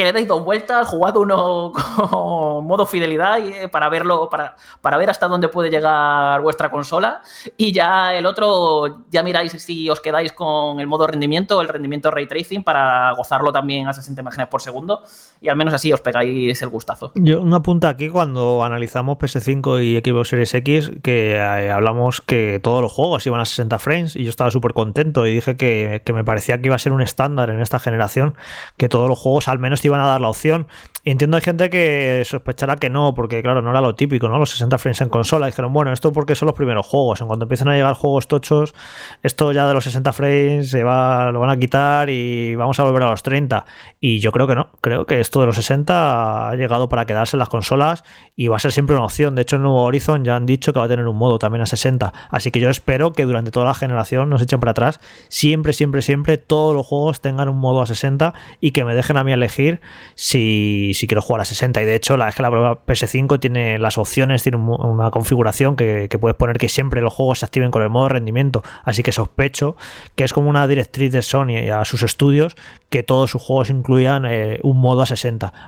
[0.00, 1.72] que le deis dos vueltas, jugad uno
[2.10, 6.70] con modo fidelidad y, eh, para verlo, para, para ver hasta dónde puede llegar vuestra
[6.70, 7.20] consola.
[7.58, 12.10] Y ya el otro, ya miráis si os quedáis con el modo rendimiento, el rendimiento
[12.10, 15.02] ray tracing, para gozarlo también a 60 imágenes por segundo.
[15.42, 17.12] Y al menos así os pegáis el gustazo.
[17.14, 22.60] Yo una punta aquí cuando analizamos PS5 y Xbox Series X, que eh, hablamos que
[22.62, 26.02] todos los juegos iban a 60 frames y yo estaba súper contento y dije que,
[26.04, 28.34] que me parecía que iba a ser un estándar en esta generación,
[28.76, 30.66] que todos los juegos al menos te iban a dar la opción.
[31.02, 34.38] Y entiendo hay gente que sospechará que no, porque claro, no era lo típico, ¿no?
[34.38, 35.46] Los 60 frames en consola.
[35.46, 37.22] Dijeron, bueno, esto porque son los primeros juegos.
[37.22, 38.74] En cuanto empiezan a llegar juegos tochos,
[39.22, 42.84] esto ya de los 60 frames se va, lo van a quitar y vamos a
[42.84, 43.64] volver a los 30.
[43.98, 44.68] Y yo creo que no.
[44.82, 48.02] Creo que esto de los 60 ha llegado para quedarse en las consolas
[48.34, 49.36] y va a ser siempre una opción.
[49.36, 51.62] De hecho, en nuevo Horizon ya han dicho que va a tener un modo también
[51.62, 52.12] a 60.
[52.30, 54.98] Así que yo espero que durante toda la generación nos echen para atrás.
[55.28, 59.16] Siempre, siempre, siempre todos los juegos tengan un modo a 60 y que me dejen
[59.18, 59.80] a mí elegir
[60.14, 61.82] si, quiero jugar a 60.
[61.82, 65.10] Y de hecho, la, es que la prueba PS5 tiene las opciones, tiene un- una
[65.10, 68.62] configuración que, que puedes poner que siempre los juegos se activen con el modo rendimiento.
[68.84, 69.76] Así que sospecho
[70.16, 72.56] que es como una directriz de Sony a sus estudios
[72.88, 75.19] que todos sus juegos incluyan eh, un modo a 60.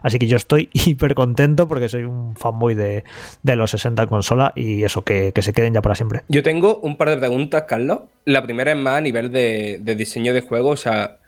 [0.03, 3.05] Así que yo estoy hiper contento porque soy un fanboy de,
[3.43, 6.23] de los 60 en consola y eso, que, se queden ya para siempre.
[6.29, 8.01] Yo tengo un par de preguntas, Carlos.
[8.25, 10.71] La primera es más a nivel de, de diseño de juego.
[10.71, 11.19] O sea,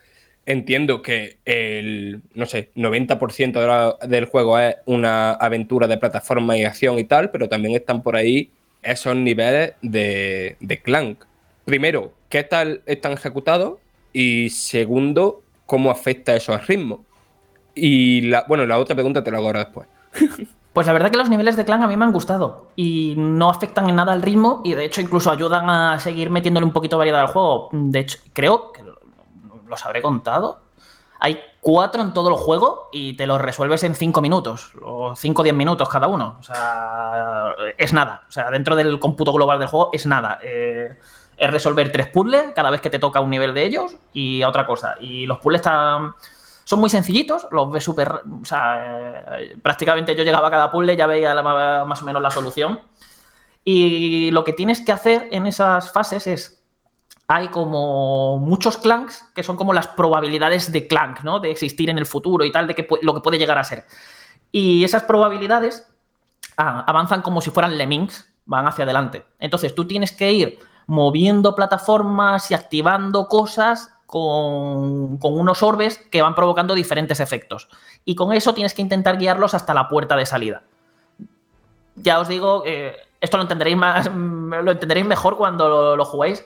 [0.46, 6.56] entiendo que el, no sé, 90% de la- del juego es una aventura de plataforma
[6.56, 8.50] y acción y tal, pero también están por ahí
[8.82, 11.24] esos niveles de, de Clank.
[11.64, 13.78] Primero, ¿qué tal están ejecutados?
[14.12, 17.04] Y segundo, ¿cómo afecta eso al ritmo?
[17.74, 19.88] Y la, bueno, la otra pregunta te la hago ahora después.
[20.74, 23.48] Pues la verdad que los niveles de clan a mí me han gustado y no
[23.48, 26.96] afectan en nada al ritmo y de hecho incluso ayudan a seguir metiéndole un poquito
[26.96, 27.68] de variedad al juego.
[27.70, 28.98] De hecho, creo que lo-
[29.68, 30.62] los habré contado.
[31.20, 35.42] Hay cuatro en todo el juego y te los resuelves en cinco minutos o cinco
[35.42, 36.38] o diez minutos cada uno.
[36.40, 38.24] O sea, es nada.
[38.28, 40.40] O sea, dentro del cómputo global del juego es nada.
[40.42, 40.88] Eh,
[41.36, 44.66] es resolver tres puzzles cada vez que te toca un nivel de ellos y otra
[44.66, 44.96] cosa.
[44.98, 46.14] Y los puzzles están
[46.64, 48.22] son muy sencillitos, los ves súper.
[48.52, 52.80] Eh, prácticamente yo llegaba a cada puzzle, ya veía la- más o menos la solución.
[53.64, 56.60] Y lo que tienes que hacer en esas fases es.
[57.26, 61.40] Hay como muchos clanks que son como las probabilidades de clank, ¿no?
[61.40, 63.86] De existir en el futuro y tal, de que lo que puede llegar a ser.
[64.52, 65.86] Y esas probabilidades
[66.58, 69.24] ah, avanzan como si fueran lemmings, van hacia adelante.
[69.38, 76.36] Entonces tú tienes que ir moviendo plataformas y activando cosas con, unos orbes que van
[76.36, 77.68] provocando diferentes efectos.
[78.04, 80.62] Y con eso tienes que intentar guiarlos hasta la puerta de salida.
[81.96, 86.44] Ya os digo, eh, esto lo entenderéis más, lo entenderéis mejor cuando lo, lo juguéis,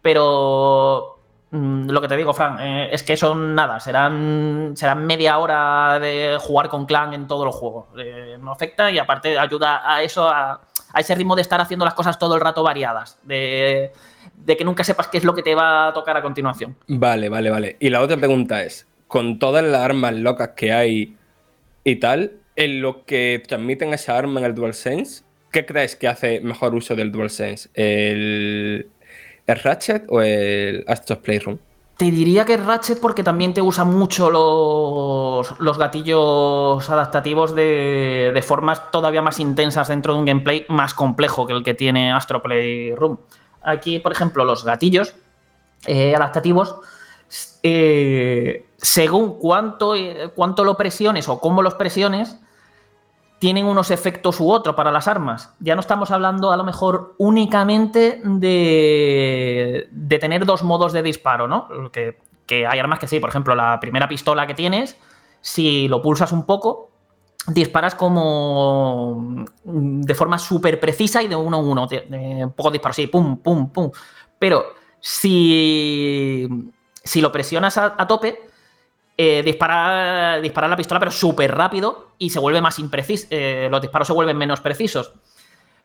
[0.00, 1.18] pero
[1.50, 5.98] mm, lo que te digo, Fran, eh, es que son nada, serán, serán media hora
[5.98, 7.86] de jugar con clan en todos los juegos.
[7.98, 10.60] Eh, no afecta y aparte ayuda a eso, a,
[10.92, 13.92] a ese ritmo de estar haciendo las cosas todo el rato variadas, de,
[14.34, 16.76] de que nunca sepas qué es lo que te va a tocar a continuación.
[16.86, 17.76] Vale, vale, vale.
[17.80, 21.16] Y la otra pregunta es, con todas las armas locas que hay
[21.84, 25.22] y tal, en lo que transmiten esa arma en el DualSense,
[25.52, 27.70] ¿qué crees que hace mejor uso del DualSense?
[27.74, 28.88] ¿El,
[29.46, 31.58] el Ratchet o el Astro's Playroom?
[31.96, 38.30] Te diría que es Ratchet porque también te usa mucho los, los gatillos adaptativos de,
[38.32, 42.12] de formas todavía más intensas dentro de un gameplay más complejo que el que tiene
[42.12, 43.18] Astro Playroom.
[43.68, 45.14] Aquí, por ejemplo, los gatillos
[45.86, 46.76] eh, adaptativos,
[47.62, 52.38] eh, según cuánto, eh, cuánto lo presiones o cómo los presiones,
[53.38, 55.54] tienen unos efectos u otros para las armas.
[55.60, 61.46] Ya no estamos hablando a lo mejor únicamente de, de tener dos modos de disparo,
[61.46, 61.90] ¿no?
[61.92, 64.96] Que, que hay armas que sí, por ejemplo, la primera pistola que tienes,
[65.40, 66.90] si lo pulsas un poco,
[67.48, 73.06] disparas como de forma súper precisa y de uno a uno, un poco disparo, sí,
[73.06, 73.90] pum, pum, pum.
[74.38, 76.48] Pero si,
[77.02, 78.40] si lo presionas a, tope,
[79.16, 83.26] eh, dispara, la pistola, pero súper rápido y se vuelve más impreciso.
[83.30, 85.12] eh, los disparos se vuelven menos precisos.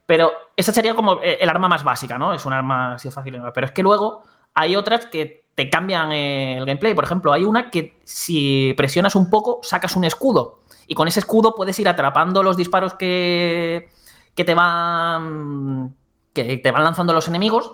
[0.05, 2.33] Pero esa sería como eh, el arma más básica, ¿no?
[2.33, 3.41] Es un arma así fácil.
[3.53, 4.23] Pero es que luego
[4.53, 6.93] hay otras que te cambian el gameplay.
[6.93, 10.62] Por ejemplo, hay una que si presionas un poco, sacas un escudo.
[10.87, 13.89] Y con ese escudo puedes ir atrapando los disparos que,
[14.35, 15.95] que te van.
[16.33, 17.73] que te van lanzando los enemigos.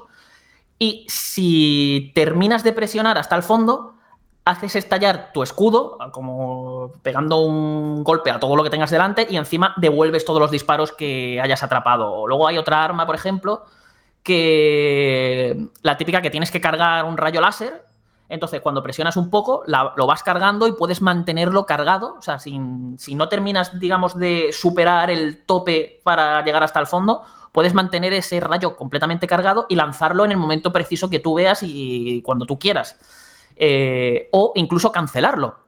[0.78, 3.96] Y si terminas de presionar hasta el fondo,
[4.46, 9.38] haces estallar tu escudo, como pegando un golpe a todo lo que tengas delante, y
[9.38, 12.26] encima devuelves todos los disparos que hayas atrapado.
[12.28, 13.66] Luego hay otra arma, por ejemplo,
[14.24, 17.86] que la típica que tienes que cargar un rayo láser,
[18.30, 22.16] Entonces, cuando presionas un poco, lo vas cargando y puedes mantenerlo cargado.
[22.20, 27.24] O sea, si no terminas, digamos, de superar el tope para llegar hasta el fondo,
[27.52, 31.64] puedes mantener ese rayo completamente cargado y lanzarlo en el momento preciso que tú veas
[31.64, 32.98] y cuando tú quieras.
[33.56, 35.60] Eh, o incluso cancelarlo.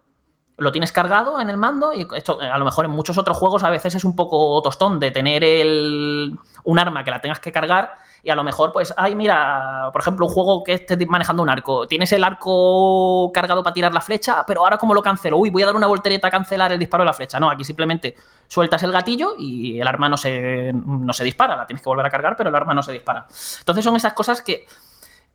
[0.58, 3.64] Lo tienes cargado en el mando y esto a lo mejor en muchos otros juegos
[3.64, 7.52] a veces es un poco tostón de tener el, un arma que la tengas que
[7.52, 11.44] cargar y a lo mejor pues, ay mira, por ejemplo un juego que esté manejando
[11.44, 15.38] un arco, tienes el arco cargado para tirar la flecha, pero ahora cómo lo cancelo,
[15.38, 17.64] uy, voy a dar una voltereta a cancelar el disparo de la flecha, no, aquí
[17.64, 18.16] simplemente
[18.48, 22.06] sueltas el gatillo y el arma no se, no se dispara, la tienes que volver
[22.06, 23.26] a cargar, pero el arma no se dispara.
[23.60, 24.68] Entonces son esas cosas que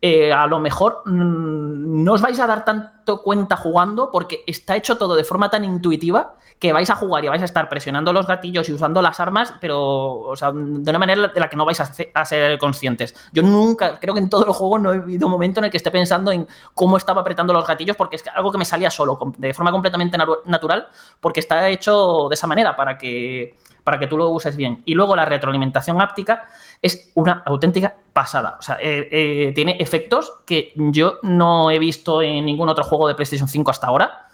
[0.02, 4.76] eh, a lo mejor mm, no os vais a dar tanto cuenta jugando porque está
[4.76, 8.12] hecho todo de forma tan intuitiva que vais a jugar y vais a estar presionando
[8.12, 11.56] los gatillos y usando las armas, pero o sea, de una manera de la que
[11.56, 13.14] no vais a, ser conscientes.
[13.32, 15.70] Yo nunca, creo que en todos los juegos no he habido un momento en el
[15.70, 18.90] que esté pensando en cómo estaba apretando los gatillos porque es algo que me salía
[18.90, 20.16] solo, de forma completamente
[20.46, 20.88] natural,
[21.20, 24.82] porque está hecho de esa manera para que, para que tú lo uses bien.
[24.86, 26.48] Y luego la retroalimentación áptica
[26.80, 28.56] es una auténtica pasada.
[28.58, 33.08] O sea, eh, eh, tiene efectos que yo no he visto en ningún otro juego
[33.08, 34.28] de PlayStation 5 hasta ahora,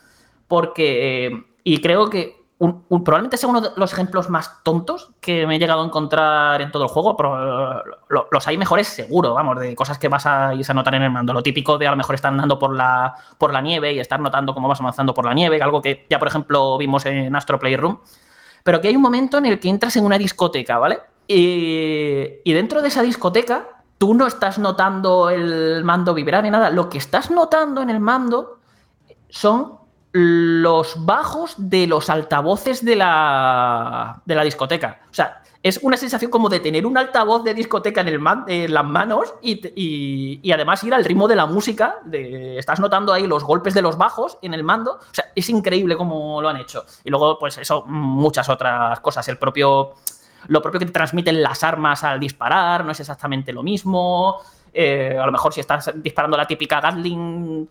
[0.49, 2.41] porque, y creo que
[2.89, 6.71] probablemente sea uno de los ejemplos más tontos que me he llegado a encontrar en
[6.71, 10.51] todo el juego, pero lo- los hay mejores seguro, vamos, de cosas que vas a
[10.51, 11.33] a notar en el mando.
[11.33, 14.21] Lo típico de a lo mejor estar andando por la, por la nieve y estar
[14.21, 17.59] notando cómo vas avanzando por la nieve, algo que ya, por ejemplo, vimos en Astro
[17.59, 17.99] Playroom.
[18.63, 21.01] Pero que hay un momento en el que entras en una discoteca, ¿vale?
[21.27, 26.71] Y dentro de esa discoteca, tú no estás notando el mando vibrar ni nada.
[26.71, 28.59] Lo que estás notando en el mando
[29.29, 29.82] son
[30.13, 35.01] los bajos de los altavoces de la, de la discoteca.
[35.11, 38.45] O sea, es una sensación como de tener un altavoz de discoteca en, el man-
[38.49, 41.97] en las manos y, y- y además ir al ritmo de la música.
[42.05, 44.95] De, estás notando ahí los golpes de los bajos en el mando.
[44.95, 46.85] O sea, es increíble cómo lo han hecho.
[47.05, 49.27] Y luego, pues eso, muchas otras cosas.
[49.29, 49.93] El propio,
[50.49, 54.41] lo propio que te transmiten las armas al disparar no es exactamente lo mismo.
[54.75, 57.69] Eh, a lo mejor si estás disparando la típica Gatling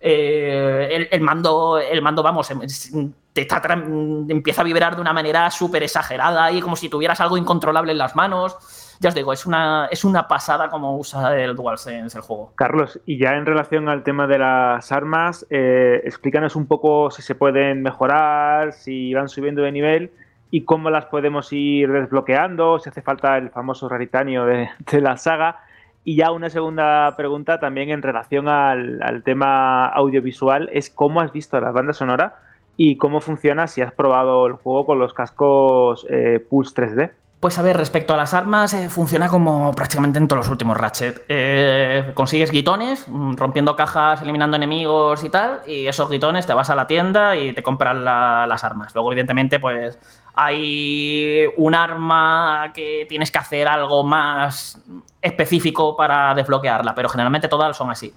[0.00, 2.92] eh, el, mando, el mando, vamos, em- es-
[3.32, 7.36] te tra- empieza a vibrar de una manera súper exagerada y como si tuvieras algo
[7.36, 8.96] incontrolable en las manos.
[9.00, 12.52] Ya os digo, es una, es una pasada como usa el DualSense el juego.
[12.56, 17.22] Carlos, y ya en relación al tema de las armas, eh, explícanos un poco si
[17.22, 20.10] se pueden mejorar, si van subiendo de nivel
[20.50, 25.16] y cómo las podemos ir desbloqueando, si hace falta el famoso raritanio de, de la
[25.16, 25.60] saga.
[26.04, 31.32] Y ya una segunda pregunta también en relación al, al tema audiovisual es cómo has
[31.32, 32.36] visto la banda sonora
[32.76, 37.10] y cómo funciona si has probado el juego con los cascos eh, Pulse 3D.
[37.40, 40.76] Pues a ver, respecto a las armas, eh, funciona como prácticamente en todos los últimos
[40.76, 41.24] Ratchet.
[41.28, 46.68] Eh, consigues guitones, mm, rompiendo cajas, eliminando enemigos y tal, y esos guitones te vas
[46.70, 48.92] a la tienda y te compras la- las armas.
[48.92, 49.98] Luego, evidentemente, pues
[50.40, 54.80] hay un arma que tienes que hacer algo más
[55.20, 58.14] específico para desbloquearla, pero generalmente todas son así.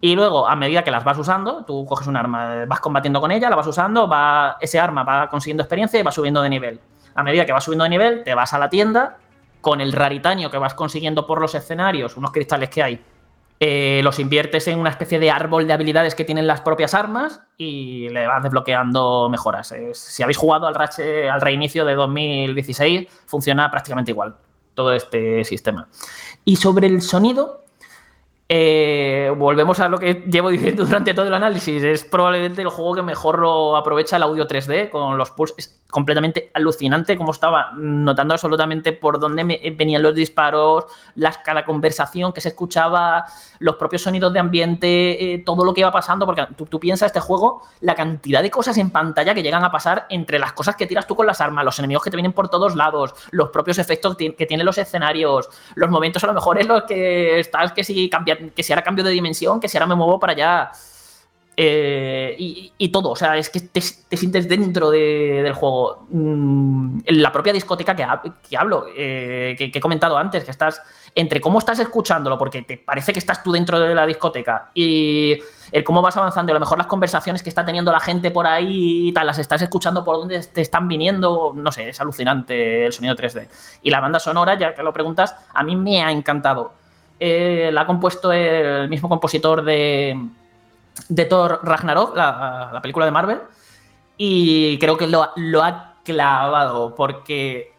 [0.00, 3.32] Y luego, a medida que las vas usando, tú coges un arma, vas combatiendo con
[3.32, 6.80] ella, la vas usando, va, ese arma va consiguiendo experiencia y va subiendo de nivel.
[7.16, 9.18] A medida que vas subiendo de nivel, te vas a la tienda
[9.60, 13.04] con el raritanio que vas consiguiendo por los escenarios, unos cristales que hay,
[13.62, 17.42] eh, los inviertes en una especie de árbol de habilidades que tienen las propias armas
[17.58, 19.70] y le vas desbloqueando mejoras.
[19.72, 24.34] Eh, si habéis jugado al, Ratchet- al reinicio de 2016, funciona prácticamente igual
[24.74, 25.88] todo este sistema.
[26.44, 27.64] Y sobre el sonido,
[28.52, 31.84] eh, volvemos a lo que llevo diciendo durante todo el análisis.
[31.84, 35.54] Es probablemente el juego que mejor lo aprovecha el audio 3D con los pulse.
[35.56, 40.84] Es completamente alucinante como estaba notando absolutamente por dónde me- venían los disparos,
[41.16, 43.24] las, cada conversación que se escuchaba,
[43.60, 46.26] los propios sonidos de ambiente, eh, todo lo que iba pasando.
[46.26, 49.70] Porque tú, tú piensas este juego, la cantidad de cosas en pantalla que llegan a
[49.70, 52.32] pasar entre las cosas que tiras tú con las armas, los enemigos que te vienen
[52.32, 56.60] por todos lados, los propios efectos que tienen los escenarios, los momentos a lo mejor
[56.60, 58.08] en los que estás que si
[58.54, 60.70] que si ahora cambio de dimensión, que si ahora me muevo para allá.
[61.62, 62.36] Eh,
[62.78, 66.06] y, todo, o sea, es que te, te sientes dentro de- del juego.
[66.08, 70.44] Mm, en la propia discoteca que, hab- que hablo, eh, que, que he comentado antes,
[70.44, 70.80] que estás
[71.14, 75.38] entre cómo estás escuchándolo, porque te parece que estás tú dentro de la discoteca, y
[75.72, 78.46] el cómo vas avanzando, a lo mejor las conversaciones que está teniendo la gente por
[78.46, 82.86] ahí y tal, las estás escuchando por donde te están viniendo, no sé, es alucinante
[82.86, 83.48] el sonido 3D.
[83.82, 86.72] Y la banda sonora, ya que lo preguntas, a mí me ha encantado.
[87.20, 90.18] La ha compuesto el mismo compositor de,
[91.08, 93.38] de Thor Ragnarok, la, la película de Marvel,
[94.16, 97.72] y creo que lo, ha- lo ha clavado porque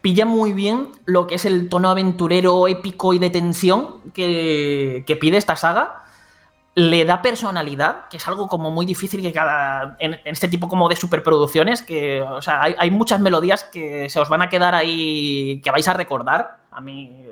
[0.00, 5.16] pilla muy bien lo que es el tono aventurero, épico y de tensión que, que
[5.16, 6.02] pide esta saga.
[6.74, 9.96] le da personalidad, que es algo como muy difícil que cada.
[10.00, 12.22] En, este tipo como de superproducciones, que.
[12.22, 15.60] O sea, hay muchas melodías que se os van a quedar ahí.
[15.62, 16.61] que vais a recordar.
[16.72, 17.24] A mí.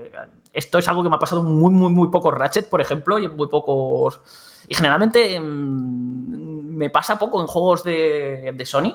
[0.52, 3.24] Esto es algo que me ha pasado muy, muy, muy pocos Ratchet, por ejemplo, y
[3.24, 4.20] en muy pocos.
[4.68, 8.94] Y generalmente mm, me pasa poco en juegos de, de Sony.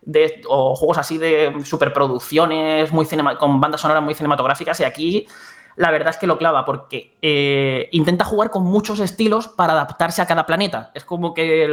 [0.00, 3.06] De, o juegos así de superproducciones muy
[3.38, 5.26] con bandas sonoras muy cinematográficas y aquí
[5.76, 10.22] la verdad es que lo clava porque eh, intenta jugar con muchos estilos para adaptarse
[10.22, 10.90] a cada planeta.
[10.94, 11.68] Es como que,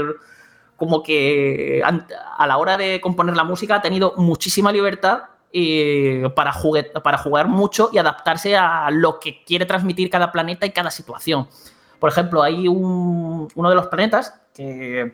[0.76, 5.24] como que a la hora de componer la música ha tenido muchísima libertad
[5.54, 10.92] eh, para, jugar mucho y adaptarse a lo que quiere transmitir cada planeta y cada
[10.92, 11.48] situación.
[12.00, 15.14] Por ejemplo, hay un- uno de los planetas que,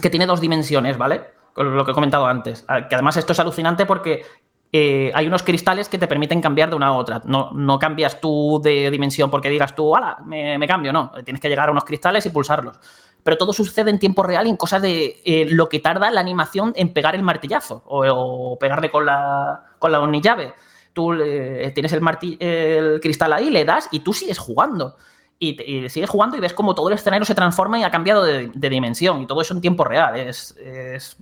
[0.00, 1.22] que tiene dos dimensiones, ¿vale?
[1.56, 2.64] Lo que he comentado antes.
[2.68, 4.24] Ah, Que además esto es alucinante porque
[4.72, 7.22] eh, hay unos cristales que te permiten cambiar de una a otra.
[7.24, 10.18] No, no cambias tú de dimensión porque digas tú, ¡hala!
[10.24, 11.12] Me, me cambio, no.
[11.24, 12.78] Tienes que llegar a unos cristales y pulsarlos.
[13.26, 16.72] Pero todo sucede en tiempo real en cosas de eh, lo que tarda la animación
[16.76, 20.54] en pegar el martillazo o, o pegarle con la, con la llave.
[20.92, 22.02] Tú eh, tienes el,
[22.38, 24.96] el cristal ahí, le das y tú sigues jugando.
[25.40, 28.22] Y, y sigues jugando y ves como todo el escenario se transforma y ha cambiado
[28.22, 29.20] de, de dimensión.
[29.20, 30.16] Y todo eso en tiempo real.
[30.16, 31.16] Es, es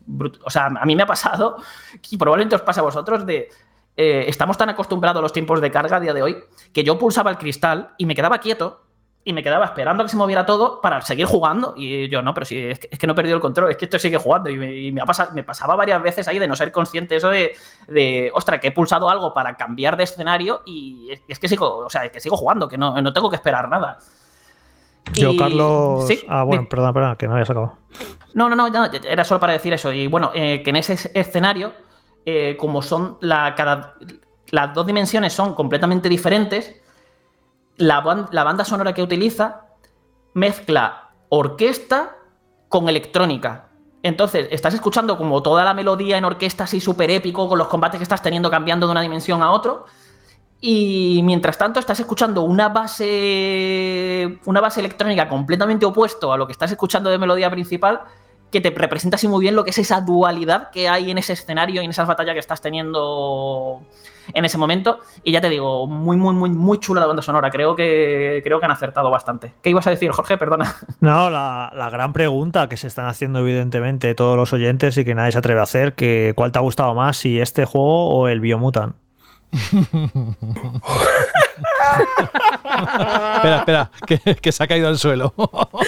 [0.44, 1.56] O sea, a mí me ha pasado,
[2.10, 3.48] y probablemente os pase a vosotros, de.
[3.96, 6.36] eh, estamos tan acostumbrados a los tiempos de carga a día de hoy
[6.74, 8.83] que yo pulsaba el cristal y me quedaba quieto
[9.26, 11.72] y me quedaba esperando a que se moviera todo para seguir jugando.
[11.76, 13.76] Y yo, no, pero si es que, es que no he perdido el control, es
[13.78, 14.50] que esto sigue jugando.
[14.50, 17.16] Y, me, y me ha pasado, me pasaba varias veces ahí de no ser consciente
[17.16, 17.54] eso de,
[17.88, 21.78] de ostra, que he pulsado algo para cambiar de escenario y es, es que sigo,
[21.78, 23.98] o sea, que sigo jugando, que no, no tengo que esperar nada.
[25.14, 26.06] Yo, Y- Carlos.
[26.06, 27.78] Sí, ah, bueno, perdona, perdona, que no habías acabado.
[28.34, 29.92] no, no, no, no, era solo para decir eso.
[29.92, 31.72] Y bueno, eh, que en ese es- escenario,
[32.26, 33.94] eh, como son la, cada,
[34.50, 36.80] las dos dimensiones son completamente diferentes,
[37.76, 39.66] la, ban- la banda sonora que utiliza
[40.34, 42.16] mezcla orquesta
[42.68, 43.68] con electrónica.
[44.02, 47.98] Entonces, estás escuchando como toda la melodía en orquesta así súper épico, con los combates
[47.98, 49.86] que estás teniendo cambiando de una dimensión a otro.
[50.60, 56.52] Y mientras tanto estás escuchando una base, una base electrónica completamente opuesto a lo que
[56.52, 58.02] estás escuchando de melodía principal,
[58.54, 61.32] que te representa así muy bien lo que es esa dualidad que hay en ese
[61.32, 63.82] escenario y en esas batallas que estás teniendo
[64.32, 65.00] en ese momento.
[65.24, 67.50] Y ya te digo, muy, muy, muy, muy chula la banda sonora.
[67.50, 69.54] Creo que, creo que han acertado bastante.
[69.60, 70.38] ¿Qué ibas a decir, Jorge?
[70.38, 70.72] Perdona.
[71.00, 75.16] No, la, la gran pregunta que se están haciendo evidentemente todos los oyentes y que
[75.16, 78.28] nadie se atreve a hacer, que ¿cuál te ha gustado más, si este juego o
[78.28, 78.94] el Biomutant?
[83.36, 85.34] Espera, espera, que, que se ha caído al suelo.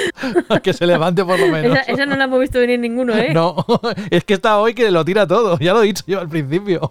[0.62, 1.78] que se levante por lo menos.
[1.78, 3.32] Esa, esa no la hemos visto venir ninguno, ¿eh?
[3.32, 3.56] No,
[4.10, 6.90] es que está hoy que lo tira todo, ya lo he dicho yo al principio.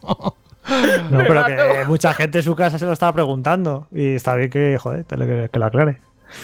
[1.11, 4.49] No, pero que mucha gente en su casa se lo estaba preguntando y está bien
[4.49, 5.99] que, joder, te lo- que, que lo aclare.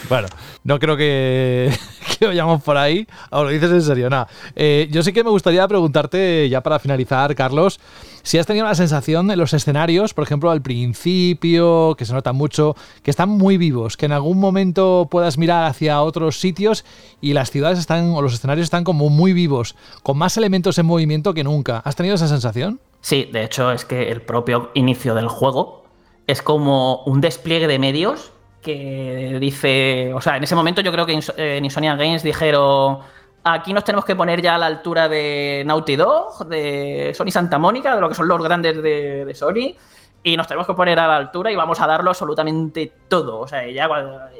[0.09, 0.27] Bueno,
[0.63, 1.71] no creo que,
[2.19, 3.07] que vayamos por ahí.
[3.29, 4.27] Ahora lo dices en serio, nada.
[4.55, 7.79] Eh, yo sí que me gustaría preguntarte, ya para finalizar, Carlos,
[8.23, 12.33] si has tenido la sensación en los escenarios, por ejemplo, al principio, que se nota
[12.33, 16.85] mucho, que están muy vivos, que en algún momento puedas mirar hacia otros sitios
[17.19, 20.85] y las ciudades están, o los escenarios están como muy vivos, con más elementos en
[20.85, 21.79] movimiento que nunca.
[21.79, 22.79] ¿Has tenido esa sensación?
[23.01, 25.85] Sí, de hecho es que el propio inicio del juego
[26.27, 28.31] es como un despliegue de medios
[28.61, 32.99] que dice, o sea, en ese momento yo creo que eh, en Insomnia Games dijeron,
[33.43, 37.57] aquí nos tenemos que poner ya a la altura de Naughty Dog, de Sony Santa
[37.57, 39.75] Mónica, de lo que son los grandes de, de Sony,
[40.23, 43.39] y nos tenemos que poner a la altura y vamos a darlo absolutamente todo.
[43.39, 43.89] O sea, ya,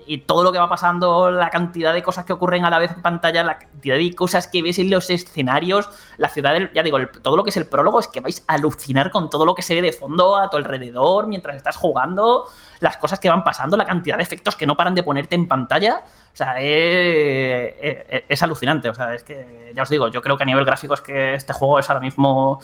[0.05, 2.91] y todo lo que va pasando, la cantidad de cosas que ocurren a la vez
[2.91, 6.83] en pantalla, la cantidad de cosas que ves en los escenarios, la ciudad, del- ya
[6.83, 9.55] digo, todo lo que es el prólogo es que vais a alucinar con todo lo
[9.55, 12.45] que se ve de fondo a tu alrededor mientras estás jugando,
[12.79, 15.47] las cosas que van pasando, la cantidad de efectos que no paran de ponerte en
[15.47, 16.03] pantalla.
[16.33, 18.89] O sea, es, es- es alucinante.
[18.89, 21.33] O sea, es que, ya os digo, yo creo que a nivel gráfico es que
[21.33, 22.61] este juego es ahora mismo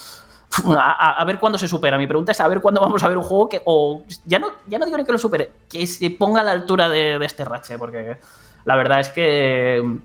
[0.77, 1.97] a, a- ver cuándo se supera.
[1.97, 4.47] Mi pregunta es a ver cuándo vamos a ver un juego que, o ya no,
[4.67, 7.45] ya no digo ni que lo supere, que se ponga a la altura de, este
[7.45, 8.17] Ratchet, porque
[8.65, 9.95] la verdad es que mm,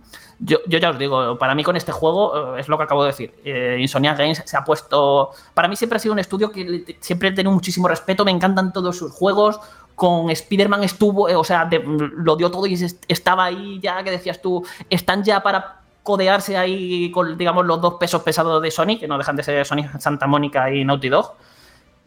[0.40, 3.02] yo, yo ya os digo, para mí con este juego, eh, es lo que acabo
[3.04, 6.50] de decir, eh, Insomnia Games se ha puesto, para mí siempre ha sido un estudio
[6.50, 9.60] que siempre he tenido muchísimo respeto, me encantan todos sus juegos,
[9.94, 14.02] con Spider-Man estuvo, eh, o sea, de- lo dio todo y es- estaba ahí ya,
[14.02, 18.70] que decías tú, están ya para codearse ahí con, digamos, los dos pesos pesados de
[18.70, 21.34] Sony, que no dejan de ser Sony Santa Mónica y Naughty Dog.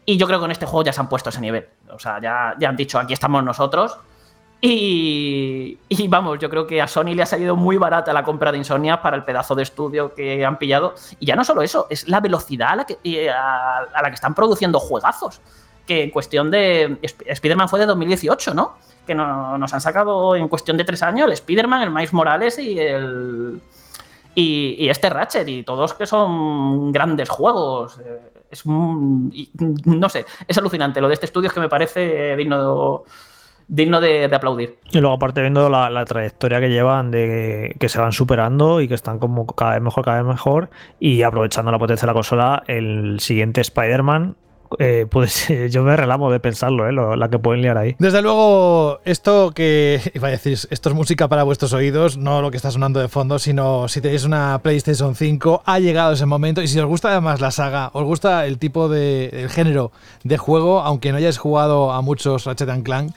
[0.04, 1.66] Y yo creo que con este juego ya se han puesto ese nivel.
[1.90, 3.96] O sea, ya, ya han dicho, aquí estamos nosotros.
[4.60, 8.50] Y, y vamos, yo creo que a Sony le ha salido muy barata la compra
[8.52, 10.94] de Insomnia para el pedazo de estudio que han pillado.
[11.20, 14.34] Y ya no solo eso, es la velocidad a la que, a, la que están
[14.34, 15.40] produciendo juegazos.
[15.86, 16.98] que en cuestión de.
[17.06, 18.76] Sp- Spider-Man fue de 2018, ¿no?
[19.06, 22.58] Que no- nos han sacado en cuestión de tres años el Spider-Man, el Miles Morales
[22.58, 23.60] y el.
[24.36, 27.98] Y, y este Ratchet, y todos que son grandes juegos.
[27.98, 29.50] eh, Es y,
[29.86, 31.00] no sé, es alucinante.
[31.00, 33.02] Lo de este estudio es que me parece digno,
[33.66, 34.78] digno de, de aplaudir.
[34.92, 38.94] Y luego, aparte, viendo la trayectoria que llevan, de que se van superando y que
[38.94, 42.62] están como cada vez mejor, cada vez mejor, y aprovechando la potencia de la consola,
[42.66, 44.36] el siguiente Spider-Man,
[44.78, 47.16] eh, pues yo me relamo de pensarlo, ¿eh?
[47.16, 47.96] la que pueden liar ahí.
[47.98, 52.50] Desde luego, esto que iba a decir, esto es música para vuestros oídos, no lo
[52.50, 56.62] que está sonando de fondo, sino si tenéis una PlayStation 5, ha llegado ese momento.
[56.62, 59.92] Y si os gusta además la saga, os gusta el tipo de el género
[60.24, 63.12] de juego, aunque no hayáis jugado a muchos Ratchet Clank,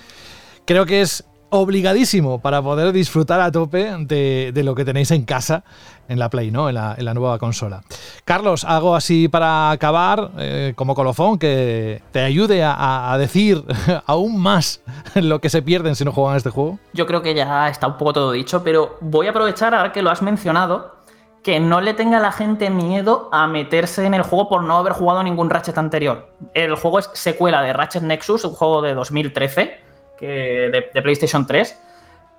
[0.65, 5.63] creo que es obligadísimo para poder disfrutar a tope de lo que tenéis en casa
[6.10, 6.68] en la Play, ¿no?
[6.68, 7.81] En la, nueva consola.
[8.26, 13.64] Carlos, hago así para acabar, eh, como colofón, que te ayude a- decir
[14.06, 14.81] aún más
[15.15, 16.80] lo que se pierden si no juegan este juego.
[16.94, 20.02] Yo creo que ya está un poco todo dicho, pero voy a aprovechar ahora que
[20.02, 20.95] lo has mencionado,
[21.44, 24.94] que no le tenga la gente miedo a meterse en el juego por no haber
[24.94, 26.34] jugado ningún Ratchet anterior.
[26.53, 29.80] El juego es secuela de Ratchet Nexus, un juego de 2013,
[30.18, 31.80] que, de, de PlayStation 3,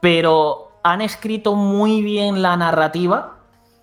[0.01, 3.37] pero han escrito muy bien la narrativa.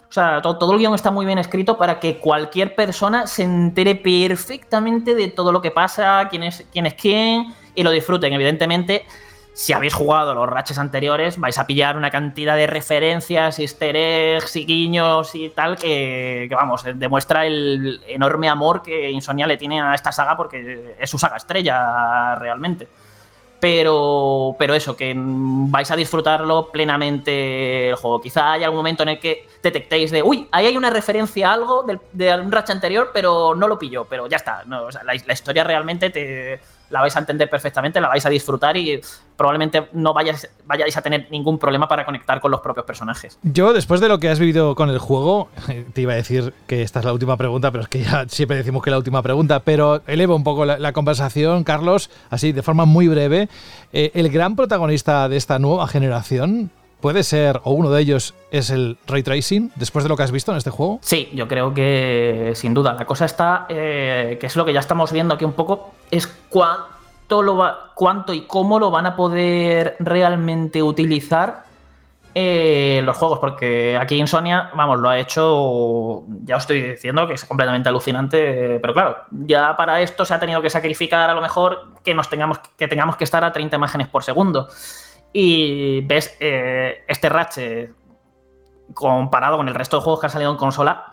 [0.09, 3.43] O sea, to- todo, el guion está muy bien escrito para que cualquier persona se
[3.43, 8.31] entere perfectamente de todo lo que pasa, quién es quién, es quién y lo disfruten.
[8.31, 9.05] Evidentemente,
[9.53, 14.55] si habéis jugado los ratches anteriores, vais a pillar una cantidad de referencias, easter eggs
[14.55, 19.81] y guiños y tal que, que, vamos, demuestra el enorme amor que Insomnia le tiene
[19.81, 22.87] a esta saga porque es su saga estrella realmente.
[23.59, 28.21] Pero, pero eso, que vais a disfrutarlo plenamente el juego.
[28.21, 31.53] Quizá haya algún momento en el que detectéis de, uy, ahí hay una referencia a
[31.53, 34.63] algo del- de, un Ratchet anterior, pero no lo pillo, pero ya está.
[34.85, 36.59] O sea, la historia realmente te,
[36.89, 39.01] la vais a entender perfectamente, la vais a disfrutar y
[39.35, 40.47] probablemente no vayáis,
[40.97, 43.37] a tener ningún problema para conectar con los propios personajes.
[43.43, 45.49] Yo, después de lo que has vivido con el juego,
[45.93, 48.57] te iba a decir que esta es la última pregunta, pero es que ya siempre
[48.57, 52.51] decimos que es la última pregunta, pero elevo un poco la, la conversación, Carlos, así
[52.51, 53.49] de forma muy breve.
[53.93, 58.69] Eh, el gran protagonista de esta nueva generación puede ser, o uno de ellos es
[58.69, 60.99] el ray tracing, después de lo que has visto en este juego.
[61.01, 62.93] Sí, yo creo que sin duda.
[62.93, 66.27] La cosa está, eh, que es lo que ya estamos viendo aquí un poco, es
[66.49, 71.67] cuánto, lo va, cuánto y cómo lo van a poder realmente utilizar
[72.39, 77.33] eh, los juegos, porque aquí Insomnia, vamos, lo ha hecho, ya os estoy diciendo que
[77.33, 81.41] es completamente alucinante, pero claro, ya para esto se ha tenido que sacrificar a lo
[81.41, 84.69] mejor que nos tengamos que tengamos que estar a 30 imágenes por segundo.
[85.33, 87.91] Y ves eh, este Ratchet
[88.93, 91.11] comparado con el resto de juegos que han salido en consola.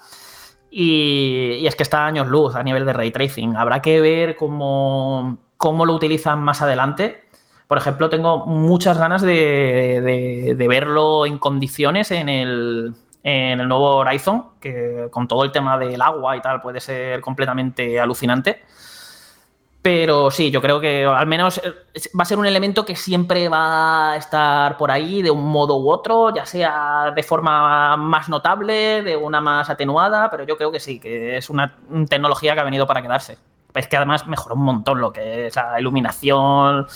[0.71, 3.57] Y, y es que está años luz a nivel de ray tracing.
[3.57, 7.23] Habrá que ver cómo, cómo lo utilizan más adelante.
[7.69, 13.69] Por ejemplo, tengo muchas ganas de, de- de verlo en condiciones en el, en el
[13.69, 18.63] nuevo Horizon, que con todo el tema del agua y tal puede ser completamente alucinante.
[19.85, 23.51] Pero sí, yo creo que al menos eh, va a ser un elemento que siempre
[23.51, 28.31] va a estar por ahí de un modo u otro, ya sea de forma más
[28.31, 31.77] notable, de una más atenuada, pero yo creo que sí, que es una
[32.09, 33.37] tecnología que ha venido para quedarse.
[33.75, 36.87] Es que además mejoró un montón lo que es la iluminación,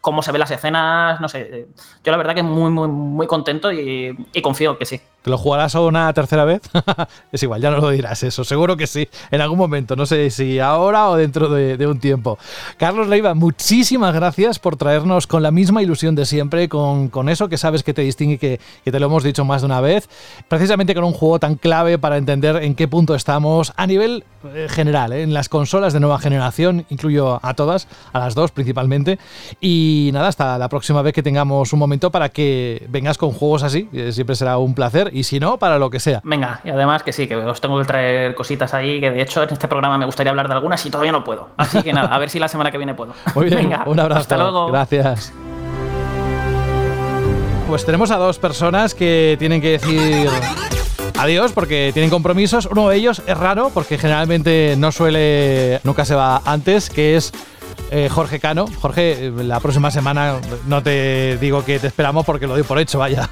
[0.00, 1.66] cómo se ven las escenas, no sé.
[2.04, 5.00] Yo la verdad que muy, muy, muy contento y, y confío que sí.
[5.28, 6.62] ¿Te lo jugarás una tercera vez?
[7.32, 8.44] es igual, ya no lo dirás eso.
[8.44, 9.94] Seguro que sí, en algún momento.
[9.94, 12.38] No sé si ahora o dentro de, un tiempo.
[12.78, 17.50] Carlos Leiva, muchísimas gracias por traernos con la misma ilusión de siempre, con, con eso
[17.50, 18.58] que sabes que te distingue que,
[18.90, 20.08] te lo hemos dicho más de una vez.
[20.48, 24.24] Precisamente con un juego tan clave para entender en qué punto estamos a nivel
[24.54, 26.86] eh, general, eh, en las consolas de nueva generación.
[26.88, 29.18] Incluyo a todas, a las dos principalmente.
[29.60, 33.62] Y nada, hasta la próxima vez que tengamos un momento para que vengas con juegos
[33.62, 33.84] así.
[33.92, 35.10] que siempre será un placer.
[35.18, 36.20] Y si no, para lo que sea.
[36.22, 39.42] Venga, y además que sí, que os tengo que traer cositas ahí, que de hecho
[39.42, 41.48] en este programa me gustaría hablar de algunas y todavía no puedo.
[41.56, 43.14] Así que nada, a ver si la semana que viene puedo.
[43.34, 44.20] Muy bien, Venga, un abrazo.
[44.20, 44.68] Hasta luego.
[44.68, 45.32] Gracias.
[47.66, 50.30] Pues tenemos a dos personas que tienen que decir
[51.18, 52.66] adiós porque tienen compromisos.
[52.66, 57.32] Uno de ellos es raro porque generalmente no suele, nunca se va antes, que es
[57.90, 58.66] eh, Jorge Cano.
[58.80, 60.36] Jorge, la próxima semana
[60.66, 63.28] no te digo que te esperamos porque lo doy por hecho, vaya.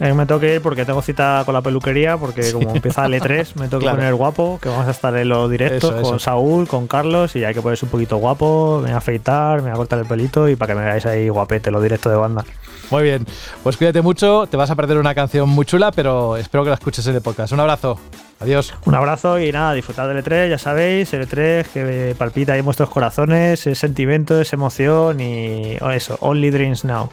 [0.00, 3.12] Eh, me tengo que ir porque tengo cita con la peluquería, porque como empieza el
[3.14, 3.98] E3, me tengo que Claro.
[3.98, 6.18] poner guapo, que vamos a estar en los directos Eso, con eso.
[6.18, 9.64] Saúl, con Carlos, y hay que ponerse un poquito guapo, me voy a afeitar, me
[9.64, 12.16] voy a cortar el pelito y para que me veáis ahí guapete, los directos de
[12.18, 12.44] banda.
[12.90, 13.26] Muy bien,
[13.62, 16.76] pues cuídate mucho, te vas a perder una canción muy chula, pero espero que la
[16.76, 17.52] escuches en el podcast.
[17.52, 17.98] Un abrazo.
[18.40, 18.72] Adiós.
[18.86, 22.64] Un abrazo y nada, disfrutad del E3, ya sabéis, el E3 que palpita ahí en
[22.64, 27.10] vuestros corazones, es sentimiento, es emoción y eso, only dreams now.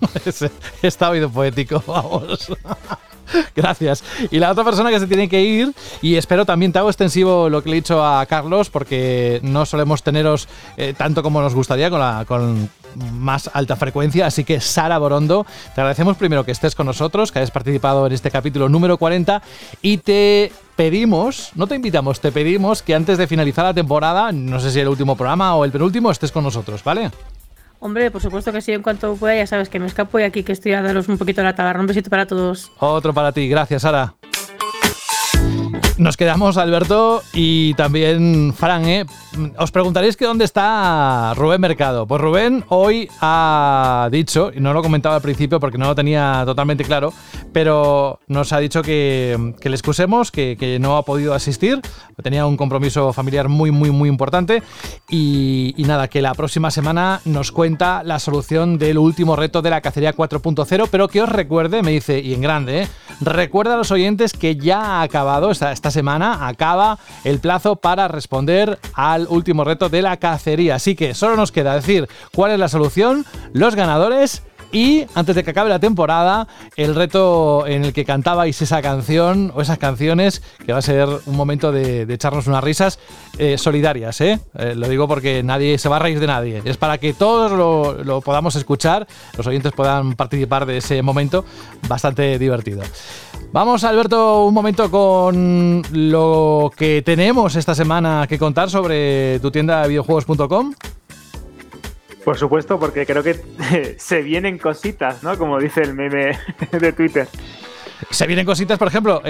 [0.82, 2.52] Está oído poético, vamos.
[3.54, 4.04] Gracias.
[4.30, 5.72] Y la otra persona que se tiene que ir,
[6.02, 9.64] y espero también te hago extensivo lo que le he dicho a Carlos, porque no
[9.64, 10.46] solemos teneros
[10.76, 12.68] eh, tanto como nos gustaría con, la, con
[13.12, 14.26] más alta frecuencia.
[14.26, 18.12] Así que, Sara Borondo, te agradecemos primero que estés con nosotros, que hayas participado en
[18.12, 19.42] este capítulo número 40
[19.82, 24.60] y te pedimos, no te invitamos, te pedimos que antes de finalizar la temporada, no
[24.60, 27.10] sé si el último programa o el penúltimo, estés con nosotros, ¿vale?
[27.80, 30.42] Hombre, por supuesto que sí, en cuanto pueda, ya sabes que me escapo y aquí
[30.42, 31.80] que estoy a daros un poquito la tabarra.
[31.80, 32.70] Un besito para todos.
[32.78, 34.14] Otro para ti, gracias, Sara.
[35.98, 39.06] Nos quedamos, Alberto, y también Fran, ¿eh?
[39.58, 42.06] Os preguntaréis que dónde está Rubén Mercado.
[42.06, 46.42] Pues Rubén hoy ha dicho, y no lo comentaba al principio porque no lo tenía
[46.44, 47.14] totalmente claro,
[47.52, 51.80] pero nos ha dicho que, le excusemos, que, no ha podido asistir,
[52.22, 54.62] tenía un compromiso familiar muy, muy, muy importante,
[55.08, 59.80] y, nada, que la próxima semana nos cuenta la solución del último reto de la
[59.80, 62.88] cacería 4.0, pero que os recuerde, me dice, y en grande, ¿eh?
[63.20, 68.08] recuerda a los oyentes que ya ha acabado esta, esta semana acaba el plazo para
[68.08, 70.74] responder al último reto de la cacería.
[70.74, 74.42] Así que solo nos queda decir cuál es la solución, los ganadores
[74.72, 79.52] y antes de que acabe la temporada, el reto en el que cantabais esa canción
[79.54, 82.98] o esas canciones, que va a ser un momento de, echarnos unas risas
[83.38, 84.40] eh, solidarias, ¿eh?
[84.58, 84.74] ¿eh?
[84.74, 86.62] Lo digo porque nadie se va a reír de nadie.
[86.64, 87.52] Es para que todos
[88.04, 89.06] lo podamos escuchar,
[89.36, 91.44] los oyentes puedan participar de ese momento
[91.86, 92.82] bastante divertido.
[93.52, 99.86] Vamos, Alberto, un momento con lo que tenemos esta semana que contar sobre tu tienda
[99.86, 100.74] videojuegos.com.
[102.24, 103.36] Por supuesto, porque creo que
[103.98, 105.38] se vienen cositas, ¿no?
[105.38, 106.38] Como dice el meme
[106.72, 107.28] de Twitter.
[108.10, 109.22] Se vienen cositas, por ejemplo,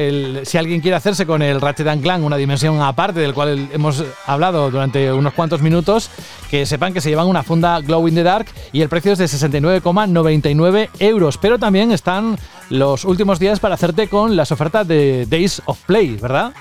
[0.45, 4.71] si alguien quiere hacerse con el Ratchet Clank, una dimensión aparte del cual hemos hablado
[4.71, 6.11] durante unos cuantos minutos,
[6.51, 9.19] que sepan que se llevan una funda Glow in the Dark y el precio es
[9.19, 11.39] de 69,99 euros.
[11.39, 12.39] Pero también están
[12.71, 16.53] los últimos días para hacerte con las ofertas de Days of Play, ¿verdad?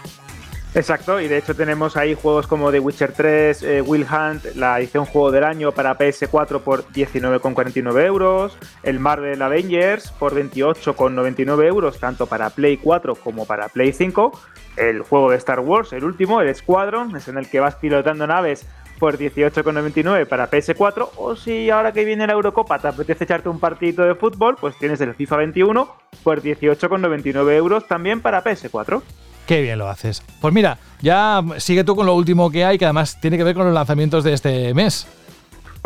[0.76, 4.78] Exacto, y de hecho tenemos ahí juegos como The Witcher 3, eh, Will Hunt, la
[4.78, 11.98] edición juego del año para PS4 por 19,49 euros, el Marvel Avengers por 28,99 euros,
[11.98, 14.38] tanto para Play 4 como para Play 5,
[14.76, 18.28] el juego de Star Wars, el último, el Squadron, es en el que vas pilotando
[18.28, 18.68] naves
[19.00, 23.62] por 18,99 para PS4, o si ahora que viene la Eurocopa te apetece echarte un
[23.62, 29.02] partidito de fútbol, pues tienes el FIFA 21 por 18,99 euros también para PS4.
[29.48, 30.24] Qué bien lo haces.
[30.42, 33.56] Pues mira, ya sigue tú con lo último que hay, que además tiene que ver
[33.56, 35.08] con los lanzamientos de este mes.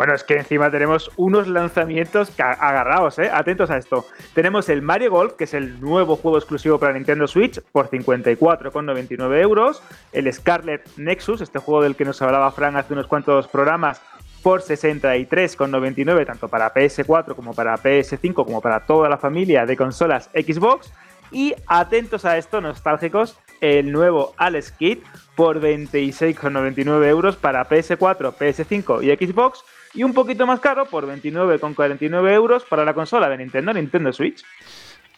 [0.00, 3.30] Bueno, es que encima tenemos unos lanzamientos agarrados, ¿eh?
[3.30, 4.06] Atentos a esto.
[4.32, 9.42] Tenemos el Mario Golf, que es el nuevo juego exclusivo para Nintendo Switch, por 54,99
[9.42, 9.82] euros.
[10.12, 14.00] El Scarlet Nexus, este juego del que nos hablaba Fran hace unos cuantos programas,
[14.42, 20.30] por 63,99, tanto para PS4 como para PS5, como para toda la familia de consolas
[20.32, 20.94] Xbox.
[21.30, 24.98] Y atentos a esto, nostálgicos, el nuevo Alex Kid
[25.34, 29.62] por 26,99 euros para PS4, PS5 y Xbox.
[29.92, 34.44] Y un poquito más caro por 29,49 euros para la consola de Nintendo, Nintendo Switch.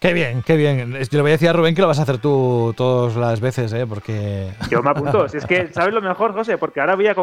[0.02, 0.94] Qué bien, qué bien.
[0.94, 3.40] Yo le voy a decir a Rubén que lo vas a hacer tú todas las
[3.40, 3.86] veces, ¿eh?
[3.86, 4.48] Porque.
[4.68, 5.28] Yo me apunto.
[5.32, 6.58] Si es que, ¿sabes lo mejor, José?
[6.58, 7.14] Porque ahora voy a.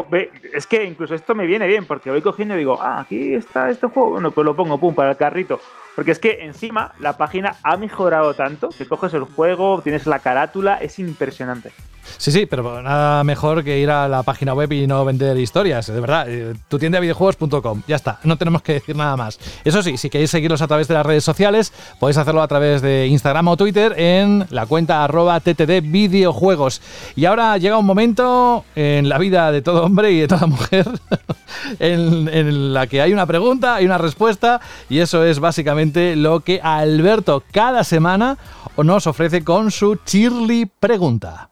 [0.54, 3.68] Es que incluso esto me viene bien, porque voy cogiendo y digo, ah, aquí está
[3.68, 4.12] este juego.
[4.12, 5.60] Bueno, pues lo pongo, pum, para el carrito.
[6.00, 10.20] Porque es que encima la página ha mejorado tanto que coges el juego, tienes la
[10.20, 11.72] carátula, es impresionante.
[12.16, 15.86] Sí, sí, pero nada mejor que ir a la página web y no vender historias,
[15.86, 16.26] de verdad.
[16.68, 19.38] Tu tienda de videojuegos.com, ya está, no tenemos que decir nada más.
[19.64, 22.82] Eso sí, si queréis seguirlos a través de las redes sociales, podéis hacerlo a través
[22.82, 26.80] de Instagram o Twitter en la cuenta arroba ttd videojuegos.
[27.16, 30.86] Y ahora llega un momento en la vida de todo hombre y de toda mujer
[31.78, 36.40] en, en la que hay una pregunta, hay una respuesta y eso es básicamente lo
[36.40, 38.38] que Alberto cada semana
[38.76, 41.50] nos ofrece con su Chirly Pregunta.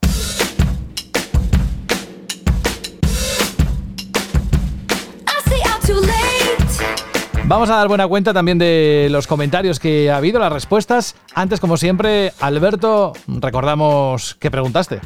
[7.45, 11.17] Vamos a dar buena cuenta también de los comentarios que ha habido, las respuestas.
[11.35, 15.01] Antes, como siempre, Alberto, recordamos que preguntaste.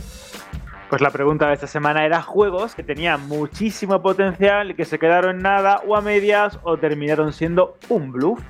[0.90, 4.98] Pues la pregunta de esta semana era juegos que tenían muchísimo potencial y que se
[4.98, 8.40] quedaron en nada o a medias o terminaron siendo un bluff.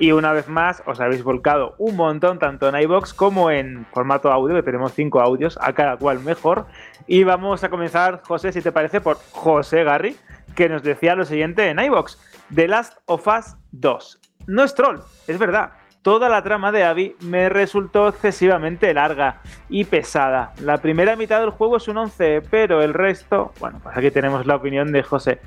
[0.00, 4.32] Y una vez más os habéis volcado un montón, tanto en iBox como en formato
[4.32, 6.64] audio, que tenemos cinco audios, a cada cual mejor.
[7.06, 10.16] Y vamos a comenzar, José, si te parece, por José Garry,
[10.56, 12.18] que nos decía lo siguiente en iBox:
[12.54, 14.20] The Last of Us 2.
[14.46, 15.72] No es troll, es verdad.
[16.00, 20.54] toda la trama de Abby me resultó excesivamente larga y pesada.
[20.62, 24.46] La primera mitad del juego es un 11, pero el resto, bueno, pues aquí tenemos
[24.46, 25.42] la opinión de José.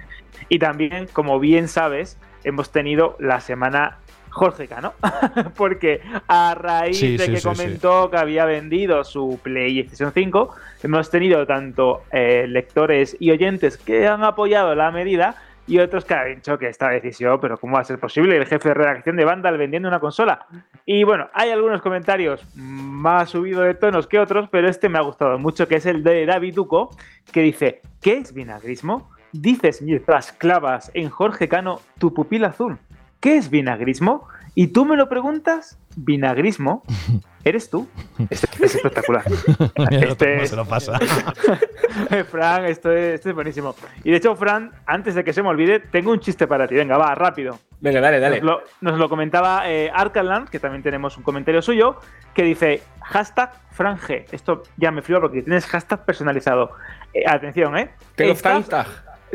[0.50, 3.98] Y también, como bien sabes, hemos tenido la semana
[4.34, 4.94] Jorge Cano,
[5.56, 10.56] porque a raíz Sí, de sí, que sí, comentó que había vendido su PlayStation 5,
[10.82, 15.36] hemos tenido tanto eh, lectores y oyentes que han apoyado la medida
[15.68, 18.36] y otros que han dicho que esta decisión, pero ¿cómo va a ser posible?
[18.36, 20.46] El jefe de redacción de Vandal vendiendo una consola.
[20.86, 25.02] Y bueno, hay algunos comentarios más subidos de tonos que otros, pero este me ha
[25.04, 26.90] gustado mucho, que es el de David Duco,
[27.32, 29.12] que dice, ¿qué es vinagrismo?
[29.32, 32.78] Dices mientras clavas en Jorge Cano tu pupila azul.
[33.24, 34.28] ¿Qué es vinagrismo?
[34.54, 36.84] Y tú me lo preguntas, vinagrismo,
[37.46, 37.88] eres tú.
[38.30, 39.24] Este es espectacular.
[39.92, 41.00] Este se lo pasa.
[42.30, 43.76] Fran, esto es, esto es buenísimo.
[44.04, 46.76] Y de hecho, Fran, antes de que se me olvide, tengo un chiste para ti.
[46.76, 47.60] Venga, va, rápido.
[47.80, 48.42] Venga, dale, dale.
[48.42, 52.02] Nos lo, nos lo comentaba eh, Arcaland, que también tenemos un comentario suyo,
[52.34, 54.26] que dice hashtag franje.
[54.34, 56.72] Esto ya me frío porque tienes hashtag personalizado.
[57.14, 57.92] Eh, atención, ¿eh?
[58.16, 58.68] Tengo Estás-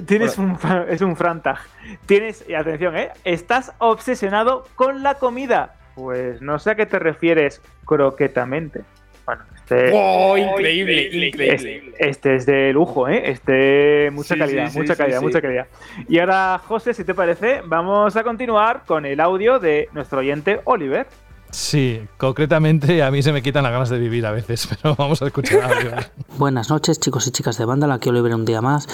[0.07, 0.59] Tienes un,
[0.89, 1.59] es un frantag.
[2.07, 3.11] Tienes, y atención, ¿eh?
[3.25, 5.75] Estás obsesionado con la comida.
[5.95, 8.83] Pues no sé a qué te refieres croquetamente.
[9.27, 11.93] Bueno, este, ¡Oh, increíble, increíble!
[11.99, 13.31] este, es de lujo, ¿eh?
[13.31, 15.25] Este, mucha Sí, calidad, sí, mucha sí, calidad, sí.
[15.25, 15.67] mucha calidad.
[16.09, 20.61] Y ahora, José, si te parece, vamos a continuar con el audio de nuestro oyente
[20.65, 21.07] Oliver.
[21.51, 25.23] Sí, concretamente a mí se me quitan las ganas de vivir a veces, pero vamos
[25.23, 26.11] a escuchar.
[26.37, 28.87] Buenas noches chicos y chicas de Vandal, aquí Oliver un día más.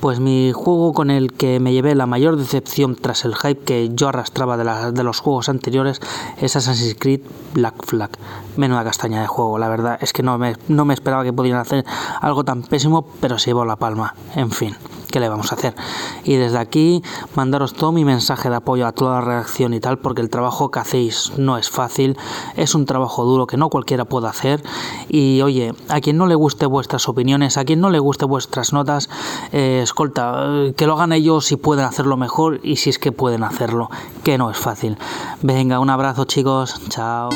[0.00, 3.90] Pues mi juego con el que me llevé la mayor decepción tras el hype que
[3.94, 6.00] yo arrastraba de, de los juegos anteriores
[6.40, 7.20] es Assassin's Creed
[7.54, 8.10] Black Flag.
[8.56, 11.60] Menuda castaña de juego, la verdad es que no me, no me esperaba que pudieran
[11.60, 11.84] hacer
[12.20, 14.14] algo tan pésimo, pero se llevó la palma.
[14.36, 14.76] En fin,
[15.12, 15.76] ¿qué le vamos a hacer?
[16.24, 17.04] Y desde aquí
[17.36, 20.72] mandaros todo mi mensaje de apoyo a toda la redacción y tal, porque el trabajo
[20.72, 22.16] que hacéis no es fácil,
[22.56, 24.62] es un trabajo duro que no cualquiera puede hacer.
[25.08, 28.72] Y oye, a quien no le guste vuestras opiniones, a quien no le guste vuestras
[28.72, 29.08] notas,
[29.52, 33.12] eh, escolta, eh, que lo hagan ellos si pueden hacerlo mejor y si es que
[33.12, 33.90] pueden hacerlo,
[34.24, 34.96] que no es fácil.
[35.42, 37.28] Venga, un abrazo chicos, chao.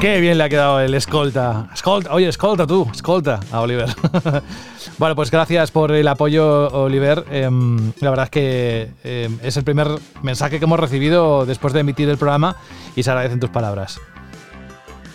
[0.00, 1.68] Qué bien le ha quedado el escolta.
[1.74, 3.88] Escolta, oye, escolta tú, escolta a Oliver.
[4.98, 7.24] bueno, pues gracias por el apoyo, Oliver.
[7.32, 9.88] Em, la verdad es que em, es el primer
[10.22, 12.54] mensaje que hemos recibido después de emitir el programa
[12.94, 14.00] y se agradecen tus palabras.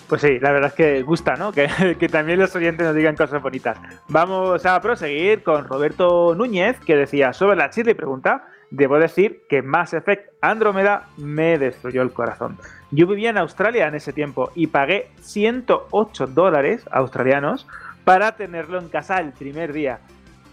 [0.09, 1.53] Pues sí, la verdad es que gusta, ¿no?
[1.53, 1.69] Que,
[2.11, 3.77] también los oyentes nos digan cosas bonitas.
[4.09, 8.47] Vamos a proseguir con Roberto Núñez, que decía sobre la chile pregunta.
[8.69, 12.57] Debo decir que Mass Effect Andrómeda me destruyó el corazón.
[12.93, 17.65] Yo vivía en Australia en ese tiempo y pagué 108 dólares australianos
[18.03, 19.99] para tenerlo en casa el primer día.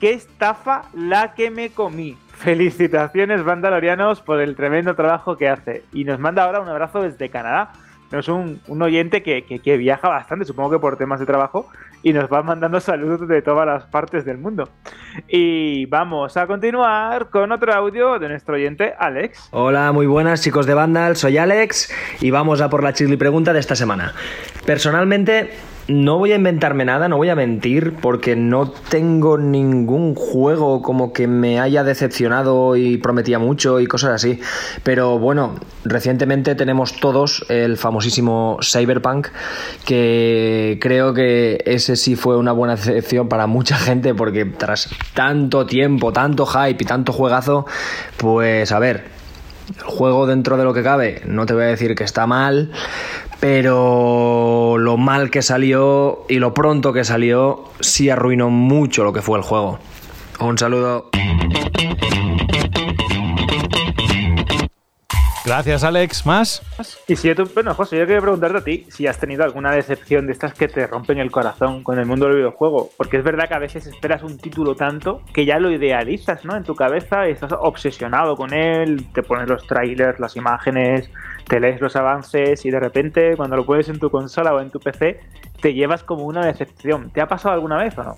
[0.01, 2.17] ¡Qué estafa la que me comí!
[2.33, 5.83] Felicitaciones, Vandalorianos, por el tremendo trabajo que hace.
[5.93, 7.73] Y nos manda ahora un abrazo desde Canadá.
[8.11, 11.69] Es un, un oyente que, que- que viaja bastante, supongo que por temas de trabajo,
[12.03, 14.69] y nos va mandando saludos de todas las partes del mundo.
[15.29, 19.49] Y vamos a continuar con otro audio de nuestro oyente Alex.
[19.53, 23.53] Hola, muy buenas chicos de Vandal, soy Alex y vamos a por la chirly pregunta
[23.53, 24.15] de esta semana.
[24.65, 25.51] Personalmente
[25.91, 31.13] no voy a inventarme nada, no voy a mentir porque no tengo ningún juego como
[31.13, 34.41] que me haya decepcionado y prometía mucho y cosas así.
[34.85, 39.29] Pero bueno, recientemente tenemos todos el famosísimo Cyberpunk
[39.85, 45.67] que creo que ese sí fue una buena decepción para mucha gente porque tras tanto
[45.67, 47.67] tiempo, tanto hype y tanto juegazo,
[48.17, 49.20] pues a ver,
[49.77, 52.71] el juego dentro de lo que cabe, no te voy a decir que está mal,
[53.41, 59.23] pero lo mal que salió y lo pronto que salió sí arruinó mucho lo que
[59.23, 59.79] fue el juego.
[60.41, 61.11] Un saludo.
[65.51, 66.25] Gracias, Alex.
[66.27, 66.63] ¿Más?
[67.09, 69.73] Y si yo, te- bueno, José, yo quería preguntarte a ti si has tenido alguna
[69.73, 72.91] decepción de estas que te rompen el corazón con el mundo del videojuego.
[72.97, 76.55] Porque es verdad que a veces esperas un título tanto que ya lo idealizas, ¿no?
[76.57, 81.11] En tu cabeza y estás obsesionado con él, te pones los trailers, las imágenes,
[81.49, 84.71] te lees los avances y de repente cuando lo pones en tu consola o en
[84.71, 85.19] tu PC
[85.61, 87.11] te llevas como una decepción.
[87.11, 88.15] ¿Te ha pasado alguna vez o no?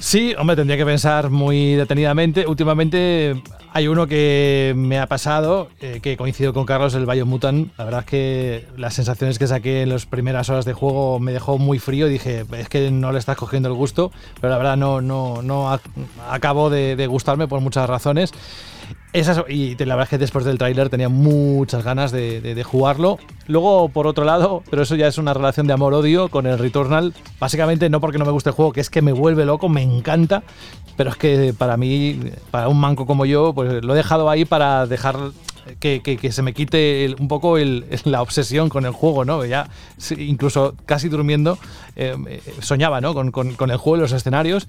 [0.00, 2.46] Sí, hombre, tendría que pensar muy detenidamente.
[2.46, 3.42] Últimamente
[3.72, 7.72] hay uno que me ha pasado, eh, que coincido con Carlos, el Biomutant.
[7.76, 11.32] La verdad es que las sensaciones que saqué en las primeras horas de juego me
[11.32, 12.06] dejó muy frío.
[12.06, 15.72] Dije, es que no le estás cogiendo el gusto, pero la verdad no, no, no
[15.74, 15.80] ac-
[16.30, 18.32] acabó de, de gustarme por muchas razones.
[19.14, 23.18] Esas, y la verdad es que después del tráiler tenía muchas ganas de, de- jugarlo.
[23.46, 27.14] Luego, por otro lado, pero eso ya es una relación de amor-odio con el Returnal.
[27.40, 29.82] Básicamente no porque no me guste el juego, que es que me vuelve loco, me
[29.82, 30.42] encanta.
[30.96, 32.20] Pero es que para mí,
[32.50, 35.16] para un manco como yo, pues lo he dejado ahí para dejar
[35.80, 36.00] que,
[36.32, 37.56] se me quite un poco
[38.04, 39.44] la obsesión con el juego, ¿no?
[39.44, 39.68] Ya,
[40.18, 41.58] incluso casi durmiendo,
[41.94, 43.14] eh, eh, soñaba, ¿no?
[43.14, 44.66] Con, con- con el juego y los escenarios,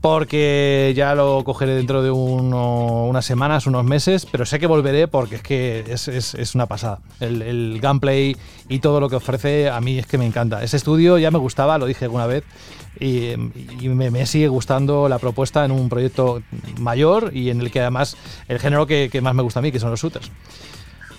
[0.00, 5.36] porque ya lo cogeré dentro de unas semanas, unos meses, pero sé que volveré porque
[5.36, 7.00] es que es, una pasada.
[7.20, 8.36] El, gameplay
[8.68, 10.62] y todo lo que ofrece a mí es que me encanta.
[10.62, 12.44] Ese estudio ya me gustaba, lo dije alguna vez,
[13.00, 16.42] y, me, sigue gustando la propuesta en un proyecto
[16.78, 18.16] mayor y en el que además
[18.48, 20.30] el género que más me gusta a mí, que son los shooters.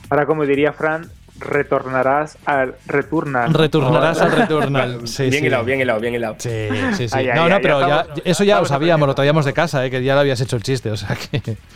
[0.10, 3.54] Ahora, como diría Fran, retornarás al Returnal.
[3.54, 5.08] Retornarás al Returnal.
[5.08, 5.46] Sí, bien sí.
[5.48, 6.36] hilado, bien hilado, bien hilado.
[6.38, 6.50] Sí,
[6.96, 7.16] sí, sí.
[7.18, 9.86] Ay, no, ay, no, pero ya, estamos- eso ya lo sabíamos, lo traíamos de casa,
[9.86, 11.58] eh, que ya lo habías hecho el chiste, o sea que...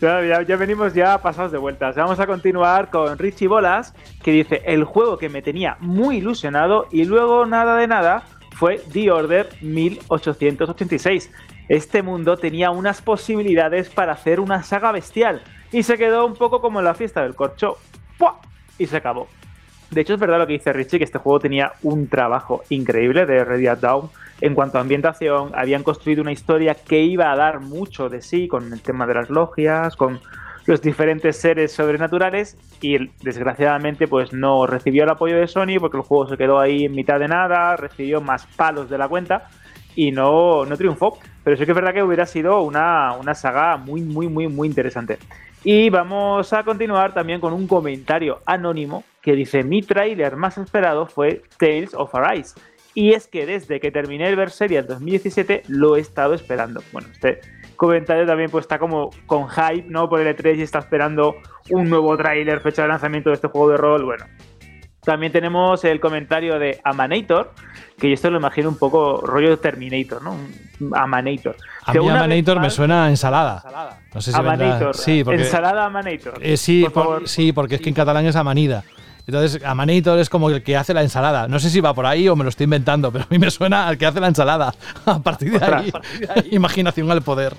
[0.00, 1.96] Ya, ya- ya venimos ya pasados de vueltas.
[1.96, 6.86] Vamos a continuar con Richie Bolas, que dice, el juego que me tenía muy ilusionado
[6.92, 8.22] y luego nada de nada
[8.52, 11.30] fue The Order 1886.
[11.68, 16.60] Este mundo tenía unas posibilidades para hacer una saga bestial y se quedó un poco
[16.60, 17.78] como en la fiesta del corcho.
[18.18, 18.38] ¡Pua!
[18.78, 19.28] Y se acabó.
[19.90, 23.26] De hecho, es verdad lo que dice Richie, que este juego tenía un trabajo increíble
[23.26, 24.10] de Red Down
[24.40, 25.52] en cuanto a ambientación.
[25.54, 29.14] Habían construido una historia que iba a dar mucho de sí con el tema de
[29.14, 30.20] las logias, con
[30.66, 36.02] los diferentes seres sobrenaturales y desgraciadamente pues no recibió el apoyo de Sony porque el
[36.02, 39.48] juego se quedó ahí en mitad de nada, recibió más palos de la cuenta
[39.94, 41.18] y no, no triunfó.
[41.44, 44.66] Pero sí que es verdad que hubiera sido una, una saga muy, muy, muy, muy
[44.66, 45.18] interesante.
[45.64, 51.06] Y vamos a continuar también con un comentario anónimo que dice: Mi tráiler más esperado
[51.06, 52.54] fue Tales of Arise.
[52.92, 56.82] Y es que desde que terminé el Berseria en 2017 lo he estado esperando.
[56.92, 57.40] Bueno, este
[57.76, 60.08] comentario también pues está como con hype, ¿no?
[60.08, 61.34] Por el E3 y está esperando
[61.70, 64.04] un nuevo tráiler, fecha de lanzamiento de este juego de rol.
[64.04, 64.26] Bueno,
[65.04, 67.52] también tenemos el comentario de Amanator,
[67.98, 70.36] que yo esto lo imagino un poco rollo Terminator, ¿no?
[70.92, 71.56] Amanator.
[71.86, 74.00] A mí Amanator me suena a ensalada.
[74.14, 74.96] No sé si Amanator.
[74.96, 76.34] Sí, porque, Ensalada Amanator.
[76.40, 77.28] eh, sí, por por- favor.
[77.28, 78.84] sí, porque es que en catalán es amanida.
[79.26, 81.48] Entonces, Amanator es como el que hace la ensalada.
[81.48, 83.50] No sé si va por ahí o me lo estoy inventando, pero a mí me
[83.50, 84.74] suena al que hace la ensalada.
[85.06, 85.92] A partir de ahí,
[86.50, 87.54] imaginación al poder.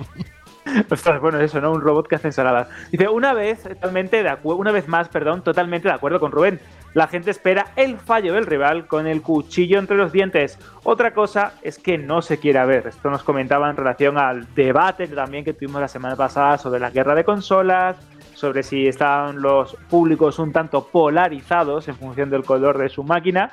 [0.89, 1.71] Ostras, bueno, eso, ¿no?
[1.71, 2.67] Un robot que hace ensaladas.
[2.91, 6.59] Dice, una vez, totalmente de una vez más, perdón, totalmente de acuerdo con Rubén.
[6.93, 10.57] La gente espera el fallo del rival con el cuchillo entre los dientes.
[10.83, 12.87] Otra cosa es que no se quiera ver.
[12.87, 16.91] Esto nos comentaba en relación al debate también que tuvimos la semana pasada sobre la
[16.91, 17.97] guerra de consolas,
[18.33, 23.51] sobre si estaban los públicos un tanto polarizados en función del color de su máquina.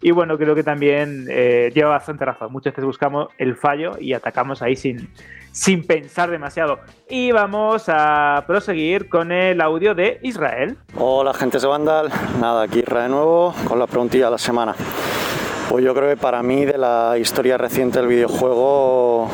[0.00, 2.52] Y bueno, creo que también eh, lleva bastante razón.
[2.52, 5.08] Muchas veces buscamos el fallo y atacamos ahí sin,
[5.54, 6.80] sin pensar demasiado.
[7.08, 10.76] Y vamos a proseguir con el audio de Israel.
[10.96, 12.10] Hola, gente de Vandal.
[12.40, 14.74] Nada, aquí Ra de nuevo con la preguntilla de la semana.
[15.70, 19.30] Pues yo creo que para mí, de la historia reciente del videojuego,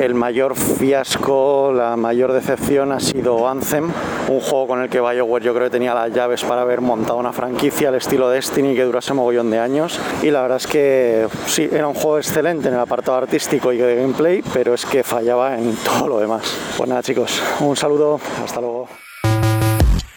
[0.00, 3.90] el mayor fiasco, la mayor decepción ha sido Anthem,
[4.28, 7.16] un juego con el que BioWare yo creo que tenía las llaves para haber montado
[7.16, 9.98] una franquicia al estilo Destiny que durase mogollón de años.
[10.22, 13.78] Y la verdad es que sí, era un juego excelente en el apartado artístico y
[13.78, 16.42] de gameplay, pero es que fallaba en todo lo demás.
[16.76, 18.88] Pues nada, chicos, un saludo, hasta luego.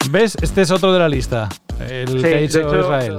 [0.10, 0.38] ¿Ves?
[0.41, 1.49] Este es otro de la lista.
[1.80, 3.18] El Sí, que ha de dicho hecho, Israel.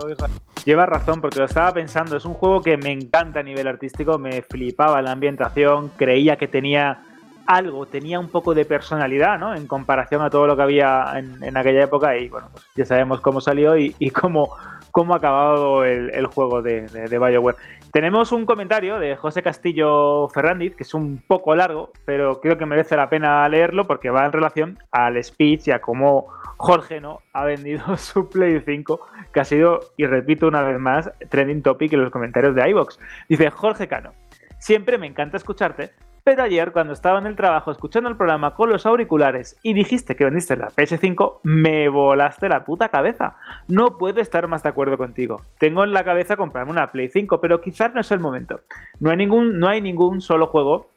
[0.64, 2.16] Lleva razón, porque lo estaba pensando.
[2.16, 6.48] Es un juego que me encanta a nivel artístico, me flipaba la ambientación, creía que
[6.48, 6.98] tenía
[7.46, 9.54] algo, tenía un poco de personalidad, ¿no?
[9.54, 12.16] En comparación a todo lo que había en, en aquella época.
[12.18, 14.54] Y bueno, pues ya sabemos cómo salió y, y cómo,
[14.90, 17.56] cómo ha acabado el, el juego de, de, de BioWare.
[17.90, 22.66] Tenemos un comentario de José Castillo Ferrandiz, que es un poco largo, pero creo que
[22.66, 26.26] merece la pena leerlo porque va en relación al speech y a cómo
[26.58, 29.00] Jorge no ha vendido su Play 5,
[29.32, 32.98] que ha sido, y repito una vez más, trending topic en los comentarios de iVox.
[33.28, 34.12] Dice Jorge Cano,
[34.58, 35.92] siempre me encanta escucharte,
[36.24, 40.16] pero ayer cuando estaba en el trabajo escuchando el programa con los auriculares y dijiste
[40.16, 43.36] que vendiste la PS5, me volaste la puta cabeza.
[43.68, 45.40] No puedo estar más de acuerdo contigo.
[45.58, 48.60] Tengo en la cabeza comprarme una Play 5, pero quizás no es el momento.
[49.00, 50.90] No hay ningún, no hay ningún solo juego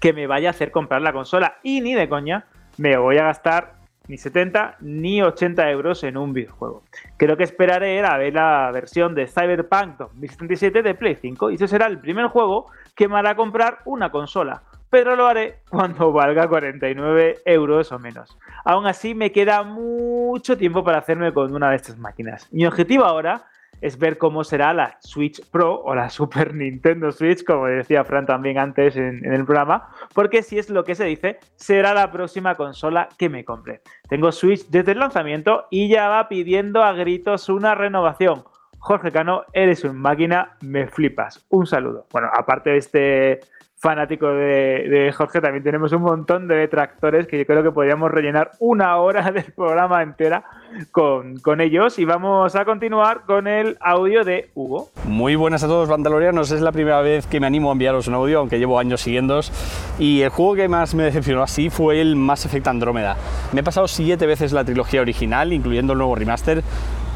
[0.00, 3.24] que me vaya a hacer comprar la consola y ni de coña me voy a
[3.24, 3.81] gastar
[4.12, 6.82] ni 70 ni 80 euros en un videojuego.
[7.16, 11.66] Creo que esperaré a ver la versión de Cyberpunk 2077 de Play 5 y ese
[11.66, 16.46] será el primer juego que me hará comprar una consola, pero lo haré cuando valga
[16.46, 18.36] 49 euros o menos.
[18.66, 22.52] Aún así me queda mucho tiempo para hacerme con una de estas máquinas.
[22.52, 23.46] Mi objetivo ahora
[23.82, 28.24] es ver cómo será la Switch Pro o la Super Nintendo Switch, como decía Fran
[28.24, 32.54] también antes en, el programa, porque si es lo que se dice, será la próxima
[32.54, 33.82] consola que me compre.
[34.08, 38.44] Tengo Switch desde el lanzamiento y ya va pidiendo a gritos una renovación.
[38.78, 41.44] Jorge Cano, eres un máquina, me flipas.
[41.50, 42.06] Un saludo.
[42.10, 43.40] Bueno, aparte de este
[43.82, 48.52] fanático de, Jorge, también tenemos un montón de detractores que yo creo que podríamos rellenar
[48.60, 50.44] una hora del programa entera
[50.92, 51.98] con, con, ellos.
[51.98, 54.90] Y vamos a continuar con el audio de Hugo.
[55.04, 56.52] Muy buenas a todos, Vandalorianos.
[56.52, 59.50] Es la primera vez que me animo a enviaros un audio, aunque llevo años siguiéndos.
[59.98, 63.16] Y el juego que más me decepcionó así fue el Mass Effect Andrómeda.
[63.52, 66.62] Me he pasado siete veces la trilogía original, incluyendo el nuevo remaster,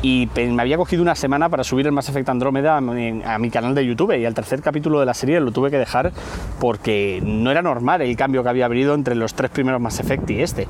[0.07, 3.75] y me había cogido una semana para subir el Mass Effect Andrómeda a mi, canal
[3.75, 6.13] de YouTube y al tercer capítulo de la serie lo tuve que dejar
[6.61, 10.31] porque no era normal el cambio que había habido entre los tres primeros Mass Effect
[10.31, 10.69] y este.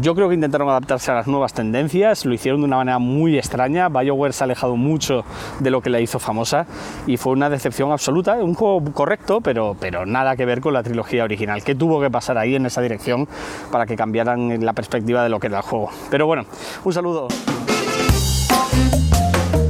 [0.00, 3.36] Yo creo que intentaron adaptarse a las nuevas tendencias, lo hicieron de una manera muy
[3.38, 5.22] extraña, BioWare se ha alejado mucho
[5.60, 6.66] de lo que la hizo famosa
[7.06, 10.82] y fue una decepción absoluta, un juego correcto, pero, pero nada que ver con la
[10.82, 11.62] trilogía original.
[11.62, 13.28] ¿Qué tuvo que pasar ahí en esa dirección
[13.70, 15.90] para que cambiaran la perspectiva de lo que era el juego?
[16.10, 16.46] Pero bueno,
[16.84, 17.28] un saludo.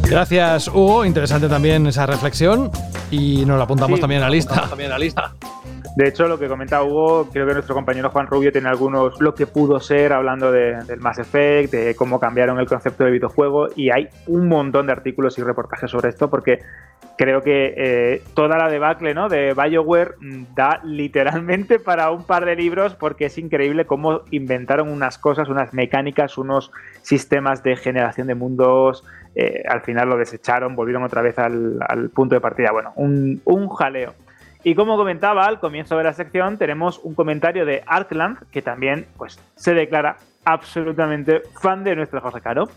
[0.09, 1.05] Gracias, Hugo.
[1.05, 2.70] Interesante también esa reflexión.
[3.11, 4.69] Y nos la apuntamos también a la lista.
[4.69, 5.33] También a la lista.
[5.97, 9.35] De hecho, lo que comenta Hugo, creo que nuestro compañero Juan Rubio tiene algunos, lo
[9.35, 13.69] que pudo ser, hablando de, del Mass Effect, de cómo cambiaron el concepto de videojuego,
[13.74, 16.59] y hay un montón de artículos y reportajes sobre esto, porque
[17.16, 19.31] creo que eh, toda la debacle ¿no?
[19.31, 20.16] de BioWare
[20.55, 25.73] da literalmente para un par de libros, porque es increíble cómo inventaron unas cosas, unas
[25.73, 29.03] mecánicas, unos sistemas de generación de mundos,
[29.39, 32.73] eh, al final lo desecharon, volvieron otra vez al, punto de partida.
[32.73, 34.15] Bueno, un, un jaleo.
[34.65, 39.07] Y como comentaba al comienzo de la sección, tenemos un comentario de Arkland, que también
[39.19, 42.69] pues, se declara absolutamente fan de nuestro José Caro.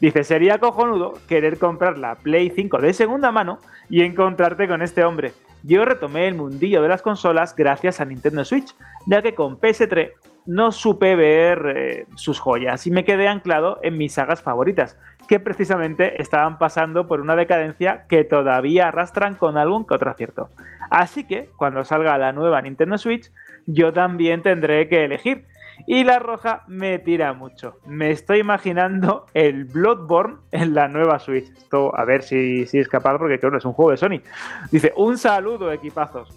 [0.00, 3.58] Dice, sería cojonudo querer comprar la Play 5 de segunda mano
[3.90, 5.32] y encontrarte con este hombre.
[5.62, 8.74] Yo retomé el mundillo de las consolas gracias a Nintendo Switch,
[9.06, 10.12] ya que con PS3
[10.46, 14.96] no supe ver eh, sus joyas y me quedé anclado en mis sagas favoritas,
[15.28, 20.50] que precisamente estaban pasando por una decadencia que todavía arrastran con algún que otro acierto.
[20.90, 23.30] Así que, cuando salga la nueva Nintendo Switch,
[23.66, 25.46] yo también tendré que elegir.
[25.86, 27.76] Y la roja me tira mucho.
[27.84, 31.50] Me estoy imaginando el Bloodborne en la nueva Switch.
[31.50, 34.22] Esto a ver si, si es capaz, porque es un juego de Sony.
[34.70, 36.30] Dice, un saludo, equipazos.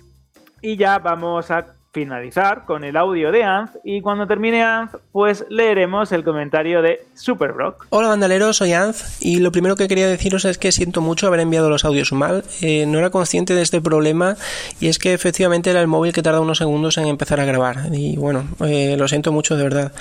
[0.61, 5.45] Y ya vamos a finalizar con el audio de Anz y cuando termine Anz pues
[5.49, 7.88] leeremos el comentario de Superbrock.
[7.90, 11.40] Hola bandaleros, soy Anz y lo primero que quería deciros es que siento mucho haber
[11.40, 14.38] enviado los audios mal, eh, no era consciente de este problema
[14.80, 17.90] y es que efectivamente era el móvil que tarda unos segundos en empezar a grabar
[17.91, 19.91] y bueno, eh, lo siento mucho de verdad.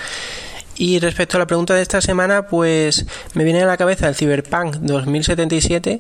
[0.79, 4.15] Y respecto a la pregunta de esta semana, pues me viene a la cabeza el
[4.15, 5.99] Cyberpunk 2077,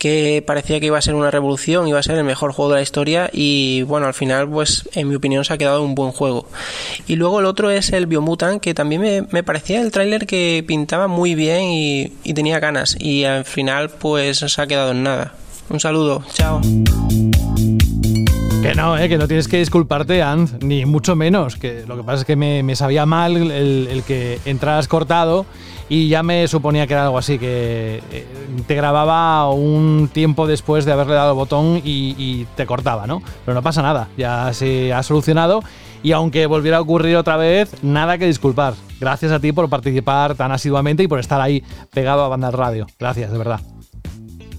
[0.00, 2.78] que parecía que iba a ser una revolución, iba a ser el mejor juego de
[2.78, 6.10] la historia y bueno, al final pues en mi opinión se ha quedado un buen
[6.10, 6.48] juego.
[7.06, 11.06] Y luego el otro es el Biomutant, que también me, parecía el tráiler que pintaba
[11.06, 15.34] muy bien y, y tenía ganas y al final pues se ha quedado en nada.
[15.68, 16.60] Un saludo, chao.
[18.66, 21.54] Que no, eh, que no tienes que disculparte, Anz, ni mucho menos.
[21.54, 25.46] Que lo que pasa es que me, sabía mal el, que entras cortado
[25.88, 28.26] y ya me suponía que era algo así, que eh,
[28.66, 33.22] te grababa un tiempo después de haberle dado el botón y, te cortaba, ¿no?
[33.44, 35.62] Pero no pasa nada, ya se ha solucionado
[36.02, 38.74] y aunque volviera a ocurrir otra vez, nada que disculpar.
[38.98, 41.62] Gracias a ti por participar tan asiduamente y por estar ahí
[41.94, 42.88] pegado a Banda Radio.
[42.98, 43.60] Gracias, de verdad.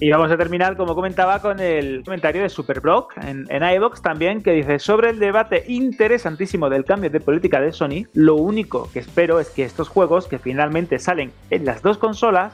[0.00, 4.52] Y vamos a terminar, como comentaba, con el comentario de Superblock en, en también, que
[4.52, 9.40] dice: Sobre el debate interesantísimo del cambio de política de Sony, lo único que espero
[9.40, 12.52] es que estos juegos, que finalmente salen en las dos consolas,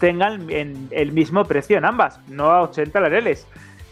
[0.00, 3.46] tengan el mismo precio en ambas, no a 80 lareles.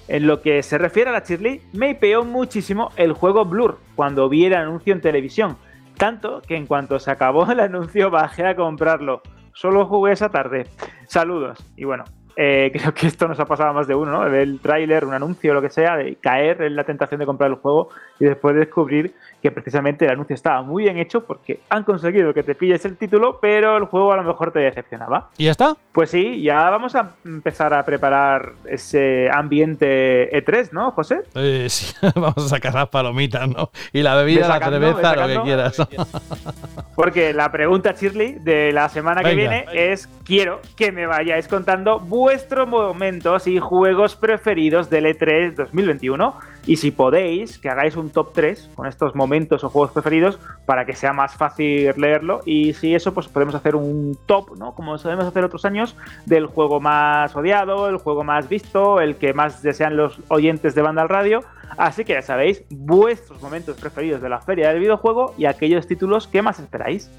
[0.09, 4.29] En lo que se refiere a la Shirley, me peó muchísimo el juego Blur cuando
[4.31, 5.57] vi el anuncio en televisión.
[5.99, 9.23] Tanto que en cuanto se acabó el anuncio bajé a comprarlo.
[9.53, 10.67] Solo jugué esa tarde.
[11.07, 11.59] Saludos.
[11.77, 12.05] Y bueno,
[12.37, 14.27] eh, creo que esto nos ha pasado a más de uno, ¿no?
[14.27, 17.57] El tráiler, un anuncio, lo que sea, de caer en la tentación de comprar el
[17.57, 17.89] juego
[18.19, 22.43] y después descubrir que precisamente el anuncio estaba muy bien hecho porque han conseguido que
[22.43, 25.29] te pilles el título, pero el juego a lo mejor te decepcionaba.
[25.37, 25.77] ¿Y ya está?
[25.93, 31.21] Pues sí, ya vamos a empezar a preparar ese ambiente E3, ¿no, José?
[31.35, 33.71] Eh, sí, vamos a sacar las palomitas, ¿no?
[33.93, 35.77] Y la bebida, la cerveza, lo que quieras.
[36.97, 42.01] Porque la pregunta, Shirley, de la semana que viene es: quiero que me vayáis contando
[42.25, 46.35] vuestros momentos y juegos preferidos del E3 2021
[46.65, 50.87] y si podéis, que hagáis un top 3 con estos momentos o juegos preferidos para
[50.87, 52.41] que sea más fácil leerlo.
[52.47, 54.75] Y si eso, pues podemos hacer un top, ¿no?
[54.75, 59.35] Como solemos hacer otros años, del juego más odiado, el juego más visto, el que
[59.35, 61.45] más desean los oyentes de banda al radio.
[61.77, 66.27] Así que ya sabéis, vuestros momentos preferidos de la feria del videojuego y aquellos títulos
[66.27, 67.11] que más esperáis.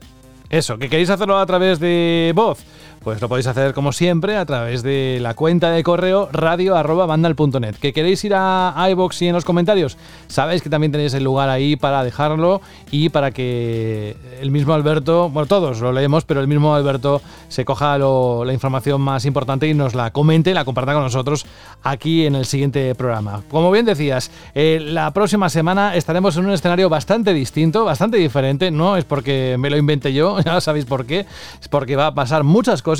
[0.49, 2.65] Eso, que queréis hacerlo a través de voz.
[3.06, 7.76] Pues lo podéis hacer como siempre a través de la cuenta de correo radio.vandal.net.
[7.76, 9.95] ¿Que queréis ir a iBox y en los comentarios?
[10.26, 15.30] Sabéis que también tenéis el lugar ahí para dejarlo y para que el mismo Alberto,
[15.30, 19.76] bueno, todos lo leemos, pero el mismo Alberto se coja la información más importante y
[19.76, 21.45] nos la comente, la comparta con nosotros
[21.84, 23.44] aquí en el siguiente programa.
[23.52, 28.72] Como bien decías, eh, la próxima semana estaremos en un escenario bastante distinto, bastante diferente.
[28.72, 31.27] No es porque me lo invente yo, ya sabéis por qué.
[31.61, 32.94] Es porque va a pasar muchas cosas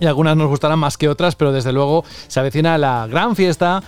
[0.00, 3.82] y algunas nos gustarán más que otras, pero desde luego se avecina la gran fiesta,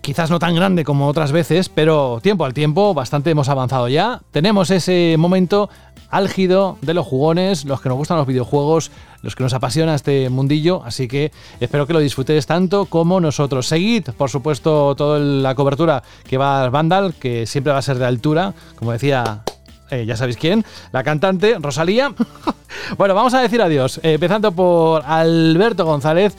[0.00, 4.20] quizás no tan grande como otras veces, pero tiempo al tiempo, bastante hemos avanzado ya.
[4.30, 5.70] Tenemos ese momento
[6.10, 8.90] álgido de los jugones, los que nos gustan los videojuegos,
[9.22, 13.66] los que nos apasiona este mundillo, así que espero que lo disfrutéis tanto como nosotros.
[13.66, 17.98] Seguid, por supuesto, toda la cobertura que va a Vandal, que siempre va a ser
[17.98, 19.42] de altura, como decía
[19.90, 22.12] eh, ya sabéis quién, la cantante Rosalía.
[22.98, 26.36] bueno, vamos a decir adiós, eh, empezando por Alberto González.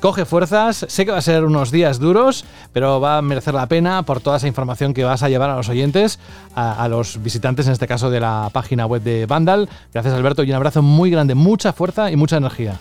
[0.00, 3.66] Coge fuerzas, sé que va a ser unos días duros, pero va a merecer la
[3.66, 6.20] pena por toda esa información que vas a llevar a los oyentes,
[6.54, 9.68] a, los visitantes, en este caso de la página web de Vandal.
[9.92, 12.74] Gracias Alberto y un abrazo muy grande, mucha fuerza y mucha energía.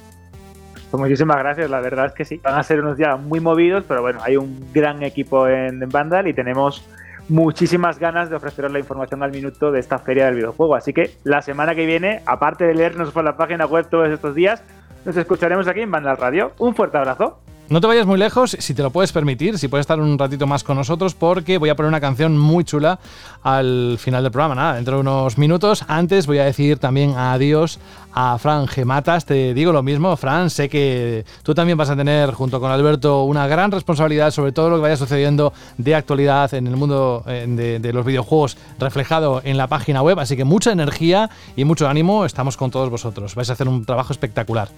[0.91, 2.39] Pues muchísimas gracias, la verdad es que sí.
[2.43, 5.89] Van a ser unos días muy movidos, pero bueno, hay un gran equipo en, en
[5.89, 6.83] Vandal y tenemos
[7.29, 10.75] muchísimas ganas de ofreceros la información al minuto de esta feria del videojuego.
[10.75, 14.35] Así que la semana que viene, aparte de leernos por la página web todos estos
[14.35, 14.63] días,
[15.05, 16.51] nos escucharemos aquí en Vandal Radio.
[16.59, 17.39] Un fuerte abrazo.
[17.69, 20.47] No te vayas muy lejos, si te lo puedes permitir, si puedes estar un ratito
[20.47, 22.97] más con nosotros, porque voy a poner una canción muy chula
[23.43, 24.55] al final del programa.
[24.55, 25.83] Nada, dentro de unos minutos.
[25.89, 27.77] Antes voy a decir también adiós
[28.13, 29.25] a Fran Gematas.
[29.25, 30.49] Te digo lo mismo, Fran.
[30.49, 34.69] Sé que tú también vas a tener, junto con Alberto, una gran responsabilidad sobre todo
[34.69, 39.41] lo que vaya sucediendo de actualidad en el mundo eh, de, de los videojuegos reflejado
[39.43, 40.17] en la página web.
[40.19, 42.23] Así que mucha energía y mucho ánimo.
[42.23, 43.35] Estamos con todos vosotros.
[43.35, 44.69] Vais a hacer un trabajo espectacular.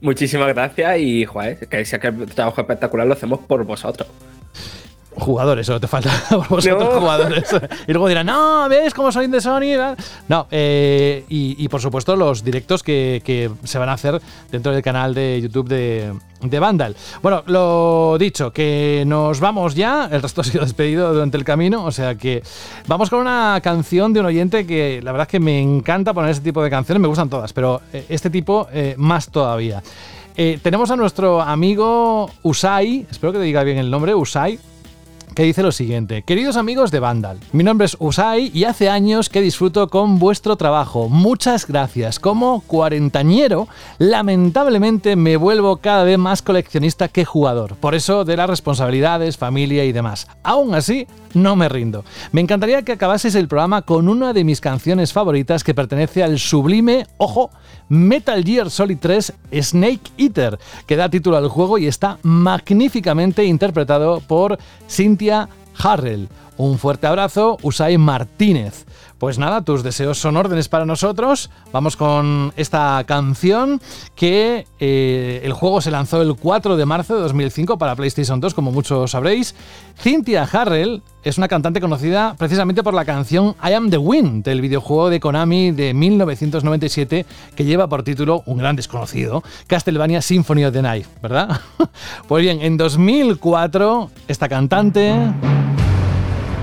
[0.00, 4.08] Muchísimas gracias y, joder, que sea que el trabajo espectacular lo hacemos por vosotros.
[5.16, 6.10] Jugadores, solo te falta
[6.48, 7.00] vosotros No.
[7.00, 7.44] jugadores.
[7.86, 9.94] Y luego dirán, no, ¿ves cómo soy de Sony?
[10.28, 14.20] No, eh, y, y por supuesto los directos que, que se van a hacer
[14.50, 16.12] dentro del canal de YouTube de,
[16.42, 16.96] de Vandal.
[17.22, 20.08] Bueno, lo dicho, que nos vamos ya.
[20.10, 21.84] El resto ha sido despedido durante el camino.
[21.84, 22.42] O sea que
[22.88, 26.30] vamos con una canción de un oyente que la verdad es que me encanta poner
[26.30, 27.00] este tipo de canciones.
[27.00, 29.80] Me gustan todas, pero eh, este tipo eh, más todavía.
[30.36, 34.58] Eh, tenemos a nuestro amigo Usai, espero que te diga bien el nombre, Usai,
[35.34, 36.22] que dice lo siguiente.
[36.22, 40.56] Queridos amigos de Vandal, mi nombre es Usai y hace años que disfruto con vuestro
[40.56, 41.08] trabajo.
[41.08, 42.18] Muchas gracias.
[42.18, 47.76] Como cuarentañero, lamentablemente me vuelvo cada vez más coleccionista que jugador.
[47.76, 50.26] Por eso de las responsabilidades, familia y demás.
[50.42, 52.04] Aún así, no me rindo.
[52.32, 56.38] Me encantaría que acabaseis el programa con una de mis canciones favoritas que pertenece al
[56.38, 57.50] sublime, ojo,
[57.88, 64.20] Metal Gear Solid 3 Snake Eater, que da título al juego y está magníficamente interpretado
[64.20, 64.58] por
[64.88, 65.48] Cynthia
[65.78, 66.28] Harrell.
[66.56, 68.86] Un fuerte abrazo, Usai Martínez.
[69.18, 71.50] Pues nada, tus deseos son órdenes para nosotros.
[71.72, 73.80] Vamos con esta canción
[74.14, 78.54] que eh, el juego se lanzó el 4 de marzo de 2005 para PlayStation 2,
[78.54, 79.54] como muchos sabréis.
[79.98, 84.60] Cynthia Harrell es una cantante conocida precisamente por la canción I Am the Wind del
[84.60, 87.24] videojuego de Konami de 1997
[87.56, 91.60] que lleva por título un gran desconocido, Castlevania Symphony of the Night, ¿verdad?
[92.28, 95.14] Pues bien, en 2004 esta cantante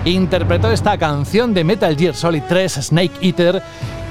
[0.05, 3.61] interpretó esta canción de Metal Gear Solid 3 Snake Eater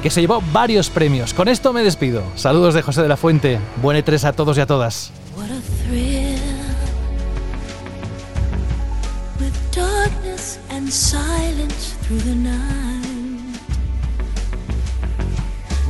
[0.03, 1.35] que se llevó varios premios.
[1.35, 2.23] Con esto me despido.
[2.37, 3.59] Saludos de José de la Fuente.
[3.83, 5.13] Buen E3 a todos y a todas.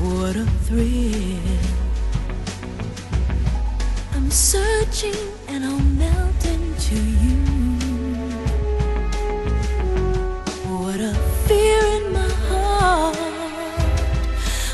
[0.03, 1.41] What a thrill.
[4.15, 5.15] I'm searching
[5.49, 7.60] and I'll melt into you.
[10.91, 11.15] What a
[11.47, 13.17] fear in my heart,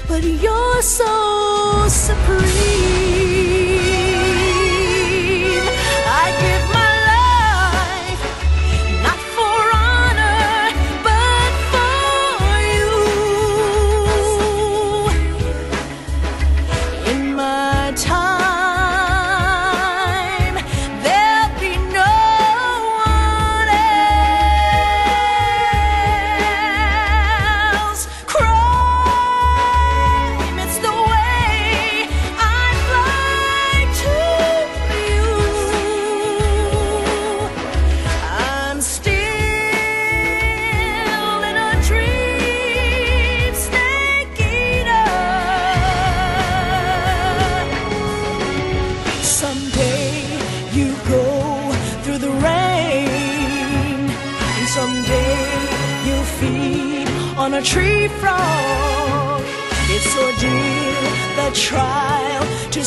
[0.09, 3.06] but you're so supreme.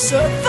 [0.09, 0.48] so